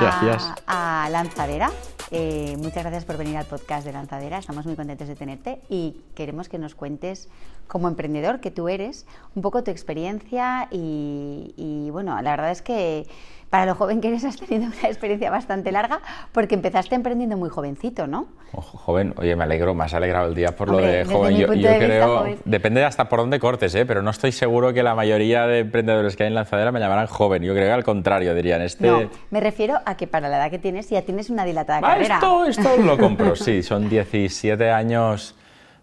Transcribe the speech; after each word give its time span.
Gracias. 0.00 0.52
a 0.66 1.08
Lanzadera. 1.10 1.70
Eh, 2.10 2.56
muchas 2.58 2.82
gracias 2.82 3.04
por 3.04 3.16
venir 3.18 3.36
al 3.36 3.44
podcast 3.44 3.84
de 3.84 3.92
Lanzadera. 3.92 4.38
Estamos 4.38 4.64
muy 4.64 4.76
contentos 4.76 5.08
de 5.08 5.14
tenerte 5.14 5.60
y 5.68 6.00
queremos 6.14 6.48
que 6.48 6.58
nos 6.58 6.74
cuentes, 6.74 7.28
como 7.66 7.88
emprendedor 7.88 8.40
que 8.40 8.50
tú 8.50 8.68
eres, 8.68 9.06
un 9.34 9.42
poco 9.42 9.62
tu 9.62 9.70
experiencia 9.70 10.68
y, 10.70 11.52
y 11.56 11.90
bueno, 11.90 12.20
la 12.22 12.30
verdad 12.30 12.50
es 12.50 12.62
que 12.62 13.06
para 13.50 13.66
lo 13.66 13.74
joven 13.74 14.00
que 14.00 14.08
eres 14.08 14.24
has 14.26 14.36
tenido 14.36 14.66
una 14.66 14.88
experiencia 14.88 15.30
bastante 15.30 15.72
larga 15.72 16.00
porque 16.32 16.54
empezaste 16.54 16.94
emprendiendo 16.94 17.36
muy 17.36 17.48
jovencito, 17.48 18.06
¿no? 18.06 18.26
Ojo, 18.52 18.78
joven, 18.78 19.14
oye, 19.18 19.36
me 19.36 19.44
alegro, 19.44 19.74
me 19.74 19.84
has 19.84 19.94
alegrado 19.94 20.28
el 20.28 20.34
día 20.34 20.54
por 20.56 20.70
Hombre, 20.70 21.04
lo 21.04 21.10
de 21.10 21.14
joven. 21.14 21.36
Yo, 21.36 21.46
de 21.48 21.78
creo, 21.78 22.18
joven. 22.18 22.38
depende 22.44 22.84
hasta 22.84 23.08
por 23.08 23.18
dónde 23.20 23.38
cortes, 23.38 23.74
¿eh? 23.74 23.84
pero 23.86 24.02
no 24.02 24.10
estoy 24.10 24.32
seguro 24.32 24.72
que 24.72 24.82
la 24.82 24.94
mayoría 24.94 25.46
de 25.46 25.60
emprendedores 25.60 26.16
que 26.16 26.22
hay 26.24 26.28
en 26.28 26.34
lanzadera 26.34 26.72
me 26.72 26.80
llamarán 26.80 27.06
joven. 27.06 27.42
Yo 27.42 27.52
creo 27.52 27.66
que 27.66 27.72
al 27.72 27.84
contrario, 27.84 28.34
dirían, 28.34 28.62
este... 28.62 28.86
No, 28.86 29.10
me 29.30 29.40
refiero 29.40 29.78
a 29.84 29.96
que 29.96 30.06
para 30.06 30.28
la 30.28 30.38
edad 30.38 30.50
que 30.50 30.58
tienes 30.58 30.88
ya 30.88 31.02
tienes 31.02 31.28
una 31.30 31.44
dilatada 31.44 31.78
Ah, 31.78 31.92
carrera. 31.94 32.14
esto, 32.16 32.44
esto 32.46 32.76
lo 32.78 32.96
compro, 32.96 33.36
sí, 33.36 33.62
son 33.62 33.88
17 33.88 34.70
años 34.70 35.34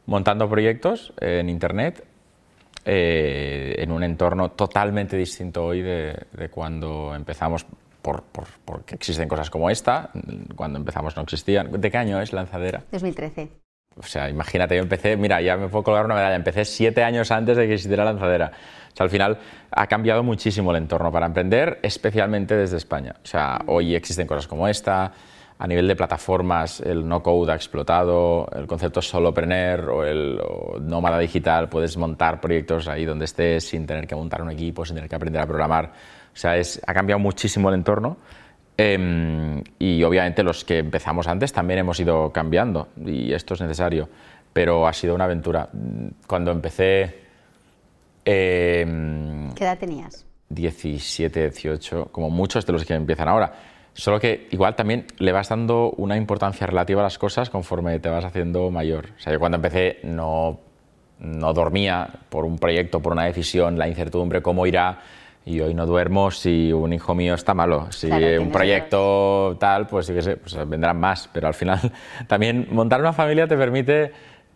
montando 0.08 0.50
proyectos 0.50 1.13
en 1.20 1.50
Internet, 1.50 2.04
eh, 2.86 3.76
en 3.80 3.92
un 3.92 4.04
entorno 4.04 4.52
totalmente 4.52 5.18
distinto 5.18 5.66
hoy 5.66 5.82
de, 5.82 6.16
de 6.32 6.50
cuando 6.50 7.14
empezamos, 7.16 7.66
por, 8.02 8.24
por- 8.24 8.48
porque 8.64 8.96
existen 8.96 9.28
cosas 9.28 9.50
como 9.50 9.70
esta, 9.70 10.12
cuando 10.56 10.78
empezamos 10.80 11.16
no 11.16 11.24
existían. 11.24 11.72
¿De 11.82 11.92
qué 11.92 11.98
año 11.98 12.22
es 12.22 12.32
Lanzadera? 12.34 12.84
2013. 12.92 13.50
O 13.98 14.04
sea, 14.04 14.30
imagínate, 14.30 14.76
yo 14.76 14.82
empecé, 14.84 15.16
mira, 15.16 15.42
ya 15.42 15.56
me 15.56 15.70
puedo 15.70 15.84
colgar 15.84 16.04
una 16.06 16.16
medalla, 16.16 16.36
empecé 16.36 16.66
siete 16.66 17.04
años 17.04 17.32
antes 17.32 17.56
de 17.56 17.66
que 17.66 17.74
existiera 17.76 18.04
lanzadera. 18.04 18.52
O 18.92 18.96
sea, 18.96 19.05
al 19.05 19.10
final 19.10 19.38
ha 19.72 19.88
cambiado 19.88 20.22
muchísimo 20.22 20.72
el 20.72 20.77
entorno 20.77 21.12
para 21.14 21.26
emprender, 21.26 21.80
especialmente 21.82 22.55
desde 22.58 22.76
España. 22.77 23.16
O 23.24 23.26
sea, 23.26 23.60
hoy 23.68 23.96
existen 23.96 24.27
cosas 24.27 24.48
como 24.48 24.68
esta, 24.68 25.14
a 25.58 25.68
nivel 25.68 25.88
de 25.88 25.96
plataformas 25.96 26.82
el 26.82 27.08
no-code 27.08 27.54
ha 27.54 27.56
explotado, 27.56 28.48
el 28.54 28.68
concepto 28.68 29.02
solopreneur 29.02 29.90
o 29.90 30.04
el 30.04 30.40
o 30.42 30.80
nómada 30.80 31.18
digital, 31.20 31.70
puedes 31.70 31.96
montar 31.96 32.42
proyectos 32.42 32.88
ahí 32.88 33.06
donde 33.06 33.26
estés 33.26 33.64
sin 33.66 33.86
tener 33.86 34.06
que 34.06 34.16
montar 34.16 34.42
un 34.42 34.52
equipo, 34.52 34.86
sin 34.86 34.96
tener 34.96 35.10
que 35.10 35.16
aprender 35.16 35.42
a 35.42 35.46
programar. 35.46 35.94
O 36.34 36.38
sea, 36.38 36.58
es, 36.58 36.82
ha 36.86 36.94
cambiado 36.94 37.20
muchísimo 37.20 37.70
el 37.70 37.76
entorno. 37.76 38.18
Em, 38.78 39.64
y 39.80 40.04
obviamente 40.04 40.44
los 40.44 40.66
que 40.66 40.80
empezamos 40.80 41.28
antes 41.28 41.54
también 41.54 41.80
hemos 41.80 41.98
ido 42.02 42.34
cambiando 42.34 42.90
y 43.06 43.32
esto 43.32 43.54
es 43.54 43.62
necesario, 43.62 44.10
pero 44.52 44.86
ha 44.86 44.92
sido 44.92 45.16
una 45.16 45.24
aventura. 45.24 45.70
Cuando 46.28 46.52
empecé 46.52 47.22
em, 48.26 49.54
¿Qué 49.54 49.64
edad 49.64 49.78
tenías? 49.78 50.26
17, 50.50 51.50
18, 51.50 52.10
como 52.12 52.30
muchos 52.30 52.66
de 52.66 52.74
los 52.74 52.84
que 52.84 52.94
empiezan 52.94 53.30
ahora, 53.30 53.54
solo 53.96 54.20
que 54.20 54.48
igual 54.51 54.76
también 54.76 55.07
le 55.18 55.32
vas 55.32 55.49
dando 55.49 55.91
una 55.98 56.18
importancia 56.18 56.68
relativa 56.68 57.01
a 57.01 57.04
las 57.04 57.18
cosas 57.18 57.49
conforme 57.49 57.98
te 57.99 58.10
vas 58.10 58.26
haciendo 58.26 58.70
mayor. 58.70 59.07
O 59.18 59.20
sea, 59.20 59.32
yo 59.34 59.40
cuando 59.40 59.55
empecé 59.55 59.99
no, 60.04 60.60
no 61.20 61.54
dormía 61.54 62.07
por 62.29 62.43
un 62.43 62.60
proyecto, 62.60 63.02
por 63.02 63.13
una 63.13 63.24
decisión, 63.24 63.79
la 63.79 63.87
incertidumbre, 63.87 64.41
cómo 64.41 64.68
irá. 64.68 65.00
Y 65.47 65.62
hoy 65.62 65.75
no 65.75 65.85
duermo 65.85 66.31
si 66.31 66.74
un 66.74 66.91
hijo 66.91 67.13
mío 67.13 67.35
está 67.35 67.53
malo. 67.53 67.91
Si 67.91 68.07
Claro, 68.07 68.41
un 68.41 68.52
proyecto 68.52 69.56
tal, 69.59 69.85
pues 69.85 70.07
yo 70.07 70.16
qué 70.16 70.22
sé, 70.24 70.38
pues 70.38 70.56
vendrán 70.68 71.00
más. 71.00 71.30
Pero 71.31 71.47
al 71.47 71.53
final 71.53 71.80
también 72.28 72.68
montar 72.72 73.00
una 73.00 73.13
familia 73.13 73.47
te 73.47 73.56
permite 73.56 74.12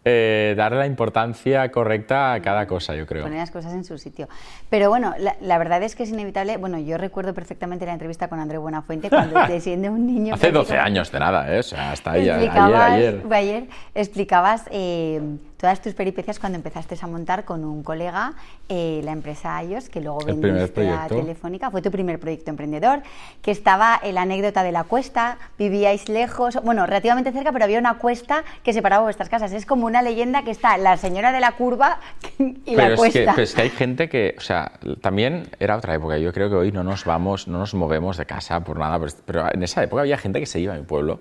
eh, 0.10 0.56
darle 0.56 0.80
la 0.80 0.86
importancia 0.86 1.72
correcta 1.72 2.34
a 2.34 2.42
cada 2.42 2.66
cosa, 2.66 2.96
yo 2.96 3.06
creo. 3.06 3.24
Poner 3.24 3.40
las 3.40 3.52
cosas 3.52 3.74
en 3.74 3.84
su 3.84 3.98
sitio. 3.98 4.28
Pero 4.70 4.90
bueno, 4.90 5.14
la, 5.20 5.36
la 5.42 5.58
verdad 5.58 5.84
es 5.84 5.96
que 5.96 6.04
es 6.04 6.10
inevitable. 6.10 6.58
Bueno, 6.58 6.80
yo 6.80 6.98
recuerdo 6.98 7.34
perfectamente 7.34 7.86
la 7.86 7.94
entrevista 7.94 8.28
con 8.28 8.40
André 8.40 8.58
Buenafuente 8.58 9.10
cuando 9.10 9.40
siendo 9.60 9.92
un 9.92 10.06
niño. 10.06 10.36
Hace 10.36 10.52
12 10.52 10.74
prácticamente, 10.74 11.00
años 11.00 11.12
de 11.12 11.20
nada, 11.20 11.56
¿eh? 11.56 11.60
O 11.60 11.64
sea, 11.64 11.92
hasta 11.92 12.12
ahí, 12.12 12.30
ayer, 12.30 12.50
ayer. 12.52 13.22
fue 13.28 13.38
ayer, 13.38 13.68
explicabas 13.94 14.66
eh, 14.72 15.22
todas 15.60 15.82
tus 15.82 15.94
peripecias 15.94 16.40
cuando 16.40 16.56
empezaste 16.56 16.96
a 17.02 17.08
montar 17.08 17.44
con 17.44 17.66
un 17.66 17.84
colega 17.84 18.34
eh, 18.70 19.02
la 19.04 19.12
empresa 19.12 19.62
iOS, 19.62 19.90
que 19.90 20.00
luego 20.00 20.22
El 20.26 20.40
vendiste 20.40 20.90
a. 20.90 21.08
Telefónica. 21.08 21.70
Fue 21.70 21.82
tu 21.82 21.92
primer 21.92 22.18
proyecto 22.18 22.50
emprendedor, 22.50 23.02
que 23.42 23.52
estaba 23.52 24.00
en 24.02 24.16
la 24.16 24.22
anécdota 24.22 24.64
de 24.64 24.72
la 24.72 24.86
cuesta, 24.86 25.38
vivíais 25.58 26.08
lejos, 26.08 26.58
bueno, 26.64 26.86
relativamente 26.86 27.34
cerca, 27.34 27.52
pero 27.52 27.66
había 27.66 27.78
una 27.78 27.98
cuesta 27.98 28.44
que 28.64 28.72
separaba 28.72 29.04
vuestras 29.04 29.28
casas. 29.28 29.52
Es 29.52 29.66
como 29.66 29.86
una 29.86 30.02
leyenda 30.02 30.44
que 30.44 30.52
está 30.52 30.78
la 30.78 30.96
señora 30.96 31.34
de 31.34 31.42
la 31.42 31.52
curva 31.52 32.00
y 32.40 32.76
Pero 32.76 32.78
la 32.78 32.86
es 32.86 32.92
que, 32.92 32.98
cuesta. 32.98 33.32
pero 33.34 33.44
es 33.44 33.54
que 33.54 33.62
hay 33.62 33.70
gente 33.70 34.08
que, 34.08 34.36
o 34.38 34.42
sea, 34.42 34.72
también 35.02 35.50
era 35.60 35.76
otra 35.76 35.94
época. 35.94 36.18
Yo 36.18 36.32
creo 36.32 36.50
que 36.50 36.56
hoy 36.56 36.72
no 36.72 36.86
nos 36.86 37.04
vamos, 37.04 37.50
no 37.50 37.60
nos 37.60 37.74
movemos 37.74 38.16
de 38.16 38.26
casa 38.26 38.62
por 38.62 38.80
nada. 38.80 38.98
Pero, 38.98 39.12
pero 39.26 39.54
en 39.54 39.62
esa 39.64 39.84
época 39.84 40.04
había 40.04 40.18
gente 40.18 40.40
que 40.40 40.46
se 40.46 40.60
iba 40.62 40.74
a 40.74 40.78
mi 40.78 40.84
pueblo 40.84 41.20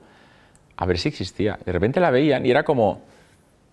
a 0.76 0.86
ver 0.86 0.96
si 0.98 1.08
existía. 1.08 1.58
De 1.64 1.72
repente 1.72 1.98
la 1.98 2.10
veían 2.10 2.46
y 2.46 2.52
era 2.52 2.62
como, 2.62 3.02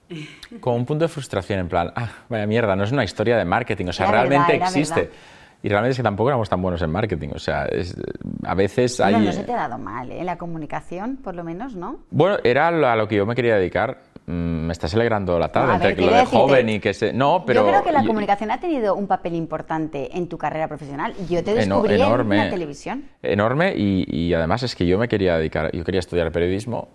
como 0.59 0.75
un 0.77 0.85
punto 0.85 1.05
de 1.05 1.09
frustración, 1.09 1.59
en 1.59 1.67
plan, 1.69 1.91
ah, 1.95 2.09
vaya 2.29 2.45
mierda, 2.47 2.75
no 2.75 2.83
es 2.83 2.91
una 2.91 3.03
historia 3.03 3.37
de 3.37 3.45
marketing. 3.45 3.87
O 3.87 3.93
sea, 3.93 4.07
Era 4.07 4.21
verdad, 4.23 4.29
realmente 4.29 4.55
era 4.57 4.65
existe. 4.67 5.01
verdad. 5.01 5.15
Y 5.63 5.69
realmente 5.69 5.91
es 5.93 5.97
que 5.97 6.03
tampoco 6.03 6.29
éramos 6.29 6.47
tan 6.47 6.61
buenos 6.61 6.79
en 6.83 6.91
marketing. 6.91 7.29
O 7.33 7.39
sea, 7.39 7.65
es- 7.65 7.95
a 8.43 8.53
veces 8.53 8.99
No, 8.99 9.05
hay... 9.05 9.15
no 9.25 9.31
se 9.31 9.43
te 9.43 9.51
ha 9.51 9.55
dado 9.57 9.79
mal, 9.79 10.11
¿eh? 10.11 10.23
La 10.23 10.37
comunicación, 10.37 11.17
por 11.17 11.33
lo 11.33 11.43
menos, 11.43 11.75
¿no? 11.75 12.01
Bueno, 12.11 12.37
era 12.43 12.67
a 12.67 12.95
lo 12.95 13.07
que 13.07 13.15
yo 13.15 13.25
me 13.25 13.33
quería 13.33 13.55
dedicar. 13.55 14.01
Mm, 14.27 14.65
Me 14.67 14.71
estás 14.73 14.93
alegrando 14.95 15.37
la 15.39 15.51
tarde 15.51 15.73
No, 15.73 15.79
ver, 15.79 15.89
entre 15.91 16.05
lo 16.05 16.11
de 16.11 16.17
decirte- 16.19 16.37
joven 16.37 16.69
y 16.69 16.79
que 16.79 16.93
se... 16.93 17.13
No, 17.13 17.43
pero... 17.47 17.61
Yo 17.63 17.67
creo 17.69 17.83
que 17.83 17.91
la 17.91 18.03
y- 18.03 18.07
comunicación 18.07 18.51
ha 18.51 18.59
tenido 18.59 18.93
un 18.95 19.07
papel 19.07 19.33
importante 19.35 20.15
en 20.15 20.27
tu 20.29 20.37
carrera 20.37 20.67
profesional. 20.67 21.13
Yo 21.29 21.43
te 21.43 21.53
descubrí 21.55 21.95
enorme. 21.95 22.35
en 22.37 22.43
la 22.45 22.49
televisión. 22.51 23.05
Enorme 23.23 23.73
y, 23.75 24.05
y 24.07 24.33
además 24.35 24.61
es 24.63 24.75
que 24.75 24.85
yo 24.85 24.99
me 24.99 25.07
quería 25.07 25.37
dedicar, 25.37 25.71
yo 25.71 25.83
quería 25.83 25.99
estudiar 25.99 26.31
periodismo 26.31 26.89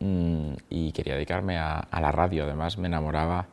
y 0.00 0.92
quería 0.92 1.14
dedicarme 1.14 1.58
a, 1.58 1.86
la 2.00 2.12
radio. 2.12 2.44
Además 2.44 2.78
me 2.78 2.88
enamoraba 2.88 3.46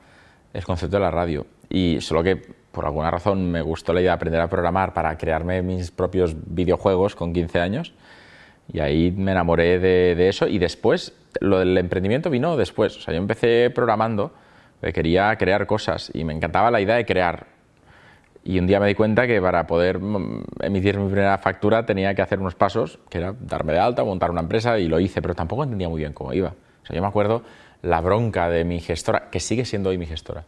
el 0.53 0.63
concepto 0.63 0.97
de 0.97 1.01
la 1.01 1.11
radio 1.11 1.45
y 1.69 1.99
solo 2.01 2.23
que 2.23 2.35
por 2.71 2.85
alguna 2.85 3.09
razón 3.09 3.51
me 3.51 3.61
gustó 3.61 3.93
la 3.93 4.01
idea 4.01 4.11
de 4.11 4.15
aprender 4.15 4.41
a 4.41 4.47
programar 4.47 4.93
para 4.93 5.17
crearme 5.17 5.61
mis 5.61 5.91
propios 5.91 6.35
videojuegos 6.47 7.15
con 7.15 7.33
15 7.33 7.59
años 7.59 7.93
y 8.71 8.79
ahí 8.79 9.11
me 9.11 9.31
enamoré 9.31 9.79
de, 9.79 10.15
de 10.15 10.29
eso 10.29 10.47
y 10.47 10.59
después 10.59 11.13
lo 11.39 11.59
del 11.59 11.77
emprendimiento 11.77 12.29
vino 12.29 12.57
después. 12.57 12.97
O 12.97 13.01
sea, 13.01 13.13
yo 13.13 13.19
empecé 13.19 13.69
programando, 13.69 14.33
quería 14.93 15.35
crear 15.37 15.65
cosas 15.65 16.11
y 16.13 16.23
me 16.23 16.33
encantaba 16.33 16.71
la 16.71 16.81
idea 16.81 16.95
de 16.95 17.05
crear. 17.05 17.54
Y 18.47 18.59
un 18.59 18.67
día 18.67 18.79
me 18.79 18.87
di 18.87 18.93
cuenta 18.93 19.25
que 19.25 19.41
para 19.41 19.65
poder 19.65 19.99
mm, 19.99 20.43
emitir 20.61 20.99
mi 20.99 21.07
primera 21.09 21.37
factura 21.39 21.83
tenía 21.85 22.13
que 22.13 22.21
hacer 22.21 22.39
unos 22.39 22.53
pasos, 22.53 22.99
que 23.09 23.17
era 23.17 23.33
darme 23.39 23.73
de 23.73 23.79
alta, 23.79 24.03
montar 24.03 24.29
una 24.29 24.41
empresa 24.41 24.77
y 24.77 24.87
lo 24.87 24.99
hice, 24.99 25.19
pero 25.19 25.33
tampoco 25.33 25.63
entendía 25.63 25.89
muy 25.89 25.99
bien 25.99 26.13
cómo 26.13 26.31
iba. 26.31 26.49
O 26.49 26.85
sea, 26.85 26.95
yo 26.95 27.01
me 27.01 27.07
acuerdo 27.07 27.41
la 27.81 27.99
bronca 28.01 28.47
de 28.47 28.63
mi 28.63 28.79
gestora, 28.79 29.29
que 29.31 29.39
sigue 29.39 29.65
siendo 29.65 29.89
hoy 29.89 29.97
mi 29.97 30.05
gestora. 30.05 30.45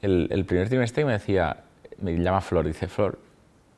El, 0.00 0.28
el 0.30 0.44
primer 0.44 0.68
trimestre 0.68 1.04
me 1.04 1.12
decía, 1.12 1.56
me 2.00 2.16
llama 2.16 2.40
Flor, 2.40 2.64
dice 2.64 2.86
Flor, 2.86 3.18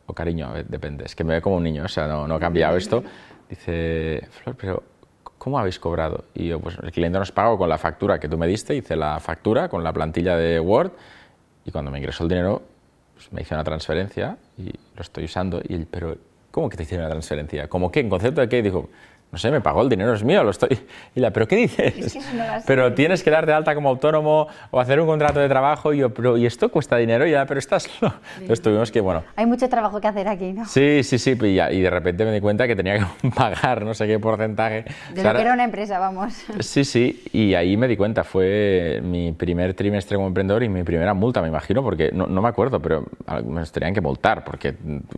o 0.05 0.13
cariño, 0.13 0.55
eh, 0.55 0.65
depende, 0.69 1.07
es 1.07 1.17
que 1.17 1.25
me 1.25 1.35
ve 1.35 1.41
como 1.41 1.57
un 1.57 1.63
niño, 1.63 1.85
o 1.85 1.89
sea, 1.89 2.07
no, 2.07 2.29
no 2.29 2.35
ha 2.35 2.41
cambiado 2.41 2.77
esto. 2.77 3.03
Dice, 3.49 4.29
Flor, 4.31 4.57
pero 4.57 4.83
¿cómo 5.39 5.59
habéis 5.59 5.81
cobrado? 5.81 6.25
Y 6.35 6.47
yo, 6.47 6.61
pues 6.61 6.79
el 6.81 6.93
cliente 6.93 7.19
nos 7.19 7.33
pagó 7.33 7.59
con 7.59 7.69
la 7.69 7.79
factura 7.79 8.21
que 8.21 8.29
tú 8.29 8.39
me 8.39 8.47
diste, 8.47 8.77
hice 8.77 8.95
la 8.95 9.19
factura 9.19 9.69
con 9.69 9.83
la 9.83 9.93
plantilla 9.93 10.37
de 10.37 10.61
Word 10.61 10.93
y 11.65 11.73
cuando 11.73 11.91
me 11.91 11.99
ingresó 11.99 12.23
el 12.23 12.29
dinero, 12.29 12.63
pues 13.21 13.33
me 13.35 13.43
hice 13.43 13.55
una 13.55 13.65
transferencia 13.65 14.39
y 14.57 14.73
lo 14.97 15.03
estoy 15.03 15.25
usando. 15.25 15.61
Y 15.69 15.75
él, 15.75 15.87
pero, 15.91 16.17
¿cómo 16.51 16.71
que 16.71 16.79
te 16.79 16.85
hice 16.85 16.97
una 16.97 17.11
transferencia? 17.11 17.69
¿Cómo 17.69 17.93
qué? 17.93 18.01
¿En 18.01 18.09
concepto 18.09 18.41
de 18.41 18.49
qué? 18.49 18.63
Dijo, 18.63 18.89
no 19.33 19.39
sé, 19.39 19.51
me 19.51 19.61
pagó 19.61 19.83
el 19.83 19.89
dinero, 19.89 20.13
es 20.13 20.25
mío, 20.25 20.43
lo 20.43 20.51
estoy... 20.51 20.77
Y 21.15 21.21
la, 21.21 21.31
¿pero 21.31 21.47
qué 21.47 21.57
dices? 21.57 21.97
Es 21.97 22.13
que 22.13 22.19
eso 22.19 22.35
no 22.35 22.43
pero 22.67 22.93
tienes 22.95 23.23
que 23.23 23.31
dar 23.31 23.47
de 23.47 23.53
alta 23.53 23.75
como 23.75 23.89
autónomo 23.89 24.49
o 24.71 24.81
hacer 24.81 25.01
un 25.01 25.07
contrato 25.07 25.39
de 25.39 25.49
trabajo. 25.49 25.93
Y 25.93 25.99
yo, 25.99 26.11
pero, 26.13 26.37
¿y 26.37 26.47
esto 26.47 26.69
cuesta 26.71 26.97
dinero? 26.97 27.27
Y 27.27 27.31
ya, 27.33 27.47
pero 27.47 27.59
estás... 27.61 27.89
Entonces 28.35 28.63
tuvimos 28.63 28.91
que, 28.91 29.01
bueno, 29.01 29.23
Hay 29.37 29.47
mucho 29.47 29.69
trabajo 29.69 30.01
que 30.01 30.09
hacer 30.09 30.27
aquí, 30.27 30.53
¿no? 30.53 30.65
Sí, 30.67 31.03
sí, 31.05 31.19
sí, 31.19 31.39
y, 31.41 31.55
ya- 31.55 31.71
y 31.71 31.81
de 31.81 31.91
repente 31.91 32.25
me 32.25 32.33
di 32.33 32.41
cuenta 32.41 32.67
que 32.67 32.75
tenía 32.75 32.99
que 32.99 33.31
pagar 33.35 33.85
no 33.85 33.95
sé 33.95 34.07
qué 34.07 34.19
porcentaje. 34.19 34.85
De 35.15 35.21
O 35.21 35.23
sea, 35.23 35.33
lo 35.33 35.39
que 35.39 35.43
era 35.45 35.55
una 35.55 35.65
empresa, 35.65 35.99
vamos. 35.99 36.35
Sí, 36.61 36.85
sí, 36.85 37.25
y 37.33 37.55
ahí 37.55 37.77
me 37.77 37.89
di 37.89 37.97
cuenta, 37.97 38.23
fue 38.25 39.01
mi 39.03 39.33
primer 39.33 39.75
trimestre 39.75 40.17
como 40.17 40.29
emprendedor 40.29 40.63
y 40.63 40.69
mi 40.69 40.83
primera 40.83 41.15
multa, 41.15 41.41
me 41.43 41.49
imagino, 41.49 41.83
porque 41.83 42.11
no, 42.13 42.27
no 42.27 42.43
me 42.43 42.49
acuerdo, 42.49 42.81
pero 42.81 43.05
me 43.45 43.65
tenían 43.67 43.95
que 43.95 44.01
multar, 44.01 44.45
porque, 44.45 44.75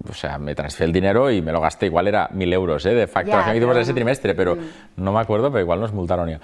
o 0.09 0.15
sea, 0.15 0.39
me 0.39 0.55
transferí 0.55 0.87
el 0.89 0.93
dinero 0.93 1.31
y 1.31 1.43
me 1.43 1.53
lo 1.53 1.61
gasté, 1.61 1.87
igual 1.87 2.09
era 2.09 2.29
mil 2.33 2.53
euros 2.53 2.85
¿eh? 2.87 2.95
de 2.95 3.07
facturación 3.07 3.53
que 3.75 3.81
ese. 3.81 4.02
Trimestre, 4.03 4.35
pero 4.35 4.57
no 4.97 5.13
me 5.13 5.21
acuerdo, 5.21 5.51
pero 5.51 5.61
igual 5.61 5.81
nos 5.81 5.93
multaron 5.93 6.29
ya. 6.29 6.41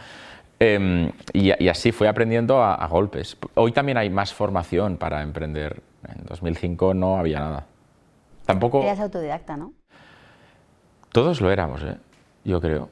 Em, 0.60 1.10
y, 1.32 1.52
y 1.62 1.68
así 1.68 1.92
fui 1.92 2.06
aprendiendo 2.06 2.62
a, 2.62 2.74
a 2.74 2.86
golpes. 2.88 3.36
Hoy 3.54 3.72
también 3.72 3.98
hay 3.98 4.10
más 4.10 4.32
formación 4.32 4.96
para 4.96 5.22
emprender. 5.22 5.82
En 6.08 6.24
2005 6.26 6.94
no 6.94 7.18
había 7.18 7.40
nada. 7.40 7.66
Tampoco... 8.44 8.82
Eras 8.82 9.00
autodidacta, 9.00 9.56
¿no? 9.56 9.72
Todos 11.12 11.40
lo 11.40 11.50
éramos, 11.50 11.82
¿eh? 11.82 11.96
yo 12.44 12.60
creo. 12.60 12.90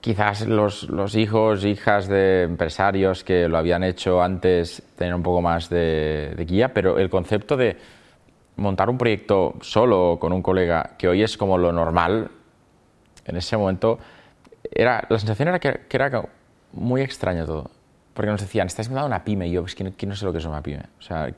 Quizás 0.00 0.46
los, 0.46 0.88
los 0.88 1.14
hijos, 1.14 1.64
hijas 1.64 2.08
de 2.08 2.44
empresarios 2.44 3.24
que 3.24 3.46
lo 3.46 3.58
habían 3.58 3.84
hecho 3.84 4.22
antes 4.22 4.82
tenían 4.96 5.16
un 5.16 5.22
poco 5.22 5.42
más 5.42 5.68
de, 5.68 6.32
de 6.34 6.44
guía, 6.46 6.72
pero 6.72 6.98
el 6.98 7.10
concepto 7.10 7.56
de 7.56 7.76
montar 8.56 8.88
un 8.88 8.96
proyecto 8.96 9.54
solo 9.60 10.18
con 10.18 10.32
un 10.32 10.40
colega, 10.40 10.94
que 10.96 11.08
hoy 11.08 11.22
es 11.22 11.36
como 11.36 11.58
lo 11.58 11.72
normal, 11.72 12.30
en 13.28 13.36
ese 13.36 13.56
momento 13.56 13.98
era, 14.70 15.06
la 15.08 15.18
sensación 15.18 15.48
era 15.48 15.58
que, 15.58 15.80
era 15.90 16.22
muy 16.72 17.02
extraño 17.02 17.46
todo. 17.46 17.70
Porque 18.14 18.30
nos 18.30 18.40
decían, 18.40 18.66
estás 18.66 18.88
montando 18.88 19.06
una 19.06 19.22
pyme, 19.22 19.46
y 19.46 19.52
yo, 19.52 19.64
es 19.64 19.74
que 19.74 20.06
no, 20.06 20.16
sé 20.16 20.24
lo 20.24 20.32
que 20.32 20.38
es 20.38 20.44
una 20.44 20.62
pyme. 20.62 20.82
O 20.98 21.02
sea, 21.02 21.32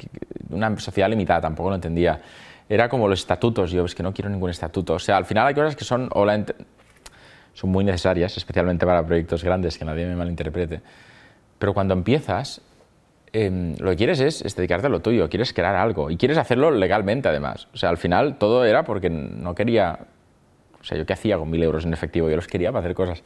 una 0.49 0.79
sociedad 0.79 1.11
limitada, 1.11 1.43
tampoco 1.43 1.69
lo 1.69 1.75
entendía. 1.75 2.21
Era 2.69 2.89
como 2.89 3.07
los 3.07 3.21
estatutos, 3.21 3.71
yo, 3.71 3.85
es 3.85 3.95
que 3.95 4.03
no 4.03 4.15
quiero 4.15 4.31
ningún 4.31 4.51
estatuto. 4.51 4.95
O 4.95 4.99
sea, 4.99 5.17
al 5.17 5.27
final 5.27 5.47
hay 5.47 5.55
cosas 5.55 5.77
que 5.77 5.85
son, 5.85 6.09
son 7.53 7.71
muy 7.71 7.85
necesarias, 7.85 8.37
especialmente 8.37 8.87
para 8.87 9.05
proyectos 9.05 9.45
grandes, 9.45 9.77
que 9.77 9.85
nadie 9.85 10.07
me 10.07 10.17
malinterprete. 10.17 10.81
Pero 11.59 11.75
cuando 11.75 11.93
empiezas, 11.93 12.63
em, 13.33 13.75
lo 13.79 13.91
que 13.91 13.97
quieres 13.97 14.21
es, 14.21 14.41
es, 14.41 14.57
dedicarte 14.57 14.87
a 14.87 14.91
lo 14.91 15.01
tuyo, 15.01 15.29
quieres 15.29 15.53
crear 15.53 15.77
algo 15.77 16.11
y 16.11 16.17
quieres 16.17 16.39
hacerlo 16.39 16.71
legalmente 16.71 17.29
además. 17.29 17.69
O 17.75 17.77
sea, 17.77 17.91
al 17.91 17.99
final 17.99 18.39
todo 18.39 18.65
era 18.65 18.85
porque 18.85 19.11
no 19.11 19.55
quería 19.55 19.99
o 20.81 20.85
sea, 20.85 20.97
¿yo 20.97 21.05
qué 21.05 21.13
hacía 21.13 21.37
con 21.39 21.51
mil 21.51 21.63
euros 21.63 21.85
en 21.85 21.93
efectivo? 21.93 22.29
Yo 22.31 22.37
los 22.37 22.47
quería 22.47 22.73
para 22.73 22.81
hacer 22.81 22.95
cosas. 22.95 23.23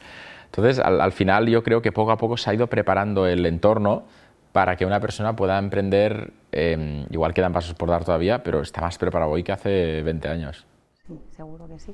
Entonces, 0.46 0.78
al, 0.78 1.12
final 1.12 1.48
yo 1.48 1.62
creo 1.62 1.82
que 1.82 1.92
poco 1.92 2.12
a 2.12 2.16
poco 2.16 2.36
se 2.36 2.50
ha 2.50 2.54
ido 2.54 2.68
preparando 2.68 3.26
el 3.26 3.44
entorno 3.44 4.04
para 4.52 4.76
que 4.76 4.86
una 4.86 5.00
persona 5.00 5.34
pueda 5.34 5.58
emprender, 5.58 6.32
eh, 6.52 7.06
igual 7.10 7.34
quedan 7.34 7.52
pasos 7.52 7.74
por 7.74 7.88
dar 7.88 8.04
todavía, 8.04 8.44
pero 8.44 8.60
está 8.60 8.80
más 8.80 8.96
preparado 8.96 9.32
hoy 9.32 9.42
que 9.42 9.50
hace 9.50 10.02
20 10.02 10.28
años. 10.28 10.64
Sí, 11.06 11.18
seguro 11.30 11.66
que 11.66 11.80
sí. 11.80 11.92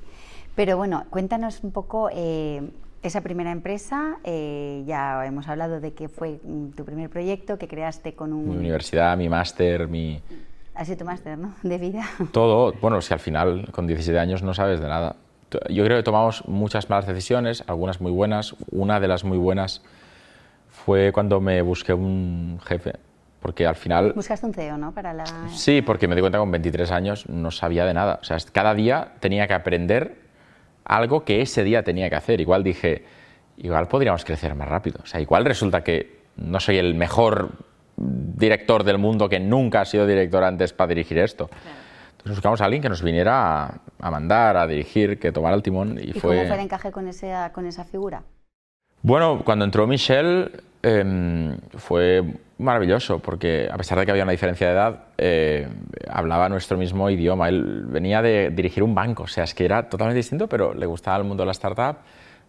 Pero 0.55 0.77
bueno, 0.77 1.05
cuéntanos 1.09 1.65
un 1.65 1.73
poco 1.73 2.11
eh, 2.13 2.71
esa 3.03 3.23
primera 3.23 3.51
empresa. 3.51 4.19
Eh, 4.25 4.83
ya 4.87 5.25
hemos 5.25 5.49
hablado 5.49 5.81
de 5.81 5.95
que 5.95 6.09
fue 6.09 6.39
mm, 6.43 6.73
tu 6.73 6.85
primer 6.85 7.09
proyecto 7.09 7.57
que 7.57 7.67
creaste 7.67 8.15
con 8.15 8.35
un... 8.35 8.51
Mi 8.51 8.57
universidad, 8.57 9.17
mi 9.17 9.31
máster, 9.31 9.89
mi... 9.89 10.21
Ha 10.75 10.85
sido 10.85 10.99
tu 10.99 11.05
máster, 11.07 11.39
¿no? 11.39 11.55
De 11.63 11.79
vida. 11.79 12.05
Todo. 12.31 12.75
Bueno, 12.81 13.01
si 13.01 13.15
al 13.15 13.21
final 13.21 13.71
con 13.73 13.87
17 13.87 14.19
años 14.19 14.43
no 14.43 14.53
sabes 14.53 14.81
de 14.81 14.89
nada 14.89 15.17
yo 15.69 15.85
creo 15.85 15.97
que 15.97 16.03
tomamos 16.03 16.47
muchas 16.47 16.89
malas 16.91 17.07
decisiones, 17.07 17.65
algunas 17.67 18.01
muy 18.01 18.13
buenas. 18.13 18.55
Una 18.71 19.01
de 19.01 19.09
las 19.09 19.25
muy 19.25 19.39
buenas 19.39 19.83
fue 20.69 21.13
cuando 21.13 21.41
me 21.41 21.63
busqué 21.63 21.93
un 21.93 22.61
jefe, 22.65 22.95
porque 23.41 23.67
al 23.67 23.77
final... 23.77 24.13
Buscaste 24.15 24.47
un 24.47 24.55
CEO, 24.55 24.79
¿no? 24.79 24.93
Para 24.93 25.13
la... 25.13 25.25
Sí, 25.51 25.83
porque 25.83 26.09
me 26.09 26.15
di 26.15 26.21
cuenta 26.21 26.39
que 26.39 26.43
con 26.43 26.51
23 26.51 26.91
años 26.91 27.29
no 27.29 27.51
sabía 27.51 27.85
de 27.85 27.95
nada. 27.95 28.19
O 28.21 28.25
sea, 28.25 28.37
cada 28.53 28.75
día 28.75 29.13
tenía 29.21 29.47
que 29.47 29.55
aprender 29.55 30.17
algo 30.85 31.25
que 31.25 31.41
ese 31.41 31.65
día 31.65 31.83
tenía 31.83 32.09
que 32.09 32.17
hacer. 32.17 32.41
Igual 32.41 32.63
dije, 32.63 33.05
igual 33.59 33.89
podríamos 33.89 34.25
crecer 34.25 34.55
más 34.55 34.69
rápido. 34.69 35.01
O 35.03 35.07
sea, 35.07 35.21
igual 35.21 35.45
resulta 35.45 35.83
que 35.83 36.21
no 36.37 36.61
soy 36.61 36.79
el 36.79 36.95
mejor 36.95 37.51
director 37.97 38.85
del 38.85 38.99
mundo 38.99 39.29
que 39.29 39.41
nunca 39.41 39.83
ha 39.83 39.85
sido 39.85 40.07
director 40.07 40.43
antes 40.43 40.73
para 40.73 40.89
dirigir 40.89 41.19
esto. 41.19 41.51
Entonces 42.21 42.37
buscamos 42.37 42.61
a 42.61 42.67
alguien 42.67 42.83
que 42.83 42.91
nos 42.91 43.03
viniera 43.03 43.81
a, 43.99 44.11
mandar, 44.11 44.59
a 44.59 44.67
dirigir, 44.67 45.19
que 45.19 45.33
tomara 45.33 45.57
el 45.57 45.63
timón. 45.63 45.99
¿Y, 45.99 46.13
fue... 46.13 46.37
cómo 46.37 46.49
fue 46.49 46.55
el 46.55 46.61
encaje 46.61 46.93
con, 46.93 47.09
ese, 47.09 47.33
con 47.55 47.65
esa 47.65 47.85
figura? 47.85 48.23
Bueno, 49.01 49.41
cuando 49.43 49.65
entró 49.65 49.87
Michelle 49.87 50.51
em, 50.83 51.57
fue 51.79 52.23
maravilloso, 52.59 53.21
porque 53.21 53.71
a 53.73 53.77
pesar 53.79 53.99
de 53.99 54.05
que 54.05 54.11
había 54.11 54.25
una 54.25 54.33
diferencia 54.33 54.67
de 54.67 54.73
edad, 54.75 55.05
eh, 55.17 55.67
hablaba 56.11 56.51
nuestro 56.51 56.77
mismo 56.77 57.09
idioma. 57.09 57.49
Él 57.49 57.87
venía 57.87 58.21
de 58.21 58.51
dirigir 58.51 58.83
un 58.83 58.95
banco, 58.95 59.23
o 59.23 59.27
sea, 59.27 59.45
es 59.45 59.55
que 59.55 59.65
era 59.65 59.89
totalmente 59.89 60.19
distinto, 60.19 60.47
pero 60.47 60.75
le 60.75 60.85
gustaba 60.85 61.17
el 61.17 61.25
mundo 61.25 61.43
de 61.43 61.47
la 61.47 61.53
startup. 61.53 62.01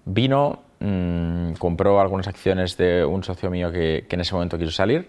Vino, 0.03 0.63
mm, 0.81 1.53
compró 1.53 2.01
algunas 2.01 2.27
acciones 2.27 2.75
de 2.75 3.05
un 3.05 3.23
socio 3.23 3.49
mío 3.49 3.71
que, 3.71 4.05
que 4.09 4.15
en 4.17 4.19
ese 4.19 4.33
momento 4.33 4.57
quiso 4.57 4.71
salir 4.71 5.07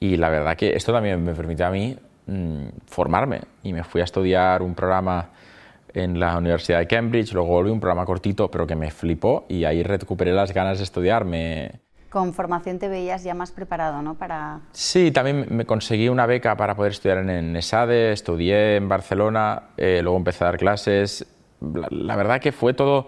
y 0.00 0.16
la 0.16 0.28
verdad 0.28 0.56
que 0.56 0.74
esto 0.74 0.92
también 0.92 1.22
me 1.22 1.34
permitió 1.34 1.66
a 1.66 1.70
mí 1.70 1.96
Mm, 2.26 2.66
formarme 2.86 3.42
y 3.62 3.72
me 3.72 3.84
fui 3.84 4.00
a 4.00 4.04
estudiar 4.04 4.60
un 4.60 4.74
programa 4.74 5.30
en 5.94 6.18
la 6.18 6.36
Universidad 6.36 6.80
de 6.80 6.88
Cambridge, 6.88 7.32
luego 7.32 7.50
volví 7.50 7.70
un 7.70 7.78
programa 7.78 8.04
cortito 8.04 8.50
pero 8.50 8.66
que 8.66 8.74
me 8.74 8.90
flipó 8.90 9.46
y 9.48 9.64
ahí 9.64 9.84
recuperé 9.84 10.32
las 10.32 10.52
ganas 10.52 10.78
de 10.78 10.84
estudiarme. 10.84 11.80
Con 12.10 12.34
formación 12.34 12.80
te 12.80 12.88
veías 12.88 13.22
ya 13.22 13.34
más 13.34 13.52
preparado, 13.52 14.02
¿no? 14.02 14.14
Para... 14.14 14.60
Sí, 14.72 15.12
también 15.12 15.46
me 15.50 15.66
conseguí 15.66 16.08
una 16.08 16.26
beca 16.26 16.56
para 16.56 16.74
poder 16.74 16.92
estudiar 16.92 17.18
en, 17.18 17.54
ESADE, 17.54 18.12
estudié 18.12 18.76
en 18.76 18.88
Barcelona, 18.88 19.62
eh, 19.76 20.00
luego 20.02 20.18
empecé 20.18 20.42
a 20.42 20.48
dar 20.48 20.58
clases. 20.58 21.26
La, 21.60 22.16
verdad 22.16 22.40
que 22.40 22.50
fue 22.50 22.74
todo 22.74 23.06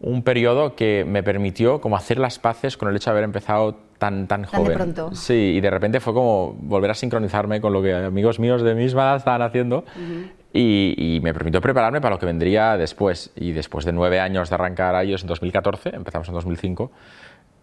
un 0.00 0.22
periodo 0.22 0.76
que 0.76 1.04
me 1.06 1.22
permitió 1.22 1.80
como 1.80 1.96
hacer 1.96 2.18
las 2.18 2.38
paces 2.38 2.76
con 2.76 2.88
el 2.88 2.96
hecho 2.96 3.10
de 3.10 3.12
haber 3.12 3.24
empezado 3.24 3.76
tan, 3.98 4.28
tan 4.28 4.44
joven. 4.44 4.68
de 4.68 4.74
pronto. 4.74 5.14
Sí, 5.14 5.54
y 5.56 5.60
de 5.60 5.70
repente 5.70 6.00
fue 6.00 6.14
como 6.14 6.54
volver 6.60 6.90
a 6.90 6.94
sincronizarme 6.94 7.60
con 7.60 7.72
lo 7.72 7.82
que 7.82 7.94
amigos 7.94 8.38
míos 8.38 8.62
de 8.62 8.74
misma 8.74 9.16
estaban 9.16 9.42
haciendo 9.42 9.84
y, 10.52 11.20
me 11.22 11.34
permitió 11.34 11.60
prepararme 11.60 12.00
para 12.00 12.14
lo 12.14 12.18
que 12.18 12.26
vendría 12.26 12.76
después. 12.76 13.32
Y 13.36 13.52
después 13.52 13.84
de 13.84 13.92
nueve 13.92 14.20
años 14.20 14.48
de 14.48 14.54
arrancar 14.54 14.94
a 14.94 15.02
ellos 15.02 15.22
en 15.22 15.28
2014, 15.28 15.90
empezamos 15.94 16.28
en 16.28 16.34
2005, 16.34 16.90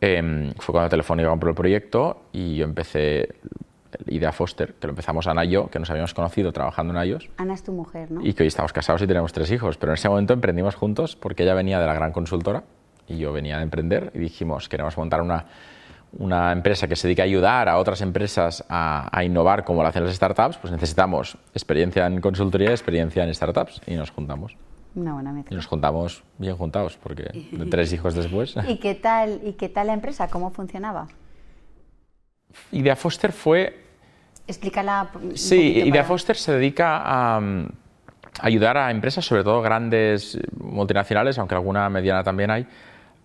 em, 0.02 0.54
fue 0.60 0.74
cuando 0.74 0.90
Telefónica 0.90 1.30
compró 1.30 1.50
el 1.50 1.56
proyecto 1.56 2.24
y 2.34 2.58
yo 2.58 2.66
empecé 2.66 3.30
Idea 4.08 4.32
Foster, 4.32 4.74
que 4.74 4.88
lo 4.88 4.92
empezamos 4.92 5.28
Ana 5.28 5.46
y 5.46 5.50
yo, 5.50 5.68
que 5.68 5.80
nos 5.80 5.90
habíamos 5.90 6.14
conocido 6.14 6.52
trabajando 6.52 6.94
en 6.94 7.02
ellos. 7.02 7.30
Ana 7.38 7.54
es 7.54 7.64
tu 7.64 7.72
mujer, 7.72 8.12
¿no? 8.12 8.26
Y 8.26 8.34
que 8.34 8.44
hoy 8.44 8.48
estamos 8.48 8.74
casados 8.74 9.02
y 9.02 9.08
tenemos 9.08 9.34
tres 9.34 9.52
hijos, 9.52 9.78
pero 9.78 9.92
en 9.92 9.96
ese 9.96 10.10
momento 10.10 10.34
emprendimos 10.34 10.76
juntos 10.76 11.16
porque 11.16 11.44
ella 11.44 11.54
venía 11.54 11.80
de 11.80 11.86
la 11.86 11.94
gran 11.94 12.12
consultora 12.12 12.64
y 13.08 13.18
yo 13.18 13.32
venía 13.34 13.58
de 13.58 13.64
emprender 13.64 14.12
y 14.14 14.20
dijimos, 14.20 14.70
queremos 14.70 14.98
montar 14.98 15.22
una 15.22 15.46
una 16.18 16.52
empresa 16.52 16.88
que 16.88 16.96
se 16.96 17.08
dedica 17.08 17.24
a 17.24 17.26
ayudar 17.26 17.70
a 17.70 17.78
otras 17.78 18.02
empresas 18.02 18.64
a, 18.70 19.24
innovar 19.24 19.64
como 19.64 19.82
lo 19.82 19.88
hacen 19.88 20.04
las 20.04 20.16
startups, 20.16 20.58
pues 20.58 20.72
necesitamos 20.72 21.38
experiencia 21.54 22.06
en 22.08 22.22
consultoría 22.22 22.70
y 22.70 22.74
experiencia 22.74 23.24
en 23.24 23.34
startups 23.34 23.82
y 23.86 23.96
nos 23.96 24.12
juntamos. 24.12 24.56
Una 24.96 25.14
buena 25.14 25.34
mezcla. 25.34 25.54
Y 25.54 25.56
nos 25.56 25.66
juntamos 25.66 26.24
bien 26.38 26.56
juntados, 26.56 26.98
porque 26.98 27.24
de 27.52 27.66
tres 27.70 27.92
hijos 27.92 28.16
después. 28.16 28.56
¿Y 28.68 28.78
qué 28.78 28.96
tal, 28.96 29.42
y 29.44 29.54
qué 29.54 29.68
tal 29.68 29.88
la 29.88 29.94
empresa? 29.94 30.30
¿Cómo 30.30 30.52
funcionaba? 30.52 31.08
Idea 32.72 32.96
Foster 32.96 33.32
fue... 33.32 33.85
Explícala. 34.48 35.10
sí, 35.34 35.82
Idea 35.86 36.04
Foster 36.04 36.36
se 36.36 36.54
dedica 36.54 37.02
a 37.04 37.42
ayudar 38.42 38.78
a 38.78 38.92
empresas, 38.92 39.26
sobre 39.26 39.44
todo 39.44 39.62
grandes 39.62 40.38
multinacionales, 40.60 41.38
aunque 41.38 41.56
alguna 41.56 41.90
mediana 41.90 42.24
también 42.24 42.52
hay, 42.52 42.68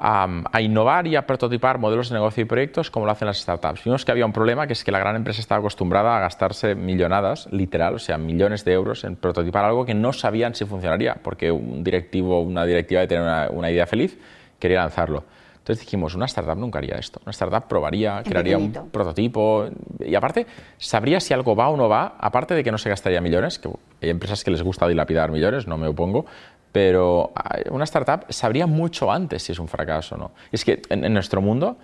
a, 0.01 0.61
innovar 0.61 1.07
y 1.07 1.17
a 1.17 1.27
prototipar 1.27 1.79
modelos 1.79 2.09
de 2.09 2.15
negocio 2.15 2.43
y 2.43 2.47
proyectos 2.47 2.91
como 2.91 3.07
lo 3.07 3.13
hacen 3.13 3.27
las 3.27 3.39
startups. 3.39 3.85
Vimos 3.85 4.05
que 4.05 4.13
había 4.13 4.25
un 4.25 4.33
problema, 4.33 4.67
que 4.67 4.73
es 4.73 4.83
que 4.83 4.91
la 4.91 4.99
gran 4.99 5.15
empresa 5.17 5.41
estaba 5.41 5.59
acostumbrada 5.59 6.17
a 6.17 6.21
gastarse 6.21 6.75
millonadas, 6.75 7.49
literal, 7.53 7.95
o 7.95 7.99
sea, 7.99 8.17
millones 8.17 8.65
de 8.65 8.73
euros 8.73 9.05
en 9.05 9.17
prototipar 9.17 9.65
algo 9.65 9.85
que 9.85 9.95
no 9.95 10.13
sabían 10.13 10.55
si 10.55 10.65
funcionaría, 10.65 11.17
porque 11.23 11.51
un 11.51 11.85
directivo, 11.85 12.41
una 12.41 12.65
directiva 12.65 13.03
de 13.03 13.09
tener 13.09 13.51
una, 13.51 13.71
idea 13.71 13.87
feliz, 13.87 14.19
quería 14.59 14.81
lanzarlo. 14.81 15.25
Entonces 15.61 15.85
dijimos, 15.85 16.15
una 16.15 16.25
startup 16.25 16.57
nunca 16.57 16.79
haría 16.79 16.97
esto. 16.97 17.21
Una 17.23 17.31
startup 17.31 17.69
probaría, 17.69 18.23
crearía 18.25 18.57
un 18.57 18.73
prototipo 18.91 19.67
y 20.01 20.15
aparte 20.15 20.47
sabría 20.79 21.21
si 21.21 21.35
algo 21.35 21.55
va 21.55 21.69
o 21.69 21.77
no 21.77 21.89
va, 21.89 22.17
aparte 22.19 22.55
de 22.55 22.65
que 22.65 22.73
no 22.73 22.79
se 22.79 22.89
gastaría 22.89 23.21
millones, 23.21 23.59
que 23.59 23.69
hay 24.01 24.09
empresas 24.09 24.43
que 24.43 24.51
les 24.51 24.63
gusta 24.63 24.89
dilapidar 24.89 25.31
millones, 25.31 25.67
no 25.67 25.77
me 25.77 25.87
opongo, 25.87 26.25
pero 26.73 27.33
una 27.71 27.85
startup 27.85 28.25
sabría 28.31 28.67
mucho 28.67 29.11
antes 29.11 29.43
si 29.43 29.53
es 29.53 29.59
un 29.59 29.69
fracaso 29.69 30.15
o 30.15 30.19
no. 30.19 30.31
Y 30.53 30.57
es 30.57 30.65
que 30.65 30.83
en, 30.89 31.13
nuestro 31.13 31.41
mundo, 31.43 31.77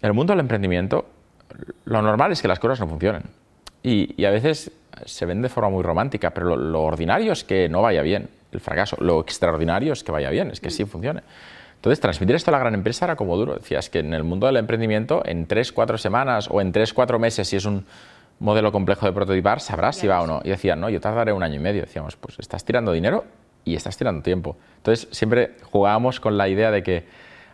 en 0.00 0.08
el 0.08 0.14
mundo 0.14 0.32
del 0.32 0.40
emprendimiento, 0.40 1.06
lo 1.84 2.00
normal 2.00 2.32
es 2.32 2.40
que 2.40 2.48
las 2.48 2.58
cosas 2.58 2.80
no 2.80 2.88
funcionen. 2.88 3.24
Y, 3.82 4.24
a 4.24 4.30
veces 4.30 4.72
se 5.04 5.26
ven 5.26 5.42
de 5.42 5.48
forma 5.48 5.68
muy 5.68 5.82
romántica, 5.82 6.30
pero 6.30 6.56
lo, 6.56 6.82
ordinario 6.82 7.32
es 7.32 7.44
que 7.44 7.68
no 7.68 7.82
vaya 7.82 8.02
bien 8.02 8.30
el 8.52 8.60
fracaso. 8.60 8.96
Lo 9.00 9.20
extraordinario 9.20 9.92
es 9.92 10.04
que 10.04 10.12
vaya 10.12 10.30
bien, 10.30 10.50
es 10.50 10.60
que 10.60 10.70
sí 10.70 10.84
funcione. 10.84 11.22
Entonces, 11.84 12.00
transmitir 12.00 12.34
esto 12.34 12.50
a 12.50 12.52
la 12.52 12.58
gran 12.60 12.72
empresa 12.72 13.04
era 13.04 13.14
como 13.14 13.36
duro. 13.36 13.56
Decías 13.56 13.90
que 13.90 13.98
en 13.98 14.14
el 14.14 14.24
mundo 14.24 14.46
del 14.46 14.56
emprendimiento, 14.56 15.20
en 15.26 15.44
tres, 15.44 15.70
cuatro 15.70 15.98
semanas 15.98 16.48
o 16.50 16.62
en 16.62 16.72
tres, 16.72 16.94
cuatro 16.94 17.18
meses, 17.18 17.46
si 17.46 17.56
es 17.56 17.66
un 17.66 17.84
modelo 18.38 18.72
complejo 18.72 19.04
de 19.04 19.12
prototipar, 19.12 19.60
sabrás 19.60 19.96
si 19.96 20.06
va 20.06 20.22
o 20.22 20.26
no. 20.26 20.40
Y 20.44 20.48
decían, 20.48 20.80
no, 20.80 20.88
yo 20.88 20.98
tardaré 20.98 21.34
un 21.34 21.42
año 21.42 21.56
y 21.56 21.58
medio. 21.58 21.82
Decíamos, 21.82 22.16
pues 22.16 22.38
estás 22.38 22.64
tirando 22.64 22.90
dinero 22.90 23.26
y 23.66 23.74
estás 23.74 23.98
tirando 23.98 24.22
tiempo. 24.22 24.56
Entonces, 24.78 25.08
siempre 25.10 25.56
jugábamos 25.70 26.20
con 26.20 26.38
la 26.38 26.48
idea 26.48 26.70
de 26.70 26.82
que 26.82 27.04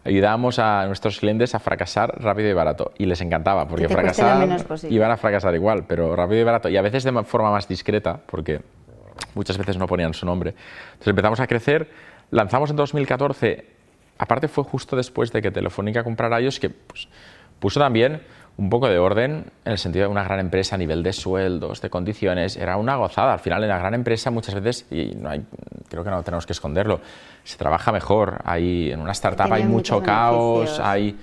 ayudábamos 0.04 0.60
a 0.60 0.86
nuestros 0.86 1.18
clientes 1.18 1.56
a 1.56 1.58
fracasar 1.58 2.22
rápido 2.22 2.48
y 2.50 2.52
barato. 2.52 2.92
Y 2.98 3.06
les 3.06 3.20
encantaba, 3.22 3.66
porque 3.66 3.88
fracasar 3.88 4.46
iban 4.88 5.10
a 5.10 5.16
fracasar 5.16 5.56
igual, 5.56 5.86
pero 5.88 6.14
rápido 6.14 6.42
y 6.42 6.44
barato. 6.44 6.68
Y 6.68 6.76
a 6.76 6.82
veces 6.82 7.02
de 7.02 7.24
forma 7.24 7.50
más 7.50 7.66
discreta, 7.66 8.20
porque 8.26 8.60
muchas 9.34 9.58
veces 9.58 9.76
no 9.76 9.88
ponían 9.88 10.14
su 10.14 10.24
nombre. 10.24 10.54
Entonces 10.92 11.08
empezamos 11.08 11.40
a 11.40 11.48
crecer, 11.48 11.90
lanzamos 12.30 12.70
en 12.70 12.76
2014, 12.76 13.79
aparte 14.20 14.48
fue 14.48 14.64
justo 14.64 14.96
después 14.96 15.32
de 15.32 15.40
que 15.40 15.50
Telefónica 15.50 16.04
comprara 16.04 16.38
ellos, 16.38 16.60
que 16.60 16.68
pues, 16.68 17.08
puso 17.58 17.80
también 17.80 18.20
un 18.58 18.68
poco 18.68 18.88
de 18.88 18.98
orden 18.98 19.46
en 19.64 19.72
el 19.72 19.78
sentido 19.78 20.04
de 20.04 20.10
una 20.10 20.22
gran 20.22 20.38
empresa 20.40 20.74
a 20.74 20.78
nivel 20.78 21.02
de 21.02 21.14
sueldos, 21.14 21.80
de 21.80 21.88
condiciones, 21.88 22.58
era 22.58 22.76
una 22.76 22.96
gozada. 22.96 23.32
Al 23.32 23.38
final 23.38 23.62
en 23.62 23.70
la 23.70 23.78
gran 23.78 23.94
empresa 23.94 24.30
muchas 24.30 24.54
veces, 24.56 24.86
y 24.90 25.14
no 25.14 25.30
hay, 25.30 25.42
creo 25.88 26.04
que 26.04 26.10
no 26.10 26.22
tenemos 26.22 26.44
que 26.44 26.52
esconderlo, 26.52 27.00
se 27.44 27.56
trabaja 27.56 27.92
mejor. 27.92 28.42
Hay, 28.44 28.92
en 28.92 29.00
una 29.00 29.12
startup 29.12 29.50
hay 29.50 29.64
mucho 29.64 30.02
caos, 30.02 30.78
hay, 30.80 31.18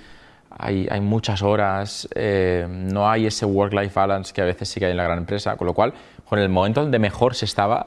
hay, 0.50 0.88
hay 0.90 1.00
muchas 1.00 1.40
horas, 1.42 2.08
eh, 2.16 2.66
no 2.68 3.08
hay 3.08 3.26
ese 3.26 3.46
work-life 3.46 3.94
balance 3.94 4.32
que 4.32 4.42
a 4.42 4.44
veces 4.44 4.68
sí 4.68 4.80
que 4.80 4.86
hay 4.86 4.90
en 4.90 4.96
la 4.96 5.04
gran 5.04 5.18
empresa, 5.18 5.56
con 5.56 5.68
lo 5.68 5.74
cual, 5.74 5.94
con 6.28 6.40
el 6.40 6.48
momento 6.48 6.80
donde 6.80 6.98
mejor 6.98 7.36
se 7.36 7.44
estaba, 7.44 7.86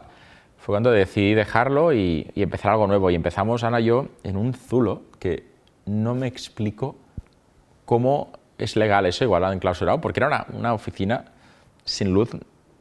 fue 0.62 0.74
cuando 0.74 0.92
decidí 0.92 1.34
dejarlo 1.34 1.92
y, 1.92 2.30
y 2.36 2.44
empezar 2.44 2.72
algo 2.72 2.86
nuevo. 2.86 3.10
Y 3.10 3.16
empezamos, 3.16 3.64
Ana 3.64 3.82
y 3.82 3.86
yo, 3.86 4.10
en 4.24 4.38
un 4.38 4.54
zulo 4.54 5.02
que 5.18 5.48
no 5.88 6.14
me 6.14 6.28
explico 6.28 6.96
cómo 7.86 8.32
es 8.60 8.76
legal 8.76 9.08
eso, 9.08 9.24
igual 9.24 9.44
en 9.44 9.54
enclausurado, 9.54 10.00
porque 10.00 10.20
era 10.20 10.28
una, 10.28 10.46
una 10.54 10.74
oficina 10.76 11.26
sin 11.84 12.14
luz 12.14 12.30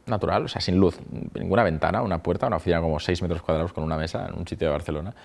natural, 0.05 0.45
o 0.45 0.47
sea, 0.47 0.61
sin 0.61 0.77
luz, 0.77 0.99
ninguna 1.33 1.63
ventana, 1.63 2.03
una 2.03 2.21
puerta, 2.21 2.45
una 2.45 2.57
oficina 2.57 2.81
como 2.81 2.99
6 2.99 3.19
metros 3.23 3.41
cuadrados 3.41 3.73
con 3.73 3.83
una 3.83 3.97
mesa 3.97 4.27
en 4.27 4.37
un 4.37 4.47
sitio 4.47 4.67
de 4.67 4.73
Barcelona, 4.73 5.15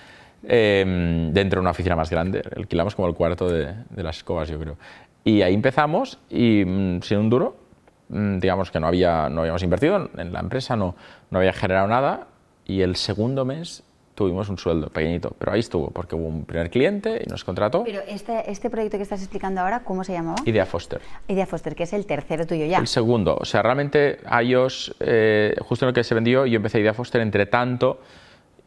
eh, 0.43 1.29
dentro 1.31 1.59
de 1.59 1.61
una 1.61 1.73
oficina 1.73 1.95
más 1.95 2.09
grande. 2.09 2.43
Alquilamos 2.57 2.95
como 2.95 3.07
el 3.07 3.15
cuarto 3.15 3.51
de, 3.51 3.75
de 3.91 4.03
las 4.03 4.17
escobas, 4.17 4.49
yo 4.49 4.59
creo. 4.59 4.79
Y 5.25 5.43
ahí 5.43 5.53
empezamos 5.53 6.19
y 6.31 6.65
mm, 6.65 7.03
sin 7.03 7.19
un 7.19 7.29
duro, 7.29 7.57
mm, 8.09 8.39
digamos 8.39 8.71
que 8.71 8.81
no, 8.81 8.87
había, 8.87 9.29
no 9.29 9.43
habíamos 9.43 9.63
invertido 9.63 10.09
en 10.17 10.33
la 10.33 10.41
empresa, 10.41 10.75
no, 10.75 10.97
no 11.31 11.39
había 11.39 11.53
generado 11.53 11.87
nada 11.87 12.29
y 12.66 12.82
el 12.82 12.96
segundo 12.96 13.44
mes 13.44 13.82
tuvimos 14.14 14.49
un 14.49 14.58
sueldo 14.58 14.88
pequeñito, 14.88 15.37
pero 15.38 15.52
ahí 15.52 15.61
estuvo, 15.61 15.90
porque 15.90 16.16
hubo 16.16 16.26
un 16.26 16.44
primer 16.44 16.70
cliente 16.70 17.23
y 17.25 17.28
nos 17.28 17.44
contrató. 17.44 17.85
Pero 17.85 18.00
este, 18.08 18.50
este 18.50 18.70
proyecto 18.70 18.96
que 18.96 19.02
estás 19.02 19.20
explicando 19.20 19.61
ahora, 19.61 19.80
¿cómo 19.80 20.02
se 20.02 20.14
llamaba? 20.14 20.37
Idea 20.46 20.64
Foster. 20.64 21.00
Idea 21.28 21.46
Foster, 21.46 21.76
que 21.76 21.82
es 21.82 21.92
el 21.92 22.06
tercero 22.06 22.46
tuyo 22.46 22.64
ya. 22.64 22.78
El 22.78 22.87
segundo. 22.87 23.37
O 23.38 23.44
sea, 23.44 23.62
realmente 23.62 24.18
iOS, 24.42 24.96
eh, 25.00 25.54
justo 25.61 25.85
en 25.85 25.88
lo 25.88 25.94
que 25.94 26.02
se 26.02 26.14
vendió, 26.14 26.46
yo 26.46 26.56
empecé 26.56 26.80
Idea 26.80 26.94
Foster, 26.94 27.20
entre 27.20 27.44
tanto, 27.46 28.00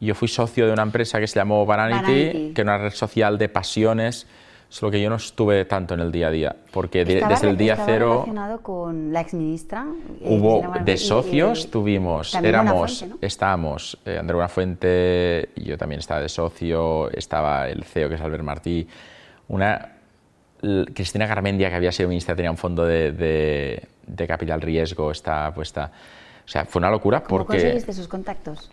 yo 0.00 0.14
fui 0.14 0.28
socio 0.28 0.66
de 0.66 0.72
una 0.72 0.82
empresa 0.82 1.18
que 1.18 1.26
se 1.26 1.34
llamó 1.34 1.66
Bananity, 1.66 2.26
Bananity. 2.26 2.54
que 2.54 2.60
era 2.62 2.76
una 2.76 2.84
red 2.84 2.94
social 2.94 3.36
de 3.36 3.48
pasiones, 3.48 4.26
solo 4.70 4.90
que 4.92 5.02
yo 5.02 5.10
no 5.10 5.16
estuve 5.16 5.64
tanto 5.66 5.92
en 5.94 6.00
el 6.00 6.10
día 6.12 6.28
a 6.28 6.30
día, 6.30 6.56
porque 6.70 7.04
de- 7.04 7.26
desde 7.26 7.50
el 7.50 7.56
día 7.58 7.76
cero 7.84 8.10
relacionado 8.12 8.62
con 8.62 9.12
la 9.12 9.20
exministra. 9.20 9.84
eh, 10.20 10.26
hubo 10.38 10.62
de 10.84 10.96
socios, 10.96 11.64
y- 11.64 11.68
tuvimos, 11.68 12.32
éramos, 12.36 13.04
estábamos, 13.20 13.98
eh, 14.06 14.16
Andrés 14.18 14.36
Buenafuente, 14.36 15.50
yo 15.56 15.76
también 15.76 15.98
estaba 15.98 16.20
de 16.22 16.28
socio, 16.28 17.10
estaba 17.10 17.68
el 17.68 17.82
CEO 17.84 18.08
que 18.08 18.14
es 18.14 18.20
Albert 18.20 18.44
Martí, 18.44 18.86
una 19.48 19.96
Cristina 20.94 21.26
Garmendia 21.26 21.68
que 21.68 21.74
había 21.76 21.90
sido 21.90 22.08
ministra 22.08 22.36
tenía 22.36 22.50
un 22.50 22.56
fondo 22.56 22.84
de, 22.84 23.12
de- 23.12 23.88
de 24.06 24.26
capital 24.26 24.60
riesgo, 24.60 25.10
está 25.10 25.52
puesta, 25.52 25.90
o 26.44 26.48
sea, 26.48 26.64
fue 26.64 26.78
una 26.80 26.90
locura 26.90 27.22
¿Cómo 27.22 27.38
porque 27.38 27.58
conseguiste 27.58 27.90
esos 27.90 28.08
contactos? 28.08 28.70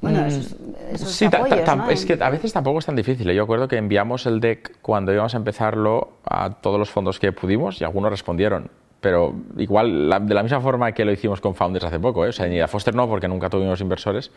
Bueno, 0.00 0.24
esos, 0.26 0.56
esos 0.92 1.08
Mm, 1.08 1.12
Sí, 1.12 1.24
apoyos, 1.26 1.76
¿no? 1.76 1.90
es 1.90 2.06
que 2.06 2.18
a 2.22 2.30
veces 2.30 2.52
tampoco 2.52 2.78
es 2.78 2.86
tan 2.86 2.96
difícil. 2.96 3.28
¿eh? 3.30 3.34
Yo 3.34 3.42
acuerdo 3.42 3.68
que 3.68 3.76
enviamos 3.76 4.24
el 4.26 4.40
deck 4.40 4.78
cuando 4.80 5.12
íbamos 5.12 5.34
a 5.34 5.36
empezarlo 5.36 6.12
a 6.24 6.50
todos 6.54 6.78
los 6.78 6.90
fondos 6.90 7.18
que 7.20 7.32
pudimos 7.32 7.80
y 7.80 7.84
algunos 7.84 8.10
respondieron. 8.10 8.70
Pero 9.00 9.34
igual, 9.56 10.08
la- 10.10 10.20
de 10.20 10.34
la 10.34 10.42
misma 10.42 10.60
forma 10.60 10.92
que 10.92 11.04
lo 11.04 11.12
hicimos 11.12 11.40
con 11.40 11.54
Founders 11.54 11.84
hace 11.86 11.98
poco, 11.98 12.24
¿eh? 12.26 12.28
o 12.28 12.32
sea, 12.32 12.46
ni 12.46 12.60
a 12.60 12.68
Foster 12.68 12.94
no, 12.94 13.08
porque 13.08 13.28
nunca 13.28 13.48
tuvimos 13.48 13.80
inversores, 13.80 14.30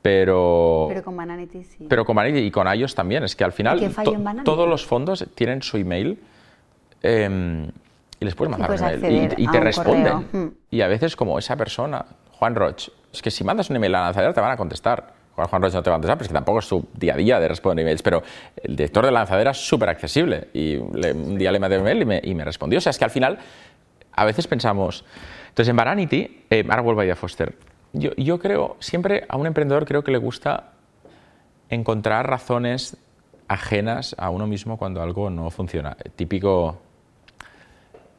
pero, 0.00 0.86
Pero 0.88 1.02
con 1.02 1.16
Bananity 1.16 1.64
sí. 1.64 1.86
pero 1.88 2.04
con 2.04 2.16
Bananity 2.16 2.46
y 2.46 2.50
con 2.50 2.66
iOS 2.72 2.94
también. 2.94 3.24
Es 3.24 3.34
que 3.36 3.44
al 3.44 3.52
final 3.52 3.76
¿Y 3.78 3.80
qué 3.80 3.90
falló 3.90 4.12
to- 4.12 4.42
todos 4.44 4.68
los 4.68 4.86
fondos 4.86 5.26
tienen 5.34 5.60
su 5.62 5.76
email 5.76 6.18
em, 7.02 7.64
y 8.20 8.24
les 8.24 8.34
puedes 8.34 8.50
mandar 8.50 8.68
puedes 8.68 8.82
un 8.82 9.04
email 9.04 9.34
y, 9.36 9.44
y 9.44 9.46
te 9.48 9.60
responden. 9.60 10.02
correo. 10.12 10.24
Mm. 10.32 10.48
Y 10.70 10.80
a 10.80 10.88
veces 10.88 11.14
como 11.16 11.38
esa 11.38 11.56
persona, 11.56 12.04
Juan 12.38 12.54
Roch, 12.54 12.88
es 13.12 13.22
que 13.22 13.30
si 13.30 13.42
mandas 13.44 13.68
un 13.70 13.76
email 13.76 13.94
a 13.94 13.98
la 14.00 14.04
lanzadera 14.06 14.32
te 14.32 14.40
van 14.40 14.52
a 14.52 14.56
contestar. 14.56 15.14
Juan, 15.34 15.48
Juan 15.48 15.62
Roch 15.62 15.72
no 15.74 15.82
te 15.82 15.90
va 15.90 15.96
a 15.96 15.98
contestar, 15.98 16.16
pero 16.18 16.24
es 16.24 16.28
que 16.28 16.34
tampoco 16.34 16.58
es 16.60 16.64
su 16.66 16.88
día 16.94 17.14
a 17.14 17.16
día 17.16 17.40
de 17.40 17.48
responder 17.48 17.82
emails. 17.84 18.02
Pero 18.02 18.22
el 18.62 18.76
director 18.76 19.04
de 19.04 19.10
la 19.12 19.20
lanzadera 19.20 19.50
es 19.52 19.58
súper 19.58 19.88
accesible 19.88 20.48
y 20.52 20.76
le- 20.76 21.12
un 21.12 21.36
día 21.38 21.50
le 21.52 21.58
mandé 21.58 21.76
un 21.78 21.82
email 21.86 22.02
y 22.02 22.04
me, 22.04 22.20
y 22.22 22.34
me 22.34 22.44
respondió. 22.44 22.78
O 22.78 22.80
sea, 22.80 22.90
es 22.90 22.98
que 22.98 23.04
al 23.04 23.10
final 23.10 23.38
a 24.12 24.24
veces 24.24 24.46
pensamos... 24.46 25.04
Entonces 25.48 25.68
en 25.70 25.76
Vanity, 25.76 26.44
eh, 26.50 26.64
ahora 26.68 26.82
vuelvo 26.82 27.00
a 27.00 27.04
Idea 27.04 27.16
Foster. 27.16 27.56
Yo, 27.92 28.10
yo 28.16 28.38
creo, 28.38 28.76
siempre 28.80 29.24
a 29.28 29.36
un 29.36 29.46
emprendedor 29.46 29.84
creo 29.86 30.04
que 30.04 30.10
le 30.12 30.18
gusta 30.18 30.72
encontrar 31.70 32.28
razones 32.28 32.96
ajenas 33.48 34.14
a 34.18 34.30
uno 34.30 34.46
mismo 34.46 34.76
cuando 34.76 35.02
algo 35.02 35.30
no 35.30 35.50
funciona. 35.50 35.96
Típico... 36.16 36.80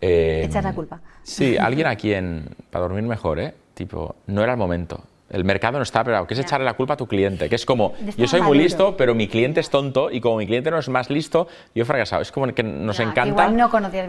eh, 0.01 0.43
Echar 0.45 0.63
la 0.63 0.73
culpa. 0.73 0.99
Sí, 1.23 1.57
alguien 1.57 1.87
a 1.87 1.95
quien, 1.95 2.49
para 2.71 2.83
dormir 2.83 3.03
mejor, 3.03 3.39
¿eh? 3.39 3.53
Tipo, 3.79 4.17
no 4.27 4.43
era 4.43 4.51
el 4.51 4.57
momento. 4.57 5.01
El 5.29 5.45
mercado 5.45 5.77
no 5.77 5.83
está 5.83 6.03
preparado, 6.03 6.27
que 6.27 6.33
es 6.33 6.39
echarle 6.41 6.65
la 6.65 6.73
culpa 6.73 6.95
a 6.95 6.97
tu 6.97 7.07
cliente, 7.07 7.47
que 7.47 7.55
es 7.55 7.65
como, 7.65 7.93
yo 8.17 8.27
soy 8.27 8.41
muy 8.41 8.57
listo, 8.63 8.97
pero 8.97 9.15
mi 9.15 9.29
cliente 9.29 9.61
es 9.61 9.69
tonto 9.69 10.11
y 10.11 10.19
como 10.19 10.35
mi 10.35 10.45
cliente 10.45 10.69
no 10.69 10.77
es 10.79 10.89
más 10.89 11.09
listo, 11.09 11.47
yo 11.73 11.83
he 11.83 11.85
fracasado. 11.85 12.21
Es 12.21 12.29
como 12.33 12.47
que 12.53 12.61
nos 12.61 12.99
encanta 12.99 13.45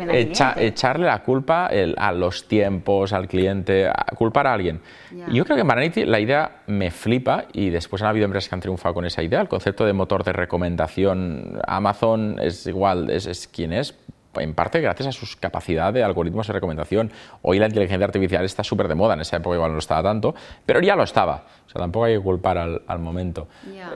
no 0.09 0.17
bien 0.17 0.33
echa- 0.33 0.55
echarle 0.67 1.07
la 1.07 1.23
culpa 1.23 1.69
el- 1.69 1.95
a 1.99 2.11
los 2.11 2.49
tiempos, 2.49 3.13
al 3.13 3.29
cliente, 3.29 3.87
a 3.87 4.07
culpar 4.17 4.49
a 4.49 4.55
alguien. 4.55 4.81
Yo 5.33 5.45
creo 5.45 5.55
que 5.57 5.61
en 5.61 5.69
Vanity 5.69 6.05
la 6.05 6.19
idea 6.19 6.63
me 6.67 6.91
flipa 6.91 7.45
y 7.53 7.71
después 7.71 8.03
han 8.03 8.09
habido 8.09 8.25
empresas 8.25 8.49
que 8.49 8.55
han 8.57 8.61
triunfado 8.61 8.93
con 8.95 9.05
esa 9.05 9.23
idea. 9.23 9.41
El 9.41 9.49
concepto 9.49 9.85
de 9.87 9.93
motor 9.93 10.25
de 10.25 10.33
recomendación, 10.33 11.61
Amazon 11.65 12.39
es 12.43 12.67
igual, 12.67 13.09
es, 13.09 13.27
es 13.27 13.47
quien 13.47 13.73
es, 13.73 13.95
en 14.37 14.55
parte 14.55 14.81
gracias 14.81 15.09
a 15.09 15.13
sus 15.13 15.37
capacidades 15.37 15.95
de 15.95 16.05
algoritmos 16.05 16.47
de 16.47 16.53
recomendación. 16.53 17.11
Hoy 17.43 17.59
la 17.59 17.67
inteligencia 17.67 18.05
artificial 18.05 18.45
está 18.45 18.63
súper 18.63 18.87
de 18.89 18.95
moda, 18.95 19.15
en 19.15 19.21
esa 19.23 19.39
época 19.39 19.57
igual 19.57 19.71
no 19.71 19.75
lo 19.75 19.81
estaba 19.81 20.03
tanto, 20.03 20.35
pero 20.65 20.81
ya 20.81 20.95
lo 20.97 21.03
estaba. 21.03 21.45
O 21.67 21.71
sea, 21.73 21.81
tampoco 21.81 22.05
hay 22.07 22.15
que 22.17 22.21
culpar 22.23 22.59
al, 22.59 22.83
al 22.87 22.99
momento. 22.99 23.49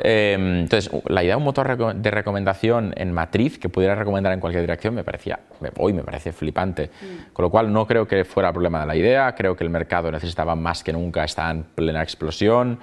Eh, 0.02 0.34
entonces, 0.38 0.90
la 1.06 1.22
idea 1.22 1.34
de 1.34 1.38
un 1.38 1.44
motor 1.44 1.94
de 1.96 2.10
recomendación 2.10 2.92
en 2.96 3.12
matriz 3.12 3.58
que 3.58 3.68
pudiera 3.68 3.94
recomendar 3.94 4.32
en 4.32 4.40
cualquier 4.40 4.62
dirección 4.62 4.94
me 4.94 5.02
parecía, 5.04 5.40
me- 5.60 5.70
hoy 5.78 5.92
me 5.92 6.02
parece 6.02 6.32
flipante. 6.32 6.90
Con 7.32 7.44
lo 7.44 7.50
cual, 7.50 7.72
no 7.72 7.86
creo 7.86 8.06
que 8.06 8.24
fuera 8.24 8.52
problema 8.52 8.80
de 8.80 8.86
la 8.86 8.96
idea, 8.96 9.34
creo 9.34 9.56
que 9.56 9.64
el 9.64 9.70
mercado 9.70 10.10
necesitaba 10.12 10.54
más 10.54 10.82
que 10.84 10.92
nunca, 10.92 11.24
está 11.24 11.50
en 11.50 11.62
plena 11.64 12.02
explosión. 12.02 12.78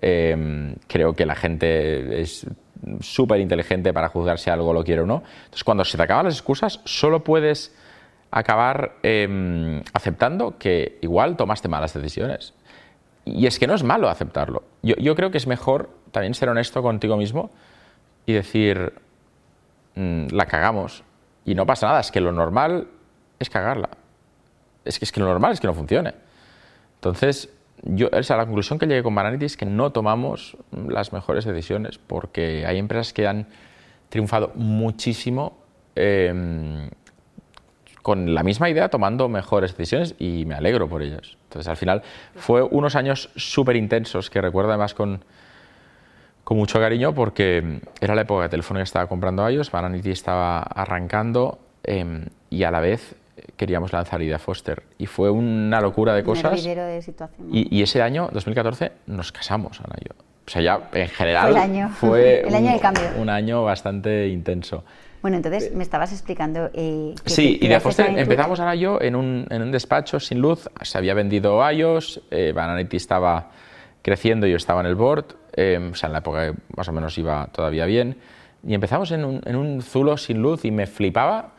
Eh, 0.00 0.74
creo 0.86 1.14
que 1.14 1.24
la 1.26 1.34
gente 1.34 2.20
es 2.20 2.46
súper 3.00 3.40
inteligente 3.40 3.92
para 3.92 4.08
juzgar 4.08 4.38
si 4.38 4.50
algo 4.50 4.72
lo 4.72 4.84
quiere 4.84 5.02
o 5.02 5.06
no. 5.06 5.22
Entonces, 5.44 5.64
cuando 5.64 5.84
se 5.84 5.96
te 5.96 6.02
acaban 6.02 6.26
las 6.26 6.34
excusas, 6.34 6.80
solo 6.84 7.24
puedes 7.24 7.74
acabar 8.30 8.96
eh, 9.02 9.82
aceptando 9.92 10.58
que 10.58 10.98
igual 11.00 11.36
tomaste 11.36 11.68
malas 11.68 11.94
decisiones. 11.94 12.54
Y 13.24 13.46
es 13.46 13.58
que 13.58 13.66
no 13.66 13.74
es 13.74 13.82
malo 13.82 14.08
aceptarlo. 14.08 14.62
Yo, 14.82 14.94
yo 14.96 15.14
creo 15.14 15.30
que 15.30 15.38
es 15.38 15.46
mejor 15.46 15.90
también 16.12 16.34
ser 16.34 16.48
honesto 16.48 16.82
contigo 16.82 17.16
mismo 17.16 17.50
y 18.24 18.32
decir, 18.32 18.92
"Mm, 19.94 20.28
la 20.30 20.46
cagamos 20.46 21.02
y 21.44 21.54
no 21.54 21.66
pasa 21.66 21.86
nada, 21.86 22.00
es 22.00 22.10
que 22.10 22.20
lo 22.20 22.32
normal 22.32 22.88
es 23.38 23.50
cagarla. 23.50 23.90
Es 24.84 24.98
que, 24.98 25.04
es 25.04 25.12
que 25.12 25.20
lo 25.20 25.26
normal 25.26 25.52
es 25.52 25.60
que 25.60 25.66
no 25.66 25.74
funcione. 25.74 26.14
Entonces, 26.96 27.48
yo, 27.82 28.08
esa, 28.12 28.36
la 28.36 28.46
conclusión 28.46 28.78
que 28.78 28.86
llegué 28.86 29.02
con 29.02 29.14
Bananity 29.14 29.44
es 29.44 29.56
que 29.56 29.66
no 29.66 29.92
tomamos 29.92 30.56
las 30.70 31.12
mejores 31.12 31.44
decisiones 31.44 31.98
porque 31.98 32.66
hay 32.66 32.78
empresas 32.78 33.12
que 33.12 33.26
han 33.26 33.46
triunfado 34.08 34.52
muchísimo 34.54 35.58
eh, 35.94 36.90
con 38.02 38.34
la 38.34 38.44
misma 38.44 38.70
idea 38.70 38.88
tomando 38.88 39.28
mejores 39.28 39.76
decisiones 39.76 40.14
y 40.18 40.44
me 40.46 40.54
alegro 40.54 40.88
por 40.88 41.02
ellas. 41.02 41.36
Entonces, 41.44 41.68
al 41.68 41.76
final, 41.76 42.02
fue 42.36 42.62
unos 42.62 42.94
años 42.94 43.30
súper 43.34 43.74
intensos 43.74 44.30
que 44.30 44.40
recuerdo 44.40 44.70
además 44.70 44.94
con, 44.94 45.24
con 46.44 46.56
mucho 46.56 46.78
cariño 46.78 47.14
porque 47.14 47.80
era 48.00 48.14
la 48.14 48.22
época 48.22 48.48
que 48.48 48.80
estaba 48.80 49.08
comprando 49.08 49.44
a 49.44 49.50
ellos, 49.50 49.72
Vanity 49.72 50.12
estaba 50.12 50.60
arrancando 50.60 51.58
eh, 51.82 52.28
y 52.48 52.62
a 52.62 52.70
la 52.70 52.78
vez 52.78 53.16
queríamos 53.56 53.92
lanzar 53.92 54.22
Idea 54.22 54.38
Foster. 54.38 54.82
Y 54.98 55.06
fue 55.06 55.30
una 55.30 55.80
locura 55.80 56.14
de 56.14 56.22
cosas. 56.24 56.62
de. 56.62 57.02
Y, 57.52 57.76
y 57.78 57.82
ese 57.82 58.02
año, 58.02 58.28
2014, 58.32 58.92
nos 59.06 59.32
casamos, 59.32 59.80
Ana 59.80 59.96
y 60.00 60.08
yo. 60.08 60.14
O 60.46 60.50
sea, 60.50 60.62
ya 60.62 60.80
en 60.92 61.08
general 61.08 61.50
Fue 61.50 61.50
el 61.50 61.56
año. 61.70 61.88
fue 61.90 62.40
El 62.46 62.54
año 62.54 62.66
un- 62.66 62.72
del 62.72 62.80
cambio. 62.80 63.02
un 63.18 63.28
año 63.28 63.64
bastante 63.64 64.28
intenso. 64.28 64.84
Bueno, 65.22 65.38
entonces 65.38 65.74
me 65.74 65.82
estabas 65.82 66.12
explicando 66.12 66.70
eh, 66.72 67.14
que 67.24 67.30
Sí, 67.30 67.58
y 67.60 67.66
de 67.66 67.80
Foster 67.80 68.16
empezamos 68.16 68.60
ahora 68.60 68.76
yo 68.76 69.00
en 69.00 69.16
un, 69.16 69.46
en 69.50 69.62
un 69.62 69.72
despacho 69.72 70.20
sin 70.20 70.38
luz, 70.40 70.68
se 70.82 70.98
había 70.98 71.14
vendido 71.14 71.68
iOS, 71.68 72.20
eh, 72.30 72.52
Bananity 72.54 72.96
estaba 72.96 73.50
creciendo, 74.02 74.46
yo 74.46 74.56
estaba 74.56 74.82
en 74.82 74.86
el 74.86 74.94
board, 74.94 75.24
eh, 75.56 75.90
o 75.90 75.94
sea, 75.96 76.06
en 76.08 76.12
la 76.12 76.18
época 76.20 76.52
más 76.76 76.86
o 76.88 76.92
menos 76.92 77.18
iba 77.18 77.48
todavía 77.52 77.86
bien, 77.86 78.18
y 78.64 78.74
empezamos 78.74 79.10
en 79.10 79.24
un, 79.24 79.40
en 79.44 79.56
un 79.56 79.82
zulo 79.82 80.16
sin 80.16 80.40
luz 80.42 80.64
y 80.64 80.70
me 80.70 80.86
flipaba 80.86 81.54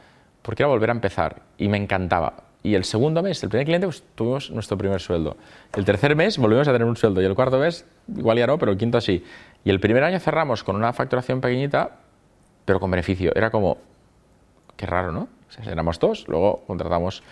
porque 0.48 0.64
era 0.64 0.70
volver 0.70 0.92
a 0.92 0.94
empezar 0.94 1.42
y 1.58 1.68
me 1.68 1.76
encantaba. 1.76 2.46
Y 2.64 2.76
el 2.76 2.86
segundo 2.86 3.22
mes, 3.22 3.44
el 3.44 3.50
primer 3.50 3.66
cliente, 3.66 3.86
pues, 3.86 4.02
tuvimos 4.16 4.50
nuestro 4.50 4.78
primer 4.78 5.02
sueldo. 5.02 5.36
El 5.76 5.84
tercer 5.84 6.16
mes 6.16 6.38
volvimos 6.38 6.66
a 6.70 6.72
tener 6.72 6.88
un 6.88 6.96
sueldo 6.96 7.22
y 7.22 7.26
el 7.26 7.36
cuarto 7.36 7.60
mes, 7.60 7.86
igual 8.16 8.38
ya 8.38 8.48
no, 8.48 8.58
pero 8.58 8.72
el 8.72 8.78
quinto 8.78 9.02
sí. 9.02 9.26
Y 9.66 9.70
el 9.70 9.82
primer 9.82 10.06
año 10.06 10.22
cerramos 10.22 10.64
con 10.64 10.78
una 10.78 10.94
facturación 10.94 11.42
pequeñita, 11.42 11.98
pero 12.64 12.80
con 12.80 12.90
beneficio. 12.90 13.34
Era 13.36 13.50
como, 13.50 13.78
qué 14.78 14.86
raro, 14.86 15.12
¿no? 15.12 15.28
O 15.50 15.52
sea, 15.52 15.70
éramos 15.70 16.00
dos, 16.00 16.26
luego 16.30 16.64
contratamos 16.66 17.24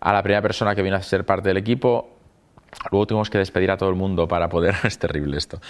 a 0.00 0.12
la 0.12 0.24
primera 0.24 0.42
persona 0.42 0.74
que 0.74 0.82
vino 0.82 0.96
a 0.96 1.02
ser 1.02 1.24
parte 1.24 1.50
del 1.50 1.58
equipo, 1.58 2.08
luego 2.90 3.06
tuvimos 3.06 3.30
que 3.30 3.38
despedir 3.38 3.70
a 3.70 3.76
todo 3.76 3.88
el 3.88 3.94
mundo 3.94 4.26
para 4.26 4.48
poder... 4.48 4.74
Es 4.82 4.98
terrible 4.98 5.38
esto, 5.38 5.60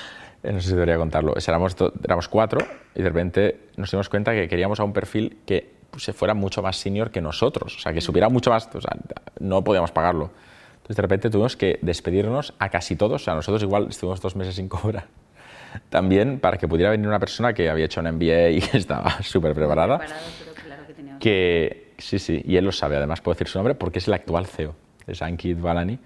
Eh, 0.42 0.52
no 0.52 0.60
sé 0.62 0.68
si 0.68 0.74
debería 0.74 0.96
contarlo. 0.96 1.34
Éramos, 1.36 1.76
éramos 2.02 2.28
cuatro 2.28 2.66
y 2.94 3.02
de 3.02 3.08
repente 3.10 3.68
nos 3.76 3.90
dimos 3.90 4.08
cuenta 4.08 4.32
que 4.32 4.48
queríamos 4.48 4.80
a 4.80 4.84
un 4.84 4.94
perfil 4.94 5.40
que 5.44 5.77
se 5.96 6.12
fuera 6.12 6.34
mucho 6.34 6.62
más 6.62 6.76
senior 6.76 7.10
que 7.10 7.20
nosotros, 7.20 7.76
o 7.76 7.78
sea, 7.80 7.92
que 7.92 8.00
subiera 8.00 8.28
mucho 8.28 8.50
más, 8.50 8.68
o 8.74 8.80
sea, 8.80 8.96
no 9.40 9.64
podíamos 9.64 9.90
pagarlo. 9.90 10.30
Entonces, 10.76 10.96
de 10.96 11.02
repente 11.02 11.30
tuvimos 11.30 11.56
que 11.56 11.78
despedirnos 11.82 12.54
a 12.58 12.68
casi 12.68 12.96
todos, 12.96 13.22
o 13.22 13.24
sea, 13.24 13.34
nosotros 13.34 13.62
igual 13.62 13.86
estuvimos 13.88 14.20
dos 14.20 14.36
meses 14.36 14.54
sin 14.54 14.68
cobrar. 14.68 15.06
También 15.90 16.40
para 16.40 16.56
que 16.56 16.68
pudiera 16.68 16.90
venir 16.90 17.08
una 17.08 17.18
persona 17.18 17.52
que 17.52 17.68
había 17.68 17.86
hecho 17.86 18.00
un 18.00 18.10
MBA 18.12 18.50
y 18.50 18.60
que 18.60 18.76
estaba 18.78 19.22
súper 19.22 19.54
preparada. 19.54 20.00
que, 21.18 21.94
sí, 21.98 22.18
sí, 22.18 22.42
y 22.44 22.56
él 22.56 22.64
lo 22.64 22.72
sabe, 22.72 22.96
además 22.96 23.20
puedo 23.20 23.34
decir 23.34 23.48
su 23.48 23.58
nombre 23.58 23.74
porque 23.74 23.98
es 23.98 24.08
el 24.08 24.14
actual 24.14 24.46
CEO, 24.46 24.74
es 25.06 25.22
Ankit 25.22 25.60
Balani 25.60 25.98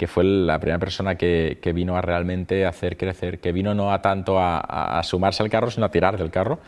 que 0.00 0.06
fue 0.06 0.24
la 0.24 0.58
primera 0.58 0.78
persona 0.78 1.16
que, 1.16 1.58
que, 1.60 1.74
vino 1.74 1.94
a 1.94 2.00
realmente 2.00 2.64
hacer 2.64 2.96
crecer, 2.96 3.38
que 3.38 3.52
vino 3.52 3.74
no 3.74 3.92
a 3.92 4.00
tanto 4.00 4.38
a, 4.38 4.58
a, 4.58 5.02
sumarse 5.02 5.42
al 5.42 5.50
carro, 5.50 5.70
sino 5.70 5.84
a 5.84 5.90
tirar 5.90 6.16
del 6.16 6.30
carro. 6.30 6.58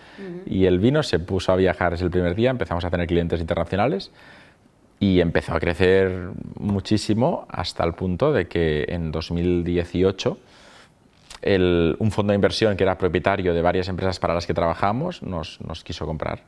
Y 0.44 0.66
él 0.66 0.78
vino, 0.78 1.02
se 1.02 1.18
puso 1.18 1.50
a 1.50 1.56
viajar 1.56 1.94
ese 1.94 2.04
el 2.04 2.10
primer 2.10 2.34
día, 2.34 2.50
empezamos 2.50 2.84
a 2.84 2.90
tener 2.90 3.06
clientes 3.06 3.40
internacionales 3.40 4.10
y 5.00 5.20
empezó 5.20 5.54
a 5.54 5.60
crecer 5.60 6.28
muchísimo 6.58 7.46
hasta 7.48 7.84
el 7.84 7.94
punto 7.94 8.34
de 8.34 8.48
que 8.48 8.84
en 8.88 9.10
2018 9.10 10.36
el, 11.40 11.96
un 12.00 12.10
fondo 12.10 12.32
de 12.32 12.34
inversión 12.34 12.76
que 12.76 12.84
era 12.84 12.98
propietario 12.98 13.54
de 13.54 13.62
varias 13.62 13.88
empresas 13.88 14.18
para 14.18 14.34
las 14.34 14.46
que 14.46 14.52
trabajamos 14.52 15.22
nos, 15.22 15.58
nos 15.62 15.82
quiso 15.82 16.04
comprar. 16.04 16.42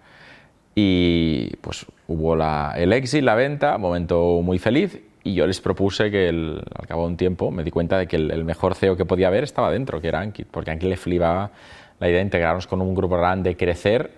Y 0.74 1.56
pues 1.62 1.86
hubo 2.08 2.36
la, 2.36 2.74
el 2.76 2.92
exit, 2.92 3.22
la 3.22 3.36
venta, 3.36 3.78
momento 3.78 4.42
muy 4.42 4.58
feliz 4.58 5.00
y 5.24 5.34
yo 5.34 5.46
les 5.46 5.60
propuse 5.60 6.10
que 6.10 6.28
el, 6.28 6.62
al 6.74 6.86
cabo 6.86 7.02
de 7.02 7.08
un 7.08 7.16
tiempo 7.16 7.50
me 7.50 7.64
di 7.64 7.70
cuenta 7.70 7.98
de 7.98 8.06
que 8.06 8.16
el, 8.16 8.44
mejor 8.44 8.74
CEO 8.74 8.94
que 8.94 9.06
podía 9.06 9.28
haber 9.28 9.42
estaba 9.42 9.70
dentro, 9.70 10.00
que 10.00 10.08
era 10.08 10.20
Ankit, 10.20 10.46
porque 10.50 10.70
a 10.70 10.74
Ankit 10.74 10.90
le 10.90 10.96
flipaba 10.98 11.50
la 11.98 12.08
idea 12.08 12.18
de 12.18 12.24
integrarnos 12.24 12.66
con 12.66 12.82
un 12.82 12.94
grupo 12.94 13.16
grande, 13.16 13.56
crecer. 13.56 14.12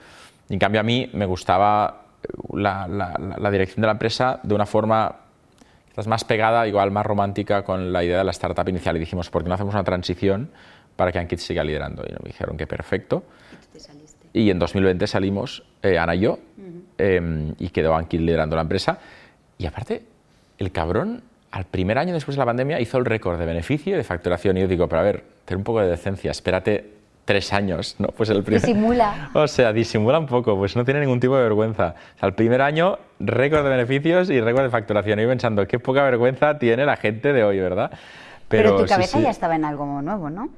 Y 0.49 0.55
en 0.55 0.59
cambio 0.59 0.81
a 0.81 0.83
mí 0.83 1.09
me 1.13 1.25
gustaba 1.25 2.07
la, 2.53 2.89
la, 2.89 3.37
la 3.39 3.51
dirección 3.53 3.83
de 3.83 3.87
la 3.87 3.93
empresa 3.93 4.41
de 4.43 4.55
una 4.55 4.67
forma 4.67 5.15
quizás 5.89 6.09
más 6.09 6.25
pegada, 6.25 6.67
igual 6.67 6.91
más 6.91 7.07
romántica 7.07 7.63
con 7.63 7.93
la 7.93 8.03
idea 8.03 8.19
de 8.19 8.25
la 8.25 8.33
startup 8.33 8.69
inicial. 8.69 8.97
Y 8.97 8.99
dijimos, 8.99 9.31
¿por 9.31 9.45
qué 9.45 9.49
no 9.49 9.55
hacemos 9.55 9.75
una 9.75 9.85
transición 9.85 10.51
para 10.97 11.13
que 11.13 11.21
Ankit 11.21 11.39
siga 11.39 11.63
liderando? 11.63 12.05
Y 12.05 12.13
nos 12.13 12.25
dijeron 12.25 12.57
que 12.57 12.67
perfecto. 12.67 13.23
¿Y, 14.33 14.41
y 14.43 14.51
en 14.51 14.59
2020 14.59 15.07
salimos, 15.07 15.63
eh, 15.83 15.99
Ana 15.99 16.17
y 16.17 16.21
yo, 16.21 16.41
eh, 16.99 17.55
y 17.59 17.69
quedó 17.69 17.95
Ankit 17.95 18.21
liderando 18.21 18.57
la 18.57 18.63
empresa. 18.63 18.99
Y 19.57 19.67
aparte, 19.67 20.16
el 20.59 20.73
cabrón, 20.73 21.23
al 21.51 21.65
primer 21.65 21.99
año 21.99 22.15
después 22.15 22.37
de 22.37 22.41
la 22.41 22.47
pandemia, 22.47 22.81
hizo 22.81 22.99
el 22.99 23.05
récord 23.05 23.39
de 23.39 23.47
beneficio 23.47 23.95
y 23.95 23.97
de 23.97 24.05
facturación. 24.05 24.57
Y 24.57 24.61
yo 24.61 24.69
digo, 24.69 24.89
pero 24.89 25.01
a 25.01 25.05
ver, 25.05 25.25
ten 25.45 25.59
un 25.59 25.65
poco 25.65 25.81
de 25.81 25.89
decencia, 25.89 26.31
espérate 26.31 26.97
tres 27.25 27.53
años, 27.53 27.97
¿no? 27.99 28.09
Pues 28.09 28.31
el 28.31 28.43
primer... 28.45 28.63
Disimula. 28.63 29.31
O 29.35 29.49
sea, 29.49 29.73
disimula 29.73 30.19
un 30.19 30.27
poco, 30.27 30.57
pues 30.57 30.77
no 30.77 30.85
tiene 30.85 31.01
ningún 31.01 31.19
tipo 31.19 31.37
de 31.37 31.43
vergüenza. 31.43 31.95
O 32.17 32.19
sea, 32.21 32.29
el 32.29 32.35
primer 32.35 32.63
año, 32.63 32.99
récord 33.19 33.65
de 33.65 33.71
beneficios 33.71 34.31
y 34.31 34.41
récord 34.41 34.63
de 34.63 34.71
facturación. 34.71 35.19
Y 35.19 35.23
yo 35.23 35.29
pensando, 35.29 35.67
qué 35.67 35.79
poca 35.79 36.05
vergüenza 36.05 36.59
tiene 36.59 36.87
la 36.87 36.97
gente 36.97 37.33
de 37.33 37.43
hoy, 37.43 37.59
¿verdad? 37.59 37.91
Pero, 38.49 38.77
tu 38.77 38.87
cabeza 38.87 39.19
ya 39.19 39.31
estaba 39.31 39.57
en 39.57 39.65
algo 39.65 39.85
nuevo, 40.03 40.31
¿no? 40.31 40.51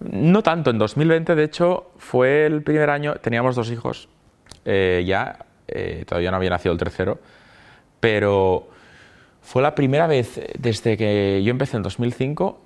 No 0.00 0.42
tanto. 0.42 0.70
En 0.70 0.78
2020, 0.78 1.36
de 1.36 1.44
hecho, 1.44 1.92
fue 1.98 2.46
el 2.46 2.62
primer 2.62 2.90
año, 2.90 3.14
teníamos 3.14 3.54
dos 3.54 3.70
hijos 3.70 4.08
eh, 4.64 5.04
ya, 5.06 5.38
eh, 5.68 6.04
todavía 6.06 6.30
no 6.30 6.36
había 6.36 6.50
nacido 6.50 6.72
el 6.72 6.78
tercero, 6.78 7.18
pero 8.00 8.68
fue 9.42 9.62
la 9.62 9.74
primera 9.74 10.06
vez 10.06 10.40
desde 10.58 10.96
que 10.96 11.42
yo 11.44 11.50
empecé 11.50 11.76
en 11.76 11.82
2005 11.82 12.60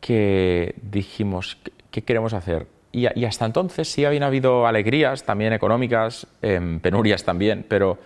que 0.00 0.74
dijimos, 0.82 1.58
¿qué 1.90 2.02
queremos 2.02 2.32
hacer? 2.32 2.66
Y, 2.92 3.06
hasta 3.26 3.44
entonces 3.44 3.88
sí 3.92 4.04
habían 4.06 4.22
habido 4.22 4.66
alegrías 4.66 5.24
también 5.24 5.52
económicas, 5.52 6.26
em, 6.40 6.80
penurias 6.80 7.24
también, 7.24 7.66
pero 7.68 7.98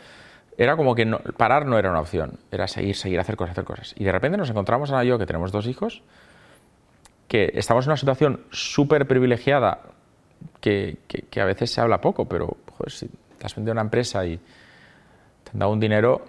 era 0.58 0.76
como 0.76 0.94
que 0.94 1.06
parar 1.36 1.64
no 1.64 1.78
era 1.78 1.90
una 1.90 2.00
opción, 2.00 2.40
era 2.50 2.66
seguir, 2.66 2.96
seguir, 2.96 3.20
hacer 3.20 3.36
cosas, 3.36 3.52
hacer 3.52 3.64
cosas. 3.64 3.94
Y 3.96 4.04
de 4.04 4.10
repente 4.12 4.36
nos 4.36 4.50
encontramos, 4.50 4.90
Ana 4.90 5.04
y 5.04 5.08
yo, 5.08 5.18
que 5.18 5.26
tenemos 5.26 5.52
dos 5.52 5.66
hijos, 5.68 6.02
que 7.28 7.52
estamos 7.54 7.86
en 7.86 7.90
una 7.90 7.96
situación 7.96 8.40
súper 8.50 9.06
privilegiada, 9.06 9.82
que, 10.60 10.98
que, 11.06 11.40
a 11.40 11.44
veces 11.44 11.70
se 11.70 11.80
habla 11.80 12.00
poco, 12.00 12.26
pero 12.26 12.56
joder, 12.76 12.90
si 12.90 13.08
te 13.38 13.46
has 13.46 13.54
vendido 13.54 13.72
una 13.72 13.82
empresa 13.82 14.26
y 14.26 14.36
te 14.36 15.50
han 15.52 15.60
dado 15.60 15.72
un 15.72 15.80
dinero, 15.80 16.24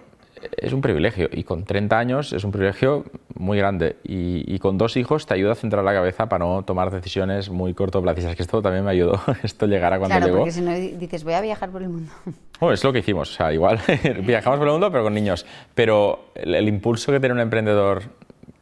es 0.56 0.72
un 0.72 0.80
privilegio 0.80 1.28
y 1.32 1.44
con 1.44 1.64
30 1.64 1.98
años 1.98 2.32
es 2.32 2.44
un 2.44 2.52
privilegio 2.52 3.04
muy 3.34 3.58
grande 3.58 3.96
y, 4.04 4.58
con 4.58 4.78
dos 4.78 4.96
hijos 4.96 5.26
te 5.26 5.34
ayuda 5.34 5.52
a 5.52 5.54
centrar 5.54 5.82
la 5.82 5.92
cabeza 5.92 6.28
para 6.28 6.44
no 6.44 6.62
tomar 6.62 6.90
decisiones 6.90 7.50
muy 7.50 7.74
cortoplacistas, 7.74 8.36
que 8.36 8.42
esto 8.42 8.62
también 8.62 8.84
me 8.84 8.92
ayudó, 8.92 9.20
esto 9.42 9.66
llegara 9.66 9.98
cuando 9.98 10.14
claro, 10.14 10.26
llegó. 10.26 10.38
porque 10.38 10.52
si 10.52 10.60
no 10.60 10.72
dices 10.72 11.24
voy 11.24 11.34
a 11.34 11.40
viajar 11.40 11.70
por 11.70 11.82
el 11.82 11.88
mundo. 11.88 12.12
Bueno, 12.60 12.74
es 12.74 12.84
lo 12.84 12.92
que 12.92 13.00
hicimos, 13.00 13.30
o 13.30 13.34
sea, 13.34 13.52
igual 13.52 13.80
viajamos 14.22 14.58
por 14.58 14.68
el 14.68 14.72
mundo 14.72 14.90
pero 14.90 15.04
con 15.04 15.14
niños, 15.14 15.44
pero 15.74 16.26
el, 16.34 16.68
impulso 16.68 17.10
que 17.12 17.18
tiene 17.18 17.34
un 17.34 17.40
emprendedor 17.40 18.02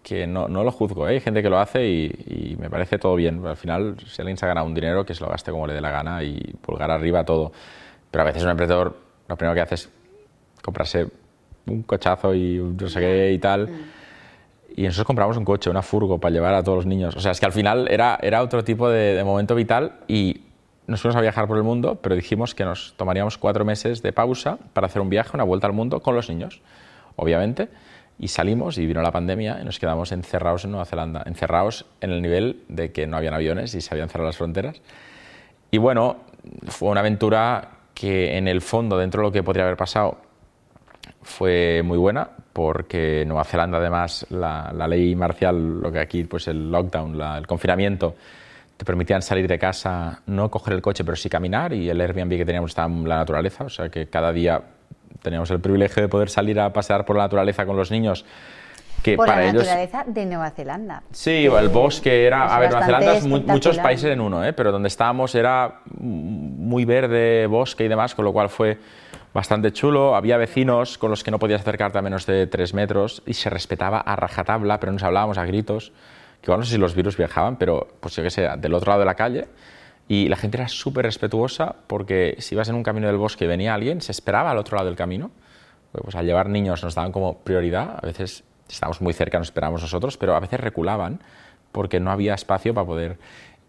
que 0.02 0.26
no, 0.26 0.48
no 0.48 0.64
lo 0.64 0.72
juzgo, 0.72 1.06
¿eh? 1.06 1.12
hay 1.12 1.20
gente 1.20 1.42
que 1.42 1.50
lo 1.50 1.58
hace 1.58 1.86
y, 1.86 2.06
y, 2.06 2.56
me 2.58 2.70
parece 2.70 2.98
todo 2.98 3.14
bien, 3.14 3.44
al 3.46 3.56
final 3.56 3.96
si 4.06 4.22
alguien 4.22 4.38
se 4.38 4.46
ha 4.46 4.48
ganado 4.48 4.66
un 4.66 4.74
dinero 4.74 5.04
que 5.04 5.14
se 5.14 5.22
lo 5.22 5.28
gaste 5.28 5.50
como 5.50 5.66
le 5.66 5.74
dé 5.74 5.80
la 5.80 5.90
gana 5.90 6.22
y 6.22 6.38
pulgar 6.62 6.90
arriba 6.90 7.24
todo, 7.24 7.52
pero 8.10 8.22
a 8.22 8.24
veces 8.24 8.42
un 8.42 8.50
emprendedor 8.50 8.96
lo 9.28 9.36
primero 9.36 9.54
que 9.54 9.60
hace 9.60 9.74
es 9.74 9.90
comprarse 10.62 11.06
un 11.66 11.82
cochazo 11.82 12.34
y 12.34 12.58
no 12.58 12.88
sé 12.88 13.00
qué 13.00 13.32
y 13.32 13.38
tal. 13.38 13.68
Mm. 13.68 14.00
Y 14.76 14.82
nosotros 14.84 15.06
compramos 15.06 15.36
un 15.36 15.44
coche, 15.44 15.68
una 15.68 15.82
furgo 15.82 16.18
para 16.18 16.32
llevar 16.32 16.54
a 16.54 16.62
todos 16.62 16.76
los 16.76 16.86
niños. 16.86 17.16
O 17.16 17.20
sea, 17.20 17.32
es 17.32 17.40
que 17.40 17.46
al 17.46 17.52
final 17.52 17.88
era, 17.90 18.18
era 18.22 18.42
otro 18.42 18.64
tipo 18.64 18.88
de, 18.88 19.22
momento 19.24 19.54
vital 19.54 19.96
y 20.06 20.42
nos 20.86 21.02
fuimos 21.02 21.16
a 21.16 21.20
viajar 21.20 21.46
por 21.46 21.56
el 21.56 21.62
mundo, 21.62 21.98
pero 22.00 22.14
dijimos 22.14 22.54
que 22.54 22.64
nos 22.64 22.94
tomaríamos 22.96 23.36
cuatro 23.36 23.64
meses 23.64 24.02
de 24.02 24.12
pausa 24.12 24.58
para 24.72 24.86
hacer 24.86 25.02
un 25.02 25.10
viaje, 25.10 25.30
una 25.34 25.44
vuelta 25.44 25.66
al 25.66 25.72
mundo 25.72 26.00
con 26.00 26.14
los 26.14 26.28
niños, 26.28 26.62
obviamente. 27.16 27.68
Y 28.18 28.28
salimos 28.28 28.76
y 28.78 28.86
vino 28.86 29.00
la 29.00 29.12
pandemia 29.12 29.58
y 29.60 29.64
nos 29.64 29.78
quedamos 29.78 30.12
encerrados 30.12 30.64
en 30.64 30.72
Nueva 30.72 30.84
Zelanda, 30.84 31.22
encerrados 31.26 31.86
en 32.00 32.10
el 32.10 32.20
nivel 32.22 32.62
de 32.68 32.92
que 32.92 33.06
no 33.06 33.16
habían 33.16 33.34
aviones 33.34 33.74
y 33.74 33.80
se 33.80 33.94
habían 33.94 34.08
cerrado 34.08 34.28
las 34.28 34.36
fronteras. 34.36 34.82
Y 35.70 35.78
bueno, 35.78 36.16
fue 36.68 36.90
una 36.90 37.00
aventura 37.00 37.70
que 37.94 38.36
en 38.36 38.48
el 38.48 38.60
fondo, 38.60 38.98
dentro 38.98 39.22
de 39.22 39.28
lo 39.28 39.32
que 39.32 39.42
podría 39.42 39.64
haber 39.64 39.76
pasado, 39.76 40.18
fue 41.22 41.82
muy 41.84 41.98
buena 41.98 42.28
porque 42.52 43.24
Nueva 43.26 43.44
Zelanda 43.44 43.78
además 43.78 44.26
la, 44.30 44.72
ley 44.88 45.14
marcial, 45.14 45.80
lo 45.80 45.92
que 45.92 46.00
aquí 46.00 46.24
pues 46.24 46.48
el 46.48 46.70
lockdown, 46.70 47.20
el 47.20 47.46
confinamiento, 47.46 48.14
te 48.76 48.84
permitían 48.84 49.22
salir 49.22 49.46
de 49.46 49.58
casa, 49.58 50.22
no 50.26 50.50
coger 50.50 50.74
el 50.74 50.82
coche 50.82 51.04
pero 51.04 51.16
sí 51.16 51.28
caminar 51.28 51.72
y 51.72 51.88
el 51.88 52.00
Airbnb 52.00 52.36
que 52.36 52.44
teníamos 52.44 52.72
estaba 52.72 52.92
en 52.92 53.08
la 53.08 53.16
naturaleza, 53.16 53.64
o 53.64 53.68
sea 53.68 53.88
que 53.88 54.06
cada 54.08 54.32
día 54.32 54.60
teníamos 55.22 55.50
el 55.50 55.60
privilegio 55.60 56.02
de 56.02 56.08
poder 56.08 56.30
salir 56.30 56.58
a 56.58 56.72
pasear 56.72 57.04
por 57.04 57.16
la 57.16 57.24
naturaleza 57.24 57.66
con 57.66 57.76
los 57.76 57.90
niños. 57.90 58.24
Que 59.02 59.16
por 59.16 59.26
para 59.26 59.46
la 59.46 59.52
naturaleza 59.52 60.04
de 60.06 60.26
Nueva 60.26 60.50
Zelanda. 60.50 61.02
Sí, 61.10 61.46
el 61.46 61.68
bosque 61.70 62.26
era... 62.26 62.54
A 62.54 62.58
ver, 62.58 62.70
Nueva 62.70 62.84
Zelanda 62.84 63.14
es 63.14 63.26
muchos 63.26 63.78
países 63.78 64.10
en 64.10 64.20
uno, 64.20 64.44
¿eh? 64.44 64.52
pero 64.52 64.72
donde 64.72 64.88
estábamos 64.88 65.34
era 65.34 65.80
muy 65.98 66.84
verde, 66.84 67.46
bosque 67.46 67.84
y 67.84 67.88
demás, 67.88 68.14
con 68.14 68.26
lo 68.26 68.32
cual 68.32 68.50
fue 68.50 68.78
bastante 69.32 69.72
chulo. 69.72 70.14
Había 70.14 70.36
vecinos 70.36 70.98
con 70.98 71.10
los 71.10 71.24
que 71.24 71.30
no 71.30 71.38
podías 71.38 71.60
acercarte 71.60 71.98
a 71.98 72.02
menos 72.02 72.26
de 72.26 72.46
tres 72.46 72.74
metros 72.74 73.22
y 73.26 73.34
se 73.34 73.50
respetaba 73.50 73.98
a 73.98 74.16
rajatabla, 74.16 74.80
pero 74.80 74.92
nos 74.92 75.02
hablábamos 75.02 75.38
a 75.38 75.44
gritos. 75.44 75.92
Que 76.40 76.46
igual 76.46 76.60
no 76.60 76.64
sé 76.64 76.72
si 76.72 76.78
los 76.78 76.94
virus 76.94 77.16
viajaban, 77.16 77.56
pero 77.56 77.88
pues 78.00 78.16
yo 78.16 78.22
que 78.22 78.30
sé, 78.30 78.48
del 78.58 78.74
otro 78.74 78.90
lado 78.90 79.00
de 79.00 79.06
la 79.06 79.14
calle. 79.14 79.48
Y 80.08 80.28
la 80.28 80.36
gente 80.36 80.56
era 80.56 80.68
súper 80.68 81.04
respetuosa 81.04 81.76
porque 81.86 82.36
si 82.38 82.54
ibas 82.54 82.68
en 82.68 82.74
un 82.74 82.82
camino 82.82 83.06
del 83.06 83.16
bosque 83.16 83.44
y 83.44 83.48
venía 83.48 83.74
alguien, 83.74 84.00
se 84.00 84.12
esperaba 84.12 84.50
al 84.50 84.58
otro 84.58 84.76
lado 84.76 84.88
del 84.88 84.96
camino. 84.96 85.30
Pues 85.92 86.14
al 86.14 86.26
llevar 86.26 86.48
niños 86.48 86.82
nos 86.82 86.94
daban 86.94 87.12
como 87.12 87.38
prioridad. 87.38 87.98
A 88.02 88.06
veces 88.06 88.44
estábamos 88.68 89.00
muy 89.00 89.12
cerca, 89.12 89.38
nos 89.38 89.48
esperábamos 89.48 89.82
nosotros, 89.82 90.16
pero 90.16 90.34
a 90.34 90.40
veces 90.40 90.58
reculaban 90.60 91.20
porque 91.72 92.00
no 92.00 92.10
había 92.10 92.34
espacio 92.34 92.74
para 92.74 92.86
poder 92.86 93.18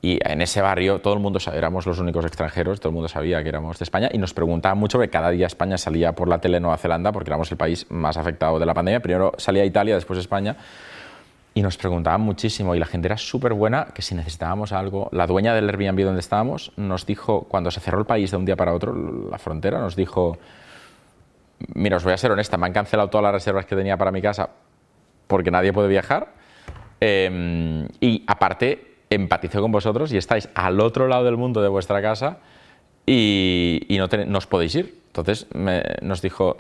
y 0.01 0.19
en 0.23 0.41
ese 0.41 0.61
barrio 0.61 0.99
todo 0.99 1.13
el 1.13 1.19
mundo 1.19 1.39
éramos 1.53 1.85
los 1.85 1.99
únicos 1.99 2.25
extranjeros, 2.25 2.79
todo 2.79 2.89
el 2.89 2.95
mundo 2.95 3.07
sabía 3.07 3.43
que 3.43 3.49
éramos 3.49 3.77
de 3.77 3.83
España 3.83 4.09
y 4.11 4.17
nos 4.17 4.33
preguntaban 4.33 4.77
mucho, 4.77 4.97
porque 4.97 5.11
cada 5.11 5.29
día 5.29 5.45
España 5.45 5.77
salía 5.77 6.13
por 6.13 6.27
la 6.27 6.39
tele 6.39 6.59
Nueva 6.59 6.77
Zelanda, 6.77 7.11
porque 7.11 7.29
éramos 7.29 7.51
el 7.51 7.57
país 7.57 7.85
más 7.89 8.17
afectado 8.17 8.57
de 8.57 8.65
la 8.65 8.73
pandemia. 8.73 8.99
Primero 8.99 9.33
salía 9.37 9.63
Italia, 9.63 9.95
después 9.95 10.17
España. 10.17 10.57
Y 11.53 11.61
nos 11.61 11.75
preguntaban 11.75 12.21
muchísimo 12.21 12.73
y 12.75 12.79
la 12.79 12.85
gente 12.85 13.09
era 13.09 13.17
súper 13.17 13.53
buena, 13.53 13.87
que 13.93 14.01
si 14.01 14.15
necesitábamos 14.15 14.71
algo, 14.71 15.09
la 15.11 15.27
dueña 15.27 15.53
del 15.53 15.69
Airbnb 15.69 16.05
donde 16.05 16.21
estábamos 16.21 16.71
nos 16.77 17.05
dijo, 17.05 17.43
cuando 17.43 17.69
se 17.71 17.81
cerró 17.81 17.99
el 17.99 18.05
país 18.05 18.31
de 18.31 18.37
un 18.37 18.45
día 18.45 18.55
para 18.55 18.73
otro, 18.73 18.95
la 19.29 19.37
frontera, 19.37 19.77
nos 19.79 19.97
dijo, 19.97 20.37
mira, 21.75 21.97
os 21.97 22.05
voy 22.05 22.13
a 22.13 22.17
ser 22.17 22.31
honesta, 22.31 22.57
me 22.57 22.67
han 22.67 22.73
cancelado 22.73 23.09
todas 23.09 23.23
las 23.23 23.33
reservas 23.33 23.65
que 23.65 23.75
tenía 23.75 23.97
para 23.97 24.11
mi 24.11 24.21
casa 24.21 24.49
porque 25.27 25.51
nadie 25.51 25.73
puede 25.73 25.89
viajar. 25.89 26.29
Em, 27.01 27.85
y 27.99 28.23
aparte, 28.27 28.90
empatizo 29.11 29.61
con 29.61 29.71
vosotros 29.71 30.11
y 30.13 30.17
estáis 30.17 30.49
al 30.55 30.79
otro 30.79 31.07
lado 31.07 31.25
del 31.25 31.37
mundo 31.37 31.61
de 31.61 31.67
vuestra 31.67 32.01
casa 32.01 32.39
y, 33.05 33.85
no, 33.89 34.37
os 34.37 34.47
podéis 34.47 34.73
ir. 34.75 34.95
Entonces 35.07 35.47
nos 36.01 36.21
dijo, 36.21 36.57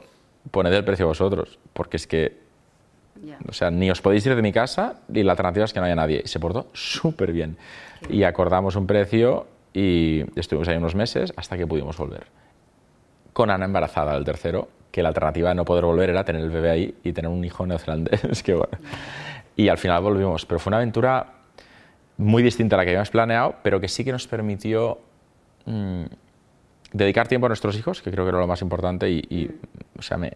poned 0.51 0.73
el 0.73 0.83
precio 0.83 1.07
vosotros, 1.07 1.57
porque 1.73 1.97
es 1.97 2.05
que, 2.05 2.37
o 3.47 3.53
sea, 3.53 3.71
ni 3.71 3.89
os 3.89 4.01
podéis 4.01 4.25
ir 4.25 4.35
de 4.35 4.41
mi 4.41 4.51
casa 4.51 4.99
y 5.13 5.23
la 5.23 5.31
alternativa 5.31 5.63
es 5.63 5.71
que 5.71 5.79
no 5.79 5.85
haya 5.85 5.95
nadie. 5.95 6.21
Y 6.25 6.27
se 6.27 6.39
portó 6.39 6.67
súper 6.73 7.31
bien. 7.31 7.57
Y 8.09 8.23
acordamos 8.23 8.75
un 8.75 8.85
precio 8.85 9.47
y 9.73 10.25
estuvimos 10.35 10.67
ahí 10.67 10.75
unos 10.75 10.95
meses 10.95 11.31
hasta 11.37 11.57
que 11.57 11.65
pudimos 11.65 11.97
volver. 11.97 12.25
con 13.31 13.49
Ana 13.49 13.63
embarazada 13.63 14.13
del 14.15 14.25
tercero, 14.25 14.67
que 14.91 15.01
la 15.01 15.07
alternativa 15.07 15.49
de 15.49 15.55
no 15.55 15.63
poder 15.63 15.85
volver 15.85 16.09
era 16.09 16.25
tener 16.25 16.41
el 16.41 16.49
bebé 16.49 16.69
ahí 16.69 16.95
y 17.01 17.13
tener 17.13 17.31
un 17.31 17.45
hijo 17.45 17.65
neozelandés. 17.65 18.43
que 18.43 18.55
bueno. 18.55 18.77
Y 19.55 19.69
al 19.69 19.77
final 19.77 20.01
volvimos, 20.01 20.45
pero 20.45 20.59
fue 20.59 20.71
una 20.71 20.77
aventura 20.77 21.40
muy 22.17 22.43
distinta 22.43 22.75
a 22.75 22.77
la 22.77 22.83
que 22.83 22.91
habíamos 22.91 23.09
planeado, 23.09 23.55
pero 23.63 23.79
que 23.79 23.87
sí 23.87 24.03
que 24.03 24.11
nos 24.11 24.27
permitió 24.27 24.99
mm, 25.65 26.03
dedicar 26.93 27.27
tiempo 27.27 27.47
a 27.47 27.49
nuestros 27.49 27.77
hijos, 27.77 28.01
que 28.01 28.11
creo 28.11 28.25
que 28.25 28.29
era 28.29 28.39
lo 28.39 28.47
más 28.47 28.61
importante, 28.61 29.09
y, 29.09 29.51
o 29.97 30.01
sea, 30.01 30.17
me, 30.17 30.33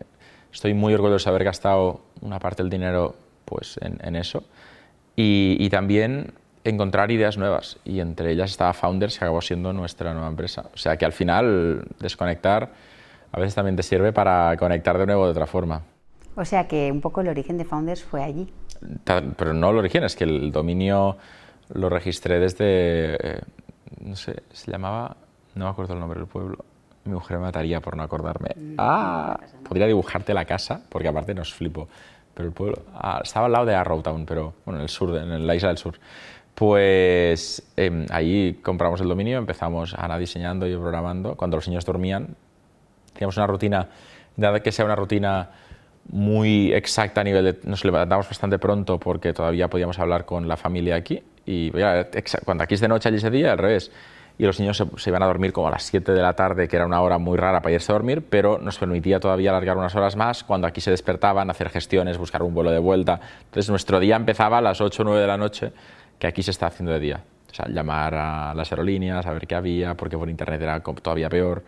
estoy 0.51 0.73
muy 0.73 0.93
orgulloso 0.93 1.29
de 1.29 1.35
haber 1.35 1.45
gastado 1.45 2.01
una 2.21 2.39
parte 2.39 2.63
del 2.63 2.69
dinero 2.69 3.15
pues, 3.45 3.79
en, 3.81 4.15
eso. 4.15 4.43
Y, 5.15 5.57
y, 5.59 5.69
también 5.69 6.33
encontrar 6.63 7.11
ideas 7.11 7.37
nuevas, 7.37 7.77
y 7.85 7.99
entre 7.99 8.31
ellas 8.31 8.51
estaba 8.51 8.73
Founders, 8.73 9.19
que 9.19 9.25
acabó 9.25 9.41
siendo 9.41 9.71
nuestra 9.71 10.13
nueva 10.13 10.27
empresa. 10.27 10.65
O 10.73 10.77
sea 10.77 10.97
que 10.97 11.05
al 11.05 11.11
final 11.11 11.85
desconectar 11.99 12.71
a 13.35 13.39
veces 13.39 13.53
también 13.53 13.75
te 13.75 13.83
sirve 13.83 14.13
para 14.13 14.55
conectar 14.57 14.97
de 14.97 15.05
nuevo 15.05 15.25
de 15.25 15.31
otra 15.31 15.45
forma. 15.45 15.81
O 16.35 16.45
sea 16.45 16.67
que 16.67 16.89
un 16.89 17.01
poco 17.01 17.19
el 17.19 17.27
origen 17.27 17.57
de 17.57 17.65
Founders 17.65 18.01
fue 18.01 18.23
allí. 18.23 18.47
Pero 19.03 19.53
no 19.53 19.71
el 19.71 19.77
origen, 19.77 20.05
es 20.05 20.15
que 20.15 20.23
el 20.23 20.53
dominio 20.53 21.17
lo 21.73 21.89
registré 21.89 22.39
desde, 22.39 23.15
eh, 23.15 23.41
no 24.01 24.15
sé, 24.15 24.43
se 24.51 24.71
llamaba, 24.71 25.15
no 25.55 25.65
me 25.65 25.71
acuerdo 25.71 25.93
el 25.93 25.99
nombre 25.99 26.19
del 26.19 26.27
pueblo. 26.27 26.63
Mi 27.05 27.13
mujer 27.13 27.37
me 27.37 27.43
mataría 27.43 27.81
por 27.81 27.95
no 27.95 28.03
acordarme. 28.03 28.49
Mm, 28.55 28.75
ah, 28.77 29.39
podría 29.67 29.85
dibujarte 29.87 30.33
la 30.33 30.45
casa, 30.45 30.81
porque 30.89 31.07
aparte 31.07 31.33
nos 31.33 31.53
flipo. 31.53 31.87
Pero 32.33 32.47
el 32.47 32.53
pueblo, 32.53 32.81
ah, 32.93 33.21
estaba 33.23 33.45
al 33.45 33.51
lado 33.51 33.65
de 33.65 33.75
Arrowtown, 33.75 34.25
pero 34.25 34.53
bueno, 34.65 34.79
en 34.79 34.83
el 34.83 34.89
sur, 34.89 35.15
en 35.15 35.45
la 35.45 35.55
isla 35.55 35.69
del 35.69 35.77
sur. 35.77 35.95
Pues 36.53 37.61
eh, 37.77 38.05
ahí 38.11 38.59
compramos 38.63 39.01
el 39.01 39.07
dominio, 39.07 39.37
empezamos 39.37 39.93
Ana 39.93 40.17
diseñando 40.17 40.67
y 40.67 40.75
programando. 40.75 41.35
Cuando 41.35 41.57
los 41.57 41.67
niños 41.67 41.85
dormían, 41.85 42.35
teníamos 43.13 43.37
una 43.37 43.47
rutina, 43.47 43.89
nada 44.37 44.61
que 44.61 44.71
sea 44.71 44.85
una 44.85 44.95
rutina 44.95 45.49
muy 46.09 46.73
exacta 46.73 47.21
a 47.21 47.23
nivel 47.23 47.43
de... 47.43 47.59
Nos 47.63 47.83
levantamos 47.83 48.27
bastante 48.27 48.57
pronto 48.57 48.99
porque 48.99 49.33
todavía 49.33 49.69
podíamos 49.69 49.99
hablar 49.99 50.25
con 50.25 50.47
la 50.47 50.55
familia 50.55 50.95
aquí 50.95 51.23
y 51.45 51.71
cuando 52.43 52.63
aquí 52.63 52.73
es 52.73 52.81
de 52.81 52.87
noche, 52.87 53.09
allí 53.09 53.17
es 53.17 53.23
de 53.23 53.31
día, 53.31 53.51
al 53.51 53.57
revés. 53.57 53.91
Y 54.37 54.45
los 54.45 54.59
niños 54.59 54.83
se, 54.97 55.09
iban 55.09 55.23
a 55.23 55.27
dormir 55.27 55.53
como 55.53 55.69
a 55.69 55.71
las 55.71 55.83
7 55.83 56.11
de 56.11 56.21
la 56.21 56.33
tarde, 56.33 56.67
que 56.67 56.75
era 56.75 56.85
una 56.85 57.01
hora 57.01 57.17
muy 57.17 57.37
rara 57.37 57.61
para 57.61 57.73
irse 57.73 57.91
a 57.91 57.93
dormir, 57.93 58.25
pero 58.29 58.57
nos 58.57 58.77
permitía 58.77 59.19
todavía 59.19 59.51
alargar 59.51 59.77
unas 59.77 59.95
horas 59.95 60.17
más 60.17 60.43
cuando 60.43 60.67
aquí 60.67 60.81
se 60.81 60.91
despertaban, 60.91 61.49
hacer 61.49 61.69
gestiones, 61.69 62.17
buscar 62.17 62.43
un 62.43 62.53
vuelo 62.53 62.71
de 62.71 62.79
vuelta. 62.79 63.19
Entonces 63.45 63.69
nuestro 63.69 63.99
día 63.99 64.17
empezaba 64.17 64.57
a 64.57 64.61
las 64.61 64.81
8 64.81 65.03
o 65.03 65.05
9 65.05 65.21
de 65.21 65.27
la 65.27 65.37
noche, 65.37 65.71
que 66.19 66.27
aquí 66.27 66.43
se 66.43 66.51
está 66.51 66.67
haciendo 66.67 66.91
de 66.91 66.99
día. 66.99 67.23
O 67.49 67.55
sea, 67.55 67.67
llamar 67.69 68.13
a 68.15 68.53
las 68.53 68.69
aerolíneas, 68.73 69.25
a 69.25 69.31
ver 69.31 69.47
qué 69.47 69.55
había, 69.55 69.95
porque 69.95 70.17
por 70.17 70.29
internet 70.29 70.61
era 70.61 70.81
todavía 70.81 71.29
peor. 71.29 71.63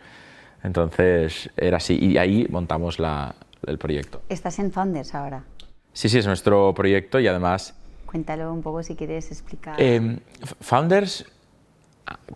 Entonces 0.62 1.48
era 1.56 1.78
así, 1.78 1.98
y 1.98 2.18
ahí 2.18 2.46
montamos 2.50 2.98
la, 2.98 3.34
el 3.66 3.78
proyecto. 3.78 4.20
¿Estás 4.28 4.58
en 4.58 4.72
Founders 4.72 5.14
ahora? 5.14 5.44
Sí, 5.94 6.10
sí, 6.10 6.18
es 6.18 6.26
nuestro 6.26 6.74
proyecto 6.74 7.18
y 7.18 7.28
además... 7.28 7.74
Cuéntalo 8.10 8.50
un 8.50 8.62
poco 8.62 8.82
si 8.82 8.96
quieres 8.96 9.30
explicar. 9.30 9.74
Eh, 9.76 10.18
Founders, 10.60 11.26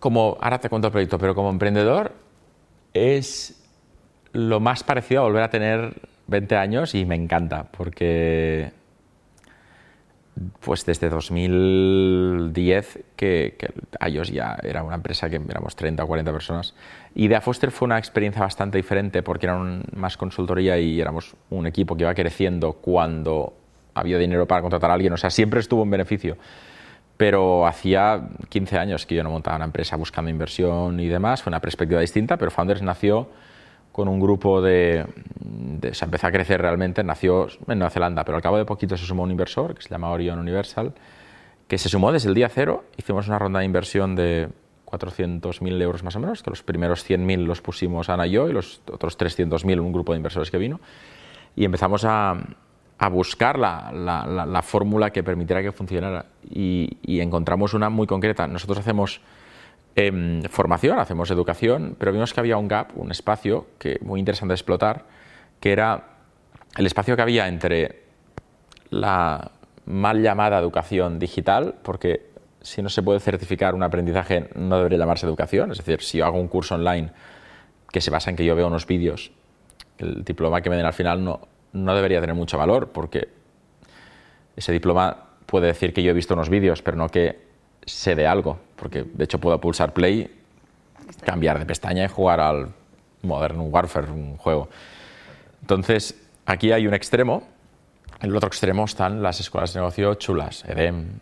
como 0.00 0.36
ahora 0.38 0.58
te 0.58 0.68
cuento 0.68 0.88
el 0.88 0.92
proyecto, 0.92 1.16
pero 1.16 1.34
como 1.34 1.48
emprendedor 1.48 2.12
es 2.92 3.58
lo 4.32 4.60
más 4.60 4.84
parecido 4.84 5.22
a 5.22 5.24
volver 5.24 5.42
a 5.42 5.48
tener 5.48 5.94
20 6.26 6.56
años 6.56 6.94
y 6.94 7.06
me 7.06 7.14
encanta 7.14 7.64
porque 7.72 8.70
pues 10.60 10.84
desde 10.84 11.08
2010 11.08 13.04
que, 13.16 13.56
que 13.58 13.72
iOS 14.10 14.30
ya 14.30 14.58
era 14.62 14.82
una 14.82 14.96
empresa 14.96 15.30
que 15.30 15.36
éramos 15.36 15.74
30 15.74 16.04
o 16.04 16.06
40 16.06 16.32
personas. 16.32 16.74
Idea 17.14 17.40
Foster 17.40 17.70
fue 17.70 17.86
una 17.86 17.96
experiencia 17.96 18.42
bastante 18.42 18.76
diferente 18.76 19.22
porque 19.22 19.46
era 19.46 19.56
más 19.94 20.18
consultoría 20.18 20.78
y 20.78 21.00
éramos 21.00 21.34
un 21.48 21.66
equipo 21.66 21.96
que 21.96 22.02
iba 22.02 22.14
creciendo 22.14 22.74
cuando 22.74 23.54
había 23.94 24.18
dinero 24.18 24.46
para 24.46 24.62
contratar 24.62 24.90
a 24.90 24.94
alguien. 24.94 25.12
O 25.12 25.16
sea, 25.16 25.30
siempre 25.30 25.60
estuvo 25.60 25.82
en 25.82 25.90
beneficio. 25.90 26.36
Pero 27.16 27.66
hacía 27.66 28.28
15 28.48 28.78
años 28.78 29.06
que 29.06 29.14
yo 29.14 29.22
no 29.22 29.30
montaba 29.30 29.56
una 29.56 29.66
empresa 29.66 29.96
buscando 29.96 30.30
inversión 30.30 30.98
y 30.98 31.08
demás. 31.08 31.42
Fue 31.42 31.50
una 31.50 31.60
perspectiva 31.60 32.00
distinta, 32.00 32.36
pero 32.36 32.50
Founders 32.50 32.82
nació 32.82 33.28
con 33.92 34.08
un 34.08 34.18
grupo 34.18 34.62
de, 34.62 35.06
se 35.92 36.04
empezó 36.04 36.26
a 36.26 36.32
crecer 36.32 36.60
realmente, 36.60 37.04
nació 37.04 37.46
en 37.68 37.78
Nueva 37.78 37.90
Zelanda, 37.90 38.24
pero 38.24 38.36
al 38.36 38.42
cabo 38.42 38.56
de 38.56 38.64
poquito 38.64 38.96
se 38.96 39.04
sumó 39.04 39.22
un 39.22 39.30
inversor 39.30 39.74
que 39.74 39.82
se 39.82 39.90
llama 39.90 40.10
Orion 40.10 40.38
Universal, 40.38 40.94
que 41.68 41.76
se 41.76 41.90
sumó 41.90 42.10
desde 42.10 42.30
el 42.30 42.34
día 42.34 42.48
cero, 42.48 42.84
hicimos 42.96 43.28
una 43.28 43.38
ronda 43.38 43.60
de 43.60 43.66
inversión 43.66 44.16
de 44.16 44.48
400.000 44.86 45.82
euros 45.82 46.02
más 46.02 46.16
o 46.16 46.20
menos, 46.20 46.42
que 46.42 46.50
los 46.50 46.62
primeros 46.62 47.08
100.000 47.08 47.44
los 47.44 47.60
pusimos 47.60 48.08
Ana 48.08 48.26
y 48.26 48.32
yo 48.32 48.48
y 48.48 48.52
los 48.52 48.80
otros 48.90 49.18
300.000 49.18 49.80
un 49.80 49.92
grupo 49.92 50.12
de 50.12 50.16
inversores 50.16 50.50
que 50.50 50.58
vino, 50.58 50.80
y 51.54 51.66
empezamos 51.66 52.04
a, 52.06 52.34
a 53.02 53.08
buscar 53.08 53.58
la, 53.58 53.90
la, 53.92 54.46
la, 54.46 54.62
fórmula 54.62 55.10
que 55.10 55.24
permitiera 55.24 55.60
que 55.60 55.72
funcionara 55.72 56.26
y, 56.48 57.18
encontramos 57.20 57.74
una 57.74 57.90
muy 57.90 58.06
concreta. 58.06 58.46
Nosotros 58.46 58.78
hacemos 58.78 59.20
eh, 59.96 60.40
formación, 60.48 61.00
hacemos 61.00 61.28
educación, 61.32 61.96
pero 61.98 62.12
vimos 62.12 62.32
que 62.32 62.38
había 62.38 62.58
un 62.58 62.68
gap, 62.68 62.96
un 62.96 63.10
espacio 63.10 63.66
que 63.80 63.98
muy 64.02 64.20
interesante 64.20 64.54
explotar, 64.54 65.06
que 65.58 65.72
era 65.72 66.10
el 66.76 66.86
espacio 66.86 67.16
que 67.16 67.22
había 67.22 67.48
entre 67.48 68.04
la 68.90 69.50
mal 69.84 70.22
llamada 70.22 70.60
educación 70.60 71.18
digital, 71.18 71.74
porque 71.82 72.30
si 72.60 72.82
no 72.82 72.88
se 72.88 73.02
puede 73.02 73.18
certificar 73.18 73.74
un 73.74 73.82
aprendizaje 73.82 74.48
no 74.54 74.76
debería 74.76 74.98
llamarse 74.98 75.26
educación, 75.26 75.72
es 75.72 75.78
decir, 75.78 76.02
si 76.02 76.18
yo 76.18 76.26
hago 76.26 76.38
un 76.38 76.46
curso 76.46 76.76
online 76.76 77.10
que 77.90 78.00
se 78.00 78.12
basa 78.12 78.30
en 78.30 78.36
que 78.36 78.44
yo 78.44 78.54
veo 78.54 78.68
unos 78.68 78.86
vídeos, 78.86 79.32
el 79.98 80.22
diploma 80.22 80.62
que 80.62 80.70
me 80.70 80.76
den 80.76 80.86
al 80.86 80.92
final 80.92 81.24
no, 81.24 81.48
no 81.72 81.94
debería 81.94 82.20
tener 82.20 82.34
mucho 82.34 82.58
valor, 82.58 82.88
porque 82.88 83.28
ese 84.56 84.72
diploma 84.72 85.16
puede 85.46 85.68
decir 85.68 85.92
que 85.92 86.02
yo 86.02 86.10
he 86.10 86.14
visto 86.14 86.34
unos 86.34 86.48
vídeos, 86.48 86.82
pero 86.82 86.96
no 86.96 87.08
que 87.08 87.40
sé 87.84 88.14
de 88.14 88.26
algo, 88.26 88.58
porque 88.76 89.04
de 89.04 89.24
hecho 89.24 89.38
puedo 89.38 89.60
pulsar 89.60 89.92
play, 89.92 90.30
cambiar 91.24 91.58
de 91.58 91.66
pestaña 91.66 92.04
y 92.04 92.08
jugar 92.08 92.40
al 92.40 92.68
Modern 93.22 93.60
Warfare, 93.60 94.10
un 94.10 94.36
juego. 94.36 94.68
Entonces, 95.60 96.20
aquí 96.46 96.72
hay 96.72 96.86
un 96.86 96.94
extremo, 96.94 97.42
en 98.20 98.30
el 98.30 98.36
otro 98.36 98.48
extremo 98.48 98.84
están 98.84 99.22
las 99.22 99.40
escuelas 99.40 99.72
de 99.72 99.80
negocio 99.80 100.14
chulas, 100.14 100.64
EDEM 100.64 101.20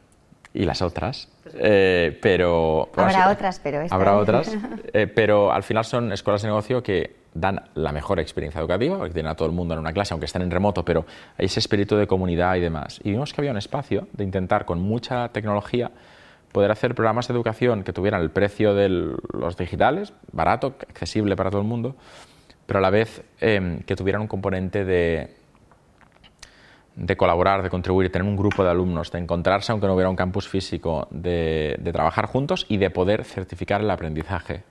y 0.53 0.65
las 0.65 0.83
otras. 0.83 1.29
Eh, 1.55 2.19
pero, 2.23 2.89
habrá 2.97 3.31
otras, 3.31 3.61
pero 3.61 3.85
habrá 3.91 4.17
otras, 4.17 4.57
eh, 4.93 5.07
pero 5.07 5.53
al 5.53 5.63
final 5.63 5.85
son 5.85 6.13
escuelas 6.13 6.43
de 6.43 6.49
negocio 6.49 6.83
que 6.83 7.17
dan 7.35 7.63
la 7.75 7.93
mejor 7.93 8.19
experiencia 8.19 8.61
educativa, 8.61 8.99
porque 8.99 9.15
tienen 9.15 9.31
a 9.31 9.37
todo 9.37 9.47
el 9.47 9.55
mundo 9.55 9.75
en 9.75 9.81
una 9.81 9.93
clase, 9.93 10.15
aunque 10.15 10.27
estén 10.27 10.43
en 10.43 10.51
remoto, 10.51 10.85
pero 10.85 11.07
hay 11.39 11.47
ese 11.47 11.61
espíritu 11.61 11.97
de 11.97 12.07
comunidad 12.07 12.57
y 12.57 12.61
demás. 12.61 13.01
Y 13.05 13.13
vimos 13.13 13.33
que 13.33 13.41
había 13.41 13.53
un 13.53 13.59
espacio 13.59 14.09
de 14.13 14.25
intentar 14.25 14.65
con 14.65 14.81
mucha 14.81 15.29
tecnología 15.29 15.91
poder 16.53 16.73
hacer 16.73 16.95
programas 16.95 17.29
de 17.29 17.35
educación 17.35 17.85
que 17.85 17.93
tuvieran 17.93 18.21
el 18.21 18.31
precio 18.31 18.75
de 18.75 18.89
los 18.89 19.57
digitales, 19.57 20.13
barato, 20.33 20.75
accesible 20.89 21.37
para 21.37 21.51
todo 21.51 21.61
el 21.61 21.69
mundo, 21.69 21.95
pero 22.67 22.79
a 22.79 22.83
la 22.83 22.91
vez 22.91 23.23
em, 23.41 23.81
que 23.83 23.95
tuvieran 23.95 24.23
un 24.23 24.29
componente 24.29 24.85
de, 24.85 25.35
de 27.01 27.17
colaborar, 27.17 27.63
de 27.63 27.71
contribuir, 27.71 28.09
de 28.09 28.13
tener 28.13 28.29
un 28.29 28.37
grupo 28.37 28.63
de 28.63 28.71
alumnos, 28.71 29.11
de 29.11 29.19
encontrarse 29.19 29.73
aunque 29.73 29.87
no 29.87 29.95
hubiera 29.95 30.11
un 30.11 30.17
campus 30.17 30.49
físico, 30.49 31.09
de, 31.11 31.77
de 31.81 31.93
trabajar 31.93 32.27
juntos 32.27 32.67
y 32.69 32.77
de 32.77 32.91
poder 32.91 33.25
certificar 33.25 33.81
el 33.81 33.91
aprendizaje. 33.91 34.63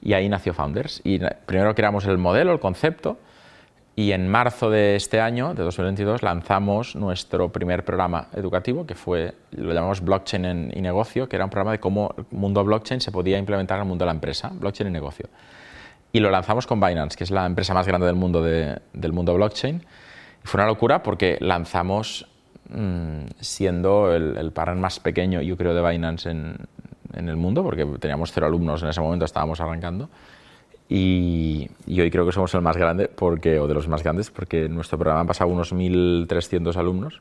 Y 0.00 0.12
ahí 0.12 0.28
nació 0.28 0.54
Founders. 0.54 1.00
Y 1.04 1.20
primero 1.46 1.74
creamos 1.74 2.04
el 2.06 2.18
modelo, 2.18 2.52
el 2.52 2.60
concepto, 2.60 3.18
y 3.98 4.12
en 4.12 4.28
marzo 4.28 4.70
de 4.70 4.94
este 4.94 5.20
año, 5.20 5.54
de 5.54 5.64
2022, 5.64 6.22
lanzamos 6.22 6.94
nuestro 6.94 7.50
primer 7.50 7.84
programa 7.84 8.28
educativo, 8.32 8.86
que 8.86 8.94
fue, 8.94 9.34
lo 9.50 9.72
llamamos 9.74 10.02
Blockchain 10.02 10.70
y 10.72 10.80
Negocio, 10.80 11.28
que 11.28 11.34
era 11.34 11.44
un 11.44 11.50
programa 11.50 11.72
de 11.72 11.80
cómo 11.80 12.14
el 12.16 12.24
mundo 12.30 12.62
blockchain 12.62 13.00
se 13.00 13.10
podía 13.10 13.38
implementar 13.38 13.78
en 13.78 13.82
el 13.82 13.88
mundo 13.88 14.04
de 14.04 14.06
la 14.06 14.12
empresa, 14.12 14.52
blockchain 14.54 14.90
y 14.90 14.92
negocio. 14.92 15.26
Y 16.12 16.20
lo 16.20 16.30
lanzamos 16.30 16.64
con 16.64 16.78
Binance, 16.78 17.16
que 17.16 17.24
es 17.24 17.32
la 17.32 17.44
empresa 17.44 17.74
más 17.74 17.88
grande 17.88 18.06
del 18.06 18.14
mundo, 18.14 18.40
del 18.40 19.12
mundo 19.12 19.34
blockchain. 19.34 19.84
Y 20.48 20.50
fue 20.50 20.60
una 20.60 20.66
locura 20.66 21.02
porque 21.02 21.36
lanzamos 21.40 22.26
mm, 22.70 23.26
siendo 23.38 24.14
el, 24.14 24.38
el, 24.38 24.76
más 24.76 24.98
pequeño, 24.98 25.42
yo 25.42 25.58
creo, 25.58 25.74
de 25.74 25.86
Binance 25.86 26.30
en, 26.30 26.56
en 27.12 27.28
el 27.28 27.36
mundo, 27.36 27.62
porque 27.62 27.84
teníamos 28.00 28.32
cero 28.32 28.46
alumnos 28.46 28.82
en 28.82 28.88
ese 28.88 29.00
momento, 29.02 29.26
estábamos 29.26 29.60
arrancando. 29.60 30.08
Y, 30.88 31.68
hoy 31.86 32.10
creo 32.10 32.24
que 32.24 32.32
somos 32.32 32.54
el 32.54 32.62
más 32.62 32.78
grande, 32.78 33.08
porque, 33.08 33.58
o 33.58 33.68
de 33.68 33.74
los 33.74 33.88
más 33.88 34.02
grandes, 34.02 34.30
porque 34.30 34.70
nuestro 34.70 34.96
programa 34.96 35.20
han 35.20 35.26
pasado 35.26 35.50
unos 35.50 35.74
1.300 35.74 36.76
alumnos 36.76 37.20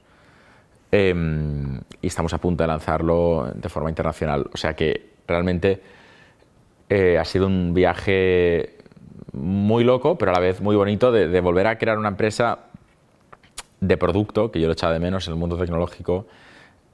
em, 0.93 1.81
y 2.01 2.07
estamos 2.07 2.33
a 2.33 2.37
punto 2.37 2.63
de 2.63 2.67
lanzarlo 2.67 3.51
de 3.53 3.67
forma 3.67 3.89
internacional. 3.89 4.49
O 4.53 4.57
sea 4.57 4.73
que 4.73 5.09
realmente 5.27 5.81
eh, 6.87 7.17
ha 7.19 7.25
sido 7.25 7.47
un 7.47 7.73
viaje 7.73 8.77
muy 9.33 9.83
loco, 9.83 10.17
pero 10.17 10.31
a 10.31 10.33
la 10.33 10.39
vez 10.39 10.61
muy 10.61 10.75
bonito 10.75 11.11
de, 11.11 11.39
volver 11.41 11.67
a 11.67 11.77
crear 11.77 11.97
una 11.97 12.09
empresa 12.09 12.59
de 13.79 13.97
producto, 13.97 14.51
que 14.51 14.59
yo 14.59 14.67
lo 14.67 14.73
echaba 14.73 14.93
de 14.93 14.99
menos 14.99 15.27
en 15.27 15.33
el 15.33 15.39
mundo 15.39 15.57
tecnológico, 15.57 16.27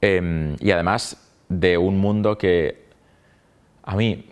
em, 0.00 0.56
y 0.60 0.70
además 0.70 1.16
de 1.48 1.78
un 1.78 1.98
mundo 1.98 2.36
que 2.38 2.84
a 3.82 3.96
mí 3.96 4.24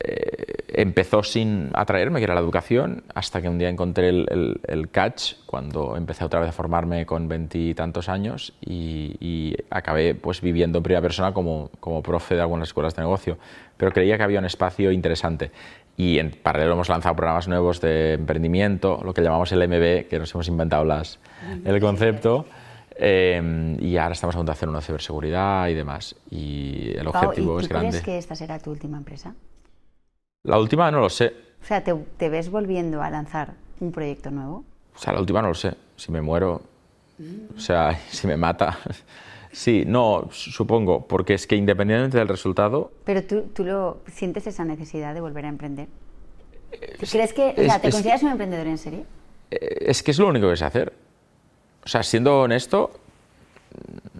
eh, 0.00 0.54
empezó 0.68 1.22
sin 1.22 1.70
atraerme, 1.72 2.18
que 2.18 2.24
era 2.24 2.34
la 2.34 2.40
educación, 2.40 3.04
hasta 3.14 3.40
que 3.40 3.48
un 3.48 3.58
día 3.58 3.70
encontré 3.70 4.08
el, 4.08 4.88
catch 4.90 5.34
cuando 5.46 5.96
empecé 5.96 6.24
otra 6.24 6.40
vez 6.40 6.50
a 6.50 6.52
formarme 6.52 7.06
con 7.06 7.26
veintitantos 7.26 8.08
años 8.08 8.52
y, 8.60 9.56
acabé 9.70 10.14
pues 10.14 10.40
viviendo 10.40 10.78
en 10.78 10.82
primera 10.82 11.00
persona 11.00 11.32
como, 11.32 11.70
como 11.80 12.02
profe 12.02 12.34
de 12.34 12.42
algunas 12.42 12.68
escuelas 12.68 12.94
de 12.94 13.02
negocio. 13.02 13.38
Pero 13.76 13.92
creía 13.92 14.16
que 14.18 14.22
había 14.24 14.40
un 14.40 14.44
espacio 14.44 14.92
interesante. 14.92 15.50
Y 15.96 16.18
en 16.18 16.30
paralelo 16.30 16.72
hemos 16.72 16.88
lanzado 16.88 17.14
programas 17.14 17.46
nuevos 17.46 17.80
de 17.80 18.14
emprendimiento, 18.14 19.00
lo 19.04 19.14
que 19.14 19.22
llamamos 19.22 19.52
el 19.52 19.66
MB, 19.68 20.08
que 20.08 20.18
nos 20.18 20.34
hemos 20.34 20.48
inventado 20.48 20.84
las, 20.84 21.20
el 21.64 21.80
concepto. 21.80 22.46
Eh, 22.96 23.76
y 23.80 23.96
ahora 23.96 24.12
estamos 24.12 24.34
a 24.34 24.38
punto 24.38 24.50
de 24.50 24.54
hacer 24.54 24.68
una 24.68 24.78
de 24.78 24.84
ciberseguridad 24.86 25.68
y 25.68 25.74
demás. 25.74 26.16
Y 26.30 26.92
el 26.96 27.06
objetivo 27.06 27.60
es 27.60 27.68
grande. 27.68 27.90
¿Crees 27.90 28.04
que 28.04 28.18
esta 28.18 28.34
será 28.34 28.58
tu 28.58 28.70
última 28.70 28.96
empresa? 28.96 29.34
La 30.44 30.58
última 30.58 30.90
no 30.90 31.00
lo 31.00 31.08
sé. 31.08 31.32
O 31.62 31.66
sea, 31.66 31.82
¿te, 31.82 32.28
ves 32.28 32.50
volviendo 32.50 33.02
a 33.02 33.10
lanzar 33.10 33.54
un 33.80 33.90
proyecto 33.90 34.30
nuevo? 34.30 34.64
O 34.94 34.98
sea, 34.98 35.12
la 35.12 35.20
última 35.20 35.42
no 35.42 35.48
lo 35.48 35.54
sé. 35.54 35.74
Si 35.96 36.12
me 36.12 36.20
muero, 36.20 36.62
o 37.56 37.58
sea, 37.58 37.98
si 38.10 38.26
me 38.26 38.36
mata. 38.36 38.78
Sí, 39.54 39.84
no, 39.86 40.28
supongo, 40.32 41.06
porque 41.06 41.34
es 41.34 41.46
que 41.46 41.54
independientemente 41.54 42.18
del 42.18 42.26
resultado... 42.26 42.90
Pero 43.04 43.22
tú, 43.22 43.42
tú 43.54 43.64
lo, 43.64 43.98
sientes 44.08 44.48
esa 44.48 44.64
necesidad 44.64 45.14
de 45.14 45.20
volver 45.20 45.44
a 45.46 45.48
emprender. 45.48 45.86
¿Crees 46.98 47.32
que, 47.32 47.54
o 47.56 47.62
sea, 47.62 47.80
te 47.80 47.88
consideras 47.90 48.24
un 48.24 48.30
emprendedor 48.30 48.66
en 48.66 48.78
serie? 48.78 49.04
Eh, 49.52 49.76
es 49.86 50.02
que 50.02 50.10
es 50.10 50.18
lo 50.18 50.26
único 50.26 50.50
que 50.50 50.56
sé 50.56 50.64
hacer. 50.64 50.92
O 51.84 51.88
sea, 51.88 52.02
siendo 52.02 52.40
honesto, 52.40 52.90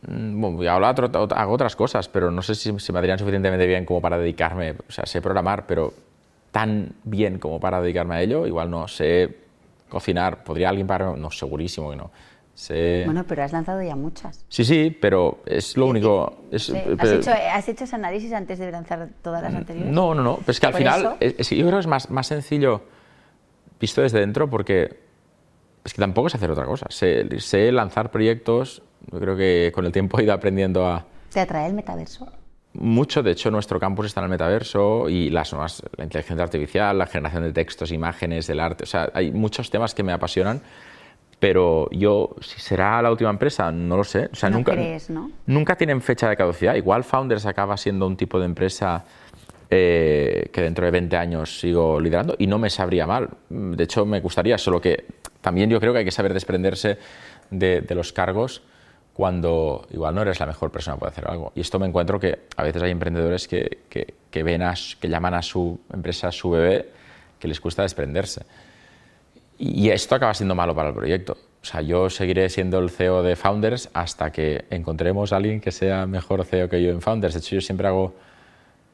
mm, 0.08 0.40
bueno, 0.40 0.70
hago 0.70 1.52
otras 1.52 1.74
cosas, 1.74 2.08
pero 2.08 2.30
no 2.30 2.40
sé 2.40 2.54
si 2.54 2.78
se 2.78 2.92
me 2.92 3.00
harían 3.00 3.18
suficientemente 3.18 3.66
bien 3.66 3.84
como 3.84 4.00
para 4.00 4.16
dedicarme, 4.16 4.76
o 4.88 4.92
sea, 4.92 5.04
sé 5.04 5.20
programar, 5.20 5.66
pero 5.66 5.92
tan 6.52 6.92
bien 7.02 7.40
como 7.40 7.58
para 7.58 7.80
dedicarme 7.80 8.14
a 8.14 8.22
ello, 8.22 8.46
igual 8.46 8.70
no 8.70 8.86
sé 8.86 9.36
cocinar, 9.88 10.44
podría 10.44 10.68
alguien 10.68 10.86
para 10.86 11.16
no, 11.16 11.30
segurísimo 11.32 11.90
que 11.90 11.96
no. 11.96 12.12
Bueno, 13.04 13.24
pero 13.26 13.42
has 13.42 13.52
lanzado 13.52 13.82
ya 13.82 13.96
muchas. 13.96 14.44
Sí, 14.48 14.64
sí, 14.64 14.96
pero 15.00 15.42
es 15.44 15.76
lo 15.76 15.86
único. 15.86 16.44
¿Has, 16.52 16.68
hecho, 16.68 17.32
¿Has, 17.52 17.68
hecho, 17.68 17.84
ese 17.84 17.96
análisis 17.96 18.32
antes 18.32 18.58
de 18.58 18.70
lanzar 18.70 19.08
todas 19.22 19.42
las 19.42 19.54
anteriores? 19.54 19.92
No, 19.92 20.14
no, 20.14 20.22
no. 20.22 20.38
es 20.46 20.60
que 20.60 20.66
al 20.66 20.74
final, 20.74 21.16
es, 21.20 21.50
yo 21.50 21.66
creo 21.66 21.72
que 21.72 21.80
es 21.80 21.86
más, 21.86 22.10
más 22.10 22.28
sencillo 22.28 22.82
visto 23.80 24.02
desde 24.02 24.20
dentro 24.20 24.48
porque 24.48 25.00
es 25.84 25.92
que 25.92 26.00
tampoco 26.00 26.28
es 26.28 26.34
hacer 26.34 26.50
otra 26.50 26.64
cosa. 26.64 26.86
Sé, 26.90 27.26
sé 27.40 27.72
lanzar 27.72 28.10
proyectos. 28.10 28.82
Yo 29.10 29.18
creo 29.18 29.36
que 29.36 29.72
con 29.74 29.84
el 29.84 29.92
tiempo 29.92 30.18
he 30.18 30.24
ido 30.24 30.32
aprendiendo 30.32 30.86
a. 30.86 31.04
¿Te 31.30 31.40
atrae 31.40 31.66
el 31.66 31.74
metaverso? 31.74 32.28
Mucho, 32.74 33.22
de 33.22 33.32
hecho, 33.32 33.50
nuestro 33.50 33.78
campus 33.78 34.06
está 34.06 34.20
en 34.20 34.24
el 34.24 34.30
metaverso 34.30 35.08
y 35.08 35.30
las 35.30 35.52
nuevas, 35.52 35.82
la 35.96 36.04
inteligencia 36.04 36.42
artificial, 36.42 36.98
la 36.98 37.06
generación 37.06 37.44
de 37.44 37.52
textos, 37.52 37.92
imágenes, 37.92 38.48
el 38.48 38.58
arte. 38.58 38.84
O 38.84 38.86
sea, 38.86 39.10
hay 39.14 39.30
muchos 39.30 39.70
temas 39.70 39.94
que 39.94 40.02
me 40.02 40.12
apasionan 40.12 40.60
pero 41.44 41.90
yo, 41.90 42.30
si 42.40 42.58
será 42.58 43.02
la 43.02 43.10
última 43.10 43.28
empresa, 43.28 43.70
no 43.70 43.98
lo 43.98 44.04
sé. 44.04 44.30
O 44.32 44.34
sea, 44.34 44.48
nunca, 44.48 44.72
crees, 44.72 45.10
¿no? 45.10 45.30
nunca 45.44 45.76
tienen 45.76 46.00
fecha 46.00 46.26
de 46.26 46.38
caducidad. 46.38 46.74
Igual 46.74 47.04
Founders 47.04 47.44
acaba 47.44 47.76
siendo 47.76 48.06
un 48.06 48.16
tipo 48.16 48.38
de 48.38 48.46
empresa 48.46 49.04
eh, 49.68 50.48
que 50.50 50.62
dentro 50.62 50.86
de 50.86 50.90
20 50.90 51.14
años 51.18 51.60
sigo 51.60 52.00
liderando 52.00 52.34
y 52.38 52.46
no 52.46 52.56
me 52.56 52.70
sabría 52.70 53.06
mal. 53.06 53.28
De 53.50 53.84
hecho, 53.84 54.06
me 54.06 54.20
gustaría, 54.20 54.56
solo 54.56 54.80
que 54.80 55.04
también 55.42 55.68
yo 55.68 55.78
creo 55.80 55.92
que 55.92 55.98
hay 55.98 56.04
que 56.06 56.10
saber 56.10 56.32
desprenderse 56.32 56.96
de, 57.50 57.84
los 57.90 58.14
cargos 58.14 58.62
cuando 59.12 59.86
igual 59.90 60.14
no 60.14 60.22
eres 60.22 60.40
la 60.40 60.46
mejor 60.46 60.70
persona 60.70 60.96
para 60.96 61.12
hacer 61.12 61.28
algo. 61.28 61.52
Y 61.54 61.60
esto 61.60 61.78
me 61.78 61.86
encuentro 61.86 62.18
que 62.18 62.38
a 62.56 62.62
veces 62.62 62.82
hay 62.82 62.90
emprendedores 62.90 63.48
que, 63.48 63.80
que, 63.90 64.14
que 64.30 64.42
ven 64.42 64.62
que 64.98 65.08
llaman 65.10 65.34
a 65.34 65.42
su 65.42 65.78
empresa 65.92 66.32
su 66.32 66.48
bebé, 66.48 66.88
que 67.38 67.48
les 67.48 67.60
cuesta 67.60 67.82
desprenderse. 67.82 68.46
Y 69.58 69.90
esto 69.90 70.14
acaba 70.14 70.34
siendo 70.34 70.54
malo 70.54 70.74
para 70.74 70.88
el 70.88 70.94
proyecto. 70.94 71.36
O 71.62 71.64
sea, 71.64 71.80
yo 71.80 72.10
seguiré 72.10 72.48
siendo 72.50 72.78
el 72.78 72.90
CEO 72.90 73.22
de 73.22 73.36
Founders 73.36 73.88
hasta 73.94 74.30
que 74.30 74.66
encontremos 74.70 75.32
a 75.32 75.36
alguien 75.36 75.60
que 75.60 75.72
sea 75.72 76.06
mejor 76.06 76.44
CEO 76.44 76.68
que 76.68 76.82
yo 76.82 76.90
en 76.90 77.00
Founders. 77.00 77.34
De 77.34 77.40
hecho, 77.40 77.54
yo 77.54 77.60
siempre 77.60 77.86
hago... 77.88 78.14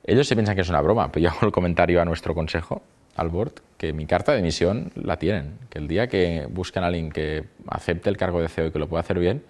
Ellos 0.04 0.26
se 0.26 0.36
piensan 0.36 0.54
que 0.54 0.62
es 0.62 0.68
una 0.68 0.80
broma, 0.80 1.10
pero 1.10 1.24
yo 1.24 1.30
hago 1.30 1.46
el 1.46 1.52
comentario 1.52 2.00
a 2.00 2.04
nuestro 2.04 2.34
consejo, 2.34 2.82
al 3.16 3.28
board, 3.28 3.54
que 3.76 3.92
mi 3.92 4.06
carta 4.06 4.32
de 4.32 4.42
misión 4.42 4.92
la 4.94 5.16
tienen. 5.18 5.58
Que 5.68 5.78
el 5.78 5.88
día 5.88 6.08
que 6.08 6.46
buscan 6.48 6.84
a 6.84 6.88
alguien 6.88 7.10
que 7.10 7.44
acepte 7.66 8.08
el 8.08 8.16
cargo 8.16 8.40
de 8.40 8.48
CEO 8.48 8.66
y 8.66 8.70
que 8.70 8.78
lo 8.78 8.88
pueda 8.88 9.00
hacer 9.00 9.18
bien, 9.18 9.42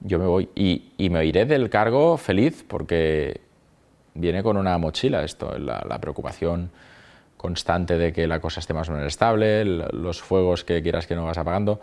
yo 0.00 0.18
me 0.18 0.26
voy. 0.26 0.48
Y, 0.54 0.92
y 0.96 1.10
me 1.10 1.24
iré 1.26 1.44
del 1.44 1.68
cargo 1.68 2.16
feliz 2.16 2.64
porque 2.66 3.40
viene 4.14 4.42
con 4.42 4.56
una 4.56 4.78
mochila 4.78 5.24
esto, 5.24 5.58
la, 5.58 5.84
la 5.86 6.00
preocupación 6.00 6.70
constante 7.36 7.98
de 7.98 8.12
que 8.12 8.26
la 8.26 8.40
cosa 8.40 8.60
esté 8.60 8.74
más 8.74 8.88
o 8.88 8.92
menos 8.92 9.06
estable, 9.06 9.64
los 9.64 10.20
fuegos 10.20 10.64
que 10.64 10.82
quieras 10.82 11.06
que 11.06 11.14
no 11.14 11.24
vas 11.24 11.38
apagando, 11.38 11.80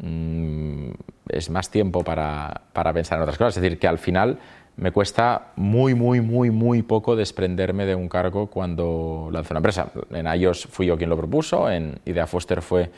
mm, 0.00 0.90
es 1.28 1.50
más 1.50 1.70
tiempo 1.70 2.04
para, 2.04 2.62
para, 2.72 2.92
pensar 2.92 3.18
en 3.18 3.22
otras 3.22 3.38
cosas. 3.38 3.56
Es 3.56 3.62
decir, 3.62 3.78
que 3.78 3.88
al 3.88 3.98
final 3.98 4.38
me 4.76 4.92
cuesta 4.92 5.52
muy, 5.56 5.94
muy, 5.94 6.20
muy, 6.20 6.50
muy 6.50 6.82
poco 6.82 7.16
desprenderme 7.16 7.86
de 7.86 7.94
un 7.94 8.08
cargo 8.08 8.48
cuando 8.48 9.28
lanzo 9.32 9.54
una 9.54 9.58
empresa. 9.58 9.90
En 10.10 10.26
iOS 10.26 10.66
fui 10.66 10.86
yo 10.86 10.96
quien 10.96 11.10
lo 11.10 11.16
propuso, 11.16 11.70
en 11.70 11.98
Idea 12.04 12.26
Foster 12.26 12.60
fue 12.62 12.90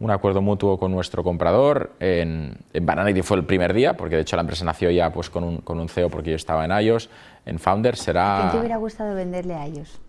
un 0.00 0.10
acuerdo 0.10 0.40
mutuo 0.40 0.78
con 0.78 0.90
nuestro 0.92 1.22
comprador, 1.22 1.92
en, 2.00 2.56
en 2.72 2.86
Bananity 2.86 3.20
fue 3.22 3.36
el 3.36 3.44
primer 3.44 3.74
día, 3.74 3.96
porque 3.96 4.16
de 4.16 4.22
hecho 4.22 4.34
la 4.34 4.40
empresa 4.40 4.64
nació 4.64 4.90
ya 4.90 5.12
pues, 5.12 5.28
con, 5.28 5.44
un, 5.44 5.58
con 5.58 5.78
un 5.78 5.88
CEO 5.88 6.08
porque 6.08 6.30
yo 6.30 6.36
estaba 6.36 6.64
en 6.64 6.72
iOS, 6.72 7.10
en 7.44 7.58
Founder 7.58 7.96
será... 7.96 8.38
¿Quién 8.40 8.52
te 8.52 8.58
hubiera 8.58 8.76
gustado 8.78 9.14
venderle 9.14 9.54
a 9.54 9.68
iOS? 9.68 10.00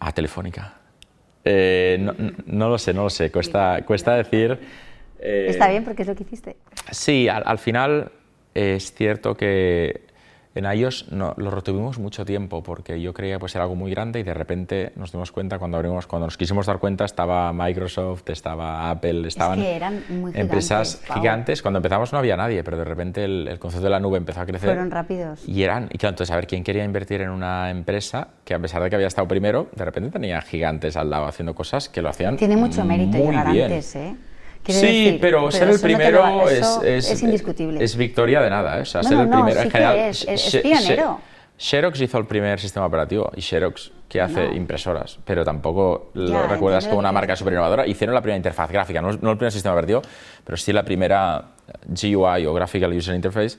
A 0.00 0.12
Telefónica. 0.12 0.74
Eh, 1.44 1.98
no, 2.46 2.68
lo 2.68 2.78
sé, 2.78 2.92
no 2.92 3.04
lo 3.04 3.10
sé. 3.10 3.30
Cuesta, 3.30 3.82
cuesta 3.86 4.16
decir. 4.16 4.58
Eh, 5.20 5.46
Está 5.48 5.68
bien 5.68 5.84
porque 5.84 6.02
es 6.02 6.08
lo 6.08 6.14
que 6.14 6.24
hiciste. 6.24 6.56
Sí, 6.90 7.28
al 7.28 7.58
final 7.58 8.10
es 8.54 8.92
cierto 8.92 9.36
que 9.36 10.09
en 10.54 10.64
iOS 10.64 11.12
no, 11.12 11.34
lo 11.36 11.50
retuvimos 11.50 11.98
mucho 11.98 12.24
tiempo 12.24 12.62
porque 12.62 13.00
yo 13.00 13.14
creía 13.14 13.34
que 13.34 13.40
pues, 13.40 13.54
era 13.54 13.64
algo 13.64 13.76
muy 13.76 13.90
grande 13.90 14.20
y 14.20 14.22
de 14.22 14.34
repente 14.34 14.92
nos 14.96 15.12
dimos 15.12 15.30
cuenta 15.30 15.58
cuando 15.58 15.76
abrimos, 15.76 16.06
cuando 16.06 16.26
nos 16.26 16.36
quisimos 16.36 16.66
dar 16.66 16.78
cuenta 16.78 17.04
estaba 17.04 17.52
Microsoft, 17.52 18.28
estaba 18.30 18.90
Apple, 18.90 19.28
estaban 19.28 19.60
eran 19.60 20.02
empresas 20.34 21.02
gigantes. 21.14 21.62
Cuando 21.62 21.78
empezamos 21.78 22.12
no 22.12 22.18
había 22.18 22.36
nadie, 22.36 22.64
pero 22.64 22.76
de 22.76 22.84
repente 22.84 23.24
el, 23.24 23.58
concepto 23.58 23.84
de 23.84 23.90
la 23.90 24.00
nube 24.00 24.18
empezó 24.18 24.40
a 24.40 24.46
crecer. 24.46 24.70
Fueron 24.70 24.90
rápidos. 24.90 25.48
Y 25.48 25.62
eran, 25.62 25.88
y 25.92 25.98
claro, 25.98 26.14
entonces 26.14 26.32
a 26.32 26.36
ver 26.36 26.46
quién 26.46 26.64
quería 26.64 26.84
invertir 26.84 27.20
en 27.20 27.30
una 27.30 27.70
empresa 27.70 28.28
que 28.44 28.54
a 28.54 28.58
pesar 28.58 28.82
de 28.82 28.90
que 28.90 28.96
había 28.96 29.08
estado 29.08 29.28
primero, 29.28 29.68
de 29.74 29.84
repente 29.84 30.10
tenía 30.10 30.40
gigantes 30.40 30.96
al 30.96 31.10
lado 31.10 31.26
haciendo 31.26 31.54
cosas 31.54 31.88
que 31.88 32.02
lo 32.02 32.08
hacían. 32.08 32.36
Tiene 32.36 32.56
mucho 32.56 32.84
mérito 32.84 33.18
llegar 33.18 33.46
antes, 33.46 33.94
¿eh? 33.96 34.16
Sí, 34.66 35.18
pero, 35.20 35.50
ser 35.50 35.68
el 35.68 35.80
primero 35.80 36.48
es, 36.48 37.22
indiscutible. 37.22 37.82
Es 37.82 37.96
victoria 37.96 38.40
de 38.40 38.50
nada, 38.50 38.78
¿eh? 38.78 38.82
o 38.82 38.84
sea, 38.84 39.02
ser 39.02 39.18
el 39.18 39.28
primero 39.28 39.60
en 39.60 39.70
general. 39.70 39.98
Es, 39.98 40.58
pionero. 40.62 41.20
Xerox 41.58 42.00
hizo 42.00 42.16
el 42.16 42.24
primer 42.24 42.58
sistema 42.58 42.86
operativo 42.86 43.30
y 43.36 43.42
Xerox 43.42 43.92
que 44.08 44.20
hace 44.20 44.46
impresoras, 44.54 45.18
pero 45.24 45.44
tampoco 45.44 46.10
lo 46.14 46.46
recuerdas 46.48 46.86
como 46.86 46.98
una 46.98 47.12
marca 47.12 47.36
super 47.36 47.52
innovadora. 47.52 47.86
Hicieron 47.86 48.14
la 48.14 48.22
primera 48.22 48.38
interfaz 48.38 48.70
gráfica, 48.70 49.02
no, 49.02 49.10
el 49.10 49.18
primer 49.18 49.52
sistema 49.52 49.74
operativo, 49.74 50.02
pero 50.42 50.56
sí 50.56 50.72
la 50.72 50.82
primera 50.82 51.44
GUI 51.86 52.46
o 52.46 52.54
Graphical 52.54 52.92
User 52.92 53.14
Interface 53.14 53.58